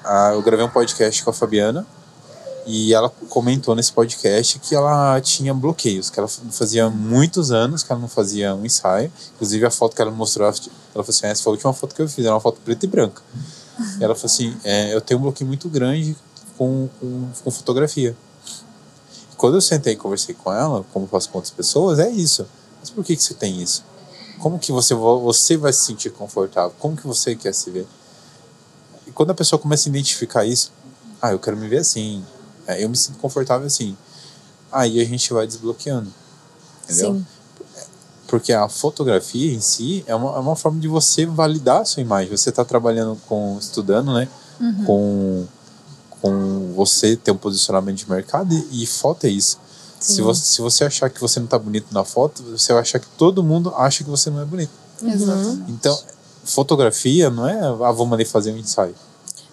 [0.04, 1.86] ah, eu gravei um podcast com a Fabiana
[2.66, 7.92] e ela comentou nesse podcast que ela tinha bloqueios, que ela fazia muitos anos que
[7.92, 9.10] ela não fazia um ensaio.
[9.36, 10.54] Inclusive a foto que ela mostrou, ela
[10.92, 12.88] falou assim: essa foi a última foto que eu fiz, era uma foto preta e
[12.88, 13.22] branca.
[14.00, 16.16] E ela falou assim: é, eu tenho um bloqueio muito grande
[16.58, 18.16] com, com, com fotografia.
[19.32, 22.46] E quando eu sentei e conversei com ela, como faço com outras pessoas, é isso.
[22.80, 23.84] Mas por que, que você tem isso?
[24.40, 26.74] Como que você, você vai se sentir confortável?
[26.80, 27.86] Como que você quer se ver?
[29.06, 30.72] E quando a pessoa começa a identificar isso,
[31.22, 32.24] ah, eu quero me ver assim,
[32.66, 33.96] é, eu me sinto confortável assim.
[34.70, 36.12] Aí a gente vai desbloqueando.
[36.84, 37.14] Entendeu?
[37.14, 37.26] Sim.
[38.26, 42.00] Porque a fotografia em si é uma, é uma forma de você validar a sua
[42.00, 42.36] imagem.
[42.36, 44.28] Você está trabalhando com, estudando, né?
[44.60, 44.84] Uhum.
[44.84, 45.46] Com,
[46.20, 49.58] com você ter um posicionamento de mercado e, e foto é isso.
[50.00, 52.98] Se você, se você achar que você não está bonito na foto, você vai achar
[52.98, 54.70] que todo mundo acha que você não é bonito.
[55.02, 55.64] Uhum.
[55.68, 55.98] Então,
[56.44, 58.94] fotografia não é, ah, vamos ali fazer um ensaio.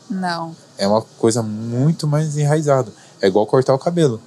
[0.10, 0.56] Não.
[0.78, 2.92] É uma coisa muito mais enraizada.
[3.24, 4.20] É igual cortar o cabelo.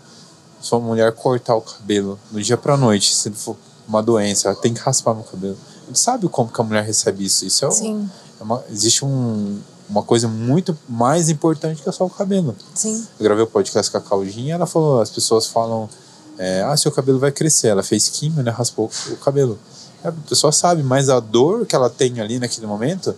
[0.59, 3.55] Se uma mulher cortar o cabelo no dia pra noite, se for
[3.86, 5.55] uma doença, ela tem que raspar no cabelo.
[5.86, 7.44] Gente sabe como que a mulher recebe isso.
[7.44, 8.10] Isso é, Sim.
[8.40, 12.56] é uma, existe um, uma coisa muito mais importante que é só o cabelo.
[12.74, 13.06] Sim.
[13.20, 15.90] Eu gravei o podcast com a Claudinha ela falou, as pessoas falam,
[16.39, 17.68] é, ah, seu cabelo vai crescer.
[17.68, 18.51] Ela fez químio, né?
[18.51, 19.59] Raspou o cabelo.
[20.02, 23.14] A pessoa sabe, mas a dor que ela tem ali naquele momento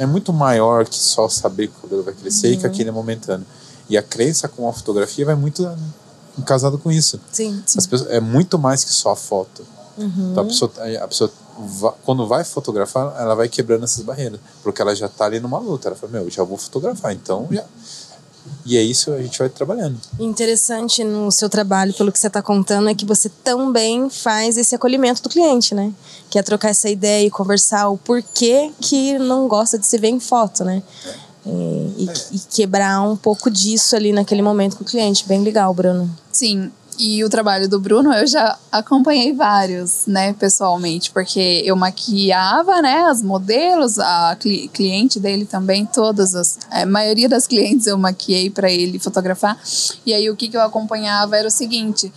[0.00, 2.54] é muito maior que só saber que o cabelo vai crescer uhum.
[2.54, 2.72] e que uhum.
[2.72, 3.46] aquele é momentâneo.
[3.92, 5.70] E a crença com a fotografia vai muito
[6.46, 7.20] casado com isso.
[7.30, 7.78] Sim, sim.
[7.90, 9.66] Pessoas, é muito mais que só a foto.
[9.98, 10.30] Uhum.
[10.30, 11.30] Então a pessoa, a pessoa
[12.02, 14.40] quando vai fotografar, ela vai quebrando essas barreiras.
[14.62, 15.88] Porque ela já está ali numa luta.
[15.88, 17.66] Ela fala, meu, já vou fotografar, então já.
[18.64, 20.00] E é isso a gente vai trabalhando.
[20.18, 24.74] Interessante no seu trabalho, pelo que você está contando, é que você também faz esse
[24.74, 25.92] acolhimento do cliente, né?
[26.30, 30.08] Que é trocar essa ideia e conversar o porquê que não gosta de se ver
[30.08, 30.82] em foto, né?
[31.04, 31.31] É.
[31.44, 31.50] É,
[31.98, 35.26] e, e, quebrar um pouco disso ali naquele momento com o cliente.
[35.26, 36.10] Bem legal, Bruno.
[36.30, 36.70] Sim.
[36.98, 43.06] E o trabalho do Bruno eu já acompanhei vários, né, pessoalmente, porque eu maquiava, né,
[43.08, 48.50] as modelos, a cli cliente dele também, todas as, a maioria das clientes eu maquiei
[48.50, 49.58] para ele fotografar.
[50.04, 52.12] E aí o que, que eu acompanhava era o seguinte: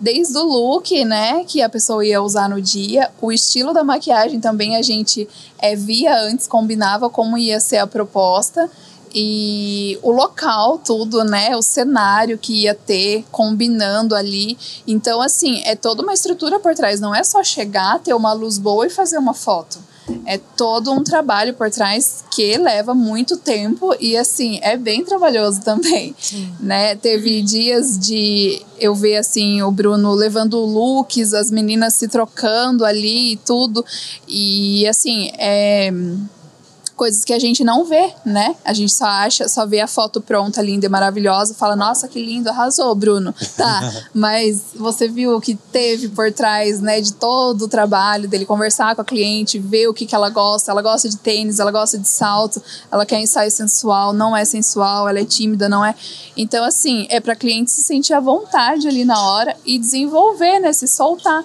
[0.00, 4.40] desde o look, né, que a pessoa ia usar no dia, o estilo da maquiagem
[4.40, 5.28] também a gente
[5.58, 8.70] é, via antes, combinava como ia ser a proposta
[9.14, 11.56] e o local, tudo, né?
[11.56, 14.56] O cenário que ia ter, combinando ali.
[14.86, 17.00] Então, assim, é toda uma estrutura por trás.
[17.00, 19.89] Não é só chegar, ter uma luz boa e fazer uma foto.
[20.26, 25.60] É todo um trabalho por trás que leva muito tempo e assim é bem trabalhoso
[25.64, 26.52] também, Sim.
[26.60, 26.94] né?
[26.96, 33.32] Teve dias de eu ver assim o Bruno levando looks, as meninas se trocando ali
[33.32, 33.84] e tudo
[34.26, 35.92] e assim é
[37.00, 38.54] coisas que a gente não vê, né?
[38.62, 42.22] A gente só acha, só vê a foto pronta, linda e maravilhosa, fala, nossa, que
[42.22, 43.34] lindo, arrasou, Bruno.
[43.56, 48.46] Tá, mas você viu o que teve por trás, né, de todo o trabalho dele,
[48.46, 50.70] conversar com a cliente, ver o que, que ela gosta.
[50.70, 55.08] Ela gosta de tênis, ela gosta de salto, ela quer ensaio sensual, não é sensual,
[55.08, 55.94] ela é tímida, não é.
[56.36, 60.72] Então, assim, é para cliente se sentir à vontade ali na hora e desenvolver, né,
[60.72, 61.44] se soltar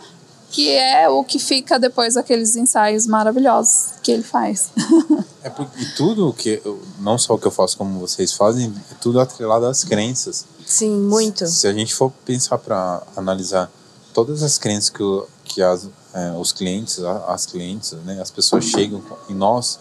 [0.56, 4.70] que é o que fica depois daqueles ensaios maravilhosos que ele faz.
[5.44, 8.74] é porque e tudo que eu, não só o que eu faço como vocês fazem,
[8.90, 10.46] é tudo atrelado às crenças.
[10.66, 11.46] Sim, muito.
[11.46, 13.70] Se, se a gente for pensar para analisar
[14.14, 18.64] todas as crenças que, o, que as, é, os clientes, as clientes, né, as pessoas
[18.64, 19.78] chegam em nós,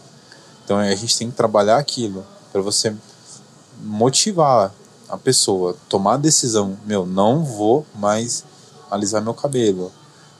[0.64, 2.92] então a gente tem que trabalhar aquilo para você
[3.80, 4.74] motivar
[5.08, 8.42] a pessoa, tomar a decisão, meu, não vou mais
[8.90, 9.92] alisar meu cabelo,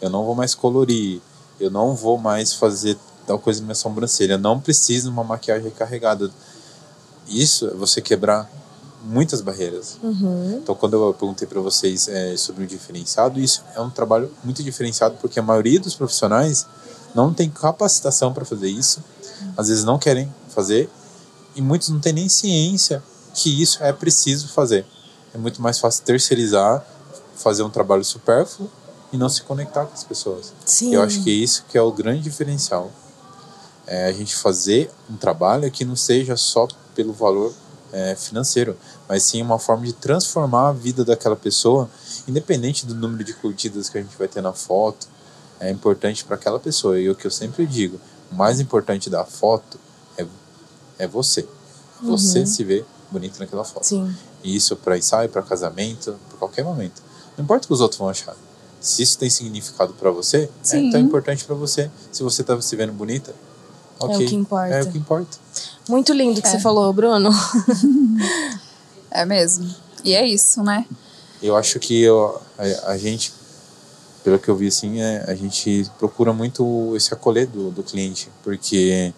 [0.05, 1.21] eu não vou mais colorir,
[1.59, 5.25] eu não vou mais fazer tal coisa na minha sobrancelha, eu não preciso de uma
[5.25, 6.31] maquiagem recarregada.
[7.27, 8.51] Isso é você quebrar
[9.03, 9.99] muitas barreiras.
[10.03, 10.59] Uhum.
[10.63, 14.63] Então, quando eu perguntei para vocês é, sobre o diferenciado, isso é um trabalho muito
[14.63, 16.67] diferenciado porque a maioria dos profissionais
[17.15, 19.03] não tem capacitação para fazer isso,
[19.57, 20.91] às vezes não querem fazer
[21.57, 23.03] e muitos não têm nem ciência
[23.33, 24.85] que isso é preciso fazer.
[25.33, 26.85] É muito mais fácil terceirizar,
[27.35, 28.69] fazer um trabalho supérfluo
[29.15, 30.53] e não se conectar com as pessoas.
[30.67, 30.93] Sim.
[30.93, 32.91] Eu acho que é isso que é o grande diferencial.
[33.87, 36.67] É a gente fazer um trabalho que não seja só
[36.97, 37.55] pelo valor
[37.93, 38.77] é, financeiro,
[39.09, 41.89] mas sim uma forma de transformar a vida daquela pessoa,
[42.27, 45.07] independente do número de curtidas que a gente vai ter na foto,
[45.61, 46.99] é importante para aquela pessoa.
[46.99, 48.01] E o que eu sempre digo,
[48.33, 49.79] o mais importante da foto
[50.19, 50.27] é
[50.99, 51.47] é você.
[52.03, 53.87] Você se vê bonito naquela foto.
[53.87, 54.13] Sim.
[54.43, 57.01] E isso para ensaio, para casamento, para qualquer momento.
[57.37, 58.37] Não importa o que os outros vão achar.
[58.85, 60.91] Se isso tem significado para você, é Sim.
[60.91, 61.91] tão importante para você.
[62.13, 63.35] Se você tá se vendo bonita,
[63.99, 64.27] ok.
[64.27, 64.75] o que importa.
[64.75, 65.39] É o que importa.
[65.89, 66.51] Muito lindo que É.
[66.51, 67.31] você falou, Bruno.
[69.11, 69.73] É mesmo.
[70.05, 70.85] E é isso, né?
[71.43, 73.33] Eu acho que eu, a, a gente,
[74.25, 78.29] pelo que eu vi assim, é, a gente procura muito esse acolher do, do cliente,
[78.43, 79.13] porque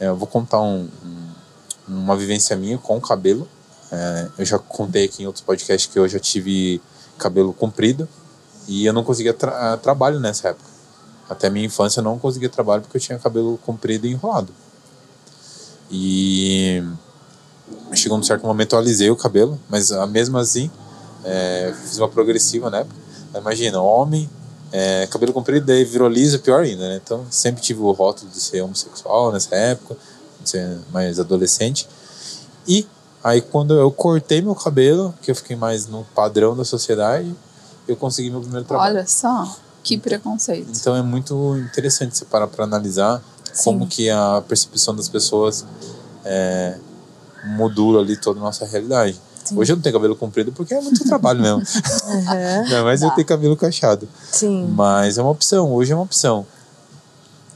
[0.00, 1.32] é, eu vou contar um, um-
[1.86, 3.46] uma vivência minha com o cabelo.
[3.90, 6.80] É, eu já contei aqui em outros podcasts que eu já tive
[7.18, 8.08] cabelo comprido
[8.68, 10.70] e eu não conseguia tra trabalho nessa época.
[11.28, 14.52] Até minha infância eu não conseguia trabalho porque eu tinha cabelo comprido e enrolado.
[15.90, 16.82] E
[17.94, 20.70] chegou num certo momento eu alisei o cabelo, mas ah, mesmo assim
[21.24, 22.96] é, fiz uma progressiva na época.
[23.34, 24.28] Imagina, homem,
[24.70, 27.00] é, cabelo comprido, daí virou liso, pior ainda, né?
[27.02, 29.96] Então sempre tive o rótulo de ser homossexual nessa época,
[30.42, 31.88] de ser mais adolescente.
[32.66, 32.86] E
[33.22, 37.34] aí quando eu cortei meu cabelo, que eu fiquei mais no padrão da sociedade,
[37.92, 38.96] eu consegui meu primeiro trabalho.
[38.96, 40.70] Olha só, que preconceito.
[40.74, 43.22] Então é muito interessante você parar para analisar
[43.64, 45.64] como que a percepção das pessoas
[46.24, 46.76] é,
[47.56, 49.20] modula ali toda a nossa realidade.
[49.54, 51.62] Hoje eu não tenho cabelo comprido porque é muito trabalho mesmo.
[52.06, 52.64] Aham.
[52.70, 54.08] Não, mas eu tenho cabelo cacheado.
[54.30, 54.68] Sim.
[54.74, 56.46] Mas é uma opção, hoje é uma opção.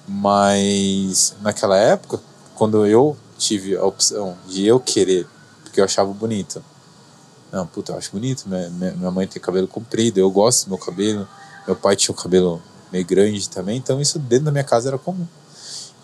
[0.07, 2.21] Mas naquela época,
[2.55, 5.27] quando eu tive a opção de eu querer,
[5.63, 6.63] porque eu achava bonito.
[7.57, 8.45] Não, puta, eu acho bonito.
[8.47, 11.27] Minha, minha mãe tem cabelo comprido, eu gosto do meu cabelo.
[11.67, 12.61] Meu pai tinha o cabelo
[12.93, 15.27] meio grande também, então isso dentro da minha casa era comum.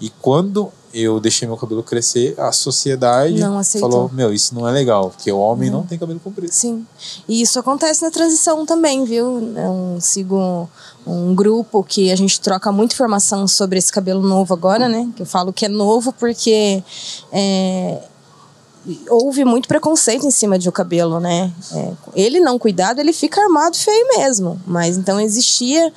[0.01, 3.39] E quando eu deixei meu cabelo crescer, a sociedade
[3.79, 6.51] falou: Meu, isso não é legal, porque o homem não tem cabelo comprido.
[6.51, 6.87] Sim.
[7.29, 9.55] E isso acontece na transição também, viu?
[9.55, 10.69] Eu sigo
[11.07, 15.09] um grupo que a gente troca muita informação sobre esse cabelo novo agora, né?
[15.15, 16.83] Que eu falo que é novo porque
[17.31, 18.03] é,
[19.09, 21.53] houve muito preconceito em cima de o cabelo, né?
[21.73, 24.61] É, ele não cuidado, ele fica armado feio mesmo.
[24.67, 25.93] Mas então existia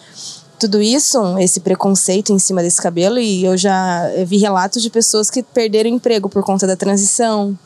[0.59, 5.29] tudo isso, esse preconceito em cima desse cabelo, e eu já vi relatos de pessoas
[5.29, 7.57] que perderam emprego por conta da transição,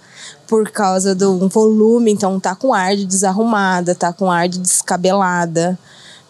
[0.47, 5.77] por causa do volume, então tá com ar de desarrumada, tá com ar de descabelada.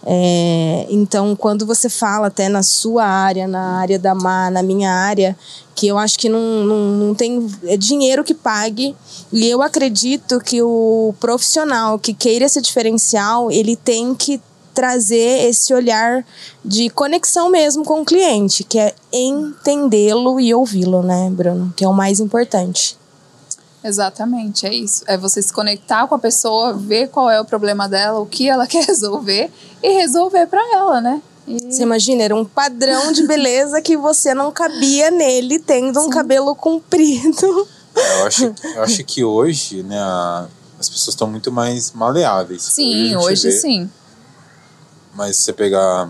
[0.06, 4.92] É, então, quando você fala até na sua área, na área da Má, na minha
[4.92, 5.38] área,
[5.76, 6.78] que eu acho que não, não,
[7.08, 8.96] não tem é dinheiro que pague,
[9.32, 14.42] e eu acredito que o profissional que queira esse diferencial, ele tem que
[14.74, 16.26] trazer esse olhar
[16.64, 21.74] de conexão mesmo com o cliente, que é entendê-lo e ouvi-lo, né, Bruno?
[21.76, 22.99] Que é o mais importante.
[23.84, 25.04] Exatamente, é isso.
[25.08, 28.50] É você se conectar com a pessoa, ver qual é o problema dela, o que
[28.50, 29.50] ela quer resolver
[29.82, 31.22] e resolver pra ela, né?
[31.48, 36.10] E- Você imagina, era um padrão de beleza que você não cabia nele tendo um
[36.10, 37.68] cabelo comprido.
[37.96, 40.48] Eu acho, eu acho que hoje, né, a-
[40.80, 42.62] as pessoas estão muito mais maleáveis.
[42.64, 43.90] Sim, hoje vê, sim.
[45.16, 46.08] Mas se você pegar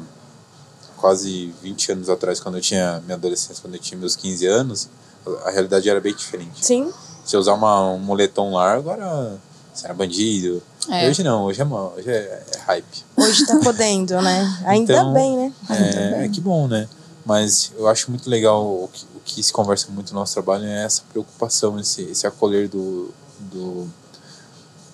[0.97, 4.89] quase 20 anos atrás, quando eu tinha minha adolescência, quando eu tinha meus 15 anos,
[5.25, 6.65] a- a realidade era bem diferente.
[6.65, 6.91] Sim.
[7.29, 9.37] Se eu usar uma, um moletom largo, era,
[9.71, 10.63] você era bandido.
[10.89, 11.07] É.
[11.07, 13.05] Hoje não, hoje é, hoje é, é hype.
[13.15, 14.61] Hoje tá podendo, né?
[14.65, 15.53] Ainda Então, bem, né?
[15.69, 16.89] É, é que bom, né?
[17.23, 20.65] Mas eu acho muito legal o que, o que se conversa muito no nosso trabalho
[20.65, 23.87] é essa preocupação, esse, esse acolher do, do,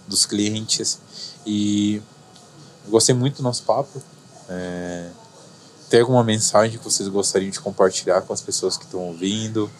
[0.06, 1.00] dos clientes.
[1.46, 2.02] E
[2.84, 4.04] eu gostei muito do nosso papo.
[4.50, 5.08] É,
[5.90, 9.72] tem alguma mensagem que vocês gostariam de compartilhar com as pessoas que estão ouvindo?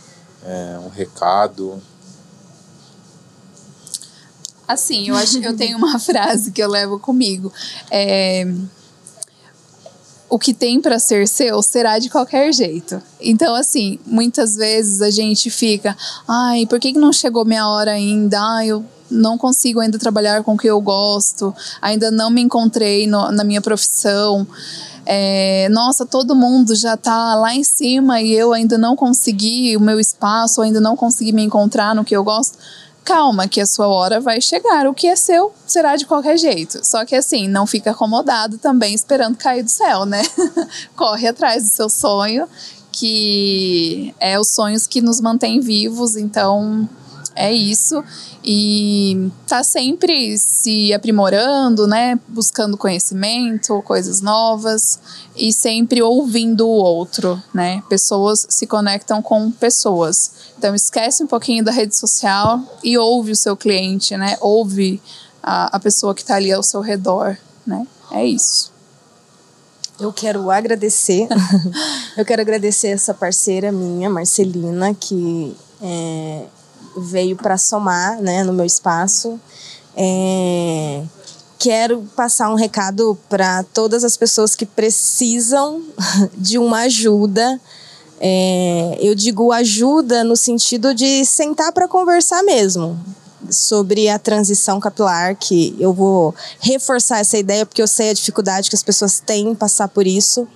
[0.42, 1.82] É, um recado?
[4.68, 7.52] Assim, eu acho eu tenho uma frase que eu levo comigo.
[7.92, 8.48] É,
[10.30, 13.02] o que tem para ser seu será de qualquer jeito.
[13.22, 15.96] Então, assim, muitas vezes a gente fica,
[16.28, 18.40] ai, por que, que não chegou minha hora ainda?
[18.42, 23.06] Ai, eu não consigo ainda trabalhar com o que eu gosto, ainda não me encontrei
[23.06, 24.48] no- na minha profissão.
[25.06, 29.80] É, nossa, todo mundo já tá lá em cima e eu ainda não consegui o
[29.80, 32.58] meu espaço, ainda não consegui me encontrar no que eu gosto
[33.06, 34.88] calma, que a sua hora vai chegar.
[34.88, 36.84] O que é seu será de qualquer jeito.
[36.84, 40.24] Só que assim, não fica acomodado também esperando cair do céu, né?
[40.98, 42.50] Corre atrás do seu sonho,
[42.92, 46.90] que é os sonhos que nos mantêm vivos, então
[47.36, 48.04] é isso.
[48.48, 52.20] E tá sempre se aprimorando, né?
[52.28, 55.00] Buscando conhecimento, coisas novas
[55.36, 57.82] e sempre ouvindo o outro, né?
[57.90, 60.32] Pessoas se conectam com pessoas.
[60.60, 64.38] Então esquece um pouquinho da rede social e ouve o seu cliente, né?
[64.40, 65.02] Ouve
[65.42, 67.36] a, a pessoa que está ali ao seu redor,
[67.66, 67.88] né?
[68.12, 68.72] É isso.
[70.00, 71.28] Eu quero agradecer.
[72.16, 76.46] eu quero agradecer essa parceira minha, Marcelina, que é,
[76.98, 79.40] veio para somar né, no meu espaço.
[79.96, 81.04] É,
[81.58, 85.82] quero passar um recado para todas as pessoas que precisam
[86.38, 87.60] de uma ajuda.
[88.20, 92.98] É, eu digo ajuda no sentido de sentar para conversar mesmo
[93.50, 98.70] sobre a transição capilar, que eu vou reforçar essa ideia porque eu sei a dificuldade
[98.70, 100.48] que as pessoas têm em passar por isso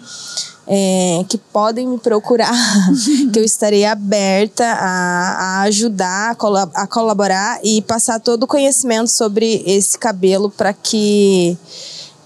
[0.72, 2.54] é, que podem me procurar,
[3.34, 9.10] que eu estarei aberta a, a ajudar, a, a colaborar e passar todo o conhecimento
[9.10, 11.58] sobre esse cabelo para que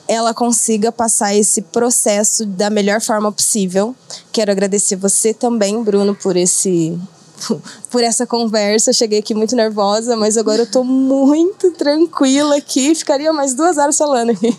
[0.10, 3.96] ela consiga passar esse processo da melhor forma possível.
[4.34, 7.00] Quero agradecer você também, Bruno, por esse
[7.90, 8.90] por essa conversa.
[8.90, 12.94] Eu cheguei aqui muito nervosa, mas agora eu tô muito tranquila aqui.
[12.96, 14.56] Ficaria mais duas horas falando aqui.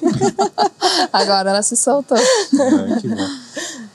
[1.12, 2.18] Agora ela se soltou.
[2.18, 3.28] Ah, que bom.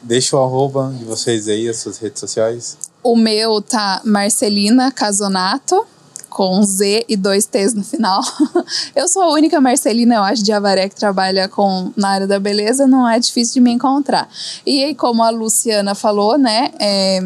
[0.01, 2.77] Deixa o arroba de vocês aí, as suas redes sociais.
[3.03, 5.85] O meu tá Marcelina Casonato,
[6.29, 8.21] com Z e dois T's no final.
[8.95, 12.39] Eu sou a única Marcelina, eu acho, de Avaré que trabalha com, na área da
[12.39, 14.29] beleza, não é difícil de me encontrar.
[14.65, 17.19] E aí, como a Luciana falou, né, é,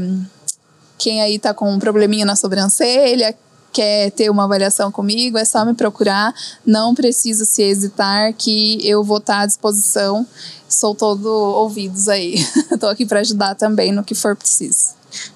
[1.04, 3.36] quem aí tá com um probleminha na sobrancelha,
[3.74, 6.34] quer ter uma avaliação comigo, é só me procurar.
[6.66, 10.26] Não precisa se hesitar, que eu vou estar à disposição.
[10.70, 12.36] Sou todo ouvidos aí.
[12.72, 14.94] Estou aqui para ajudar também no que for preciso.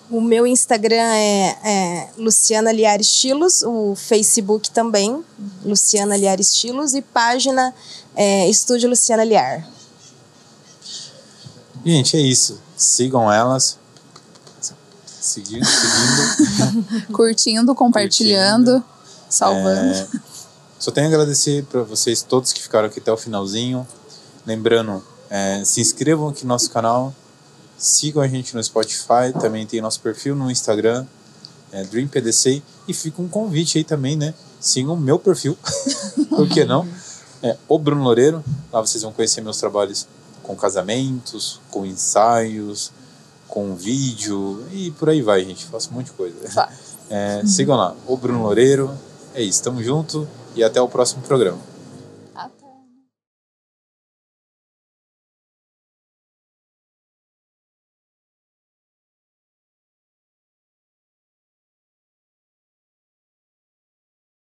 [0.10, 5.22] O meu Instagram é, é, Luciana Liar Estilos, o Facebook também,
[5.66, 7.76] Luciana Liar Estilos, e página
[8.16, 9.68] é, Estúdio Luciana Liar.
[11.86, 12.58] Gente, é isso.
[12.78, 13.78] Sigam elas
[15.28, 17.08] seguindo, seguindo.
[17.14, 18.86] Curtindo, compartilhando, Curtindo.
[19.30, 19.94] salvando.
[19.94, 20.08] É,
[20.80, 23.86] só tenho a agradecer para vocês todos que ficaram aqui até o finalzinho.
[24.46, 27.14] Lembrando, é, se inscrevam aqui no nosso canal,
[27.78, 31.06] sigam a gente no Spotify, também tem nosso perfil no Instagram,
[31.72, 34.34] é, DreamPDC, e fica um convite aí também, né?
[34.60, 35.58] Sigam o meu perfil,
[36.30, 36.88] por que não?
[37.44, 40.08] É, o Bruno Loureiro, lá vocês vão conhecer meus trabalhos
[40.42, 42.92] com casamentos, com ensaios,
[43.58, 45.66] com vídeo e por aí vai, gente.
[45.66, 46.36] Faço um monte de coisa.
[47.10, 48.92] É, sigam lá, o Bruno Loureiro.
[49.34, 51.58] É isso, tamo junto e até o próximo programa.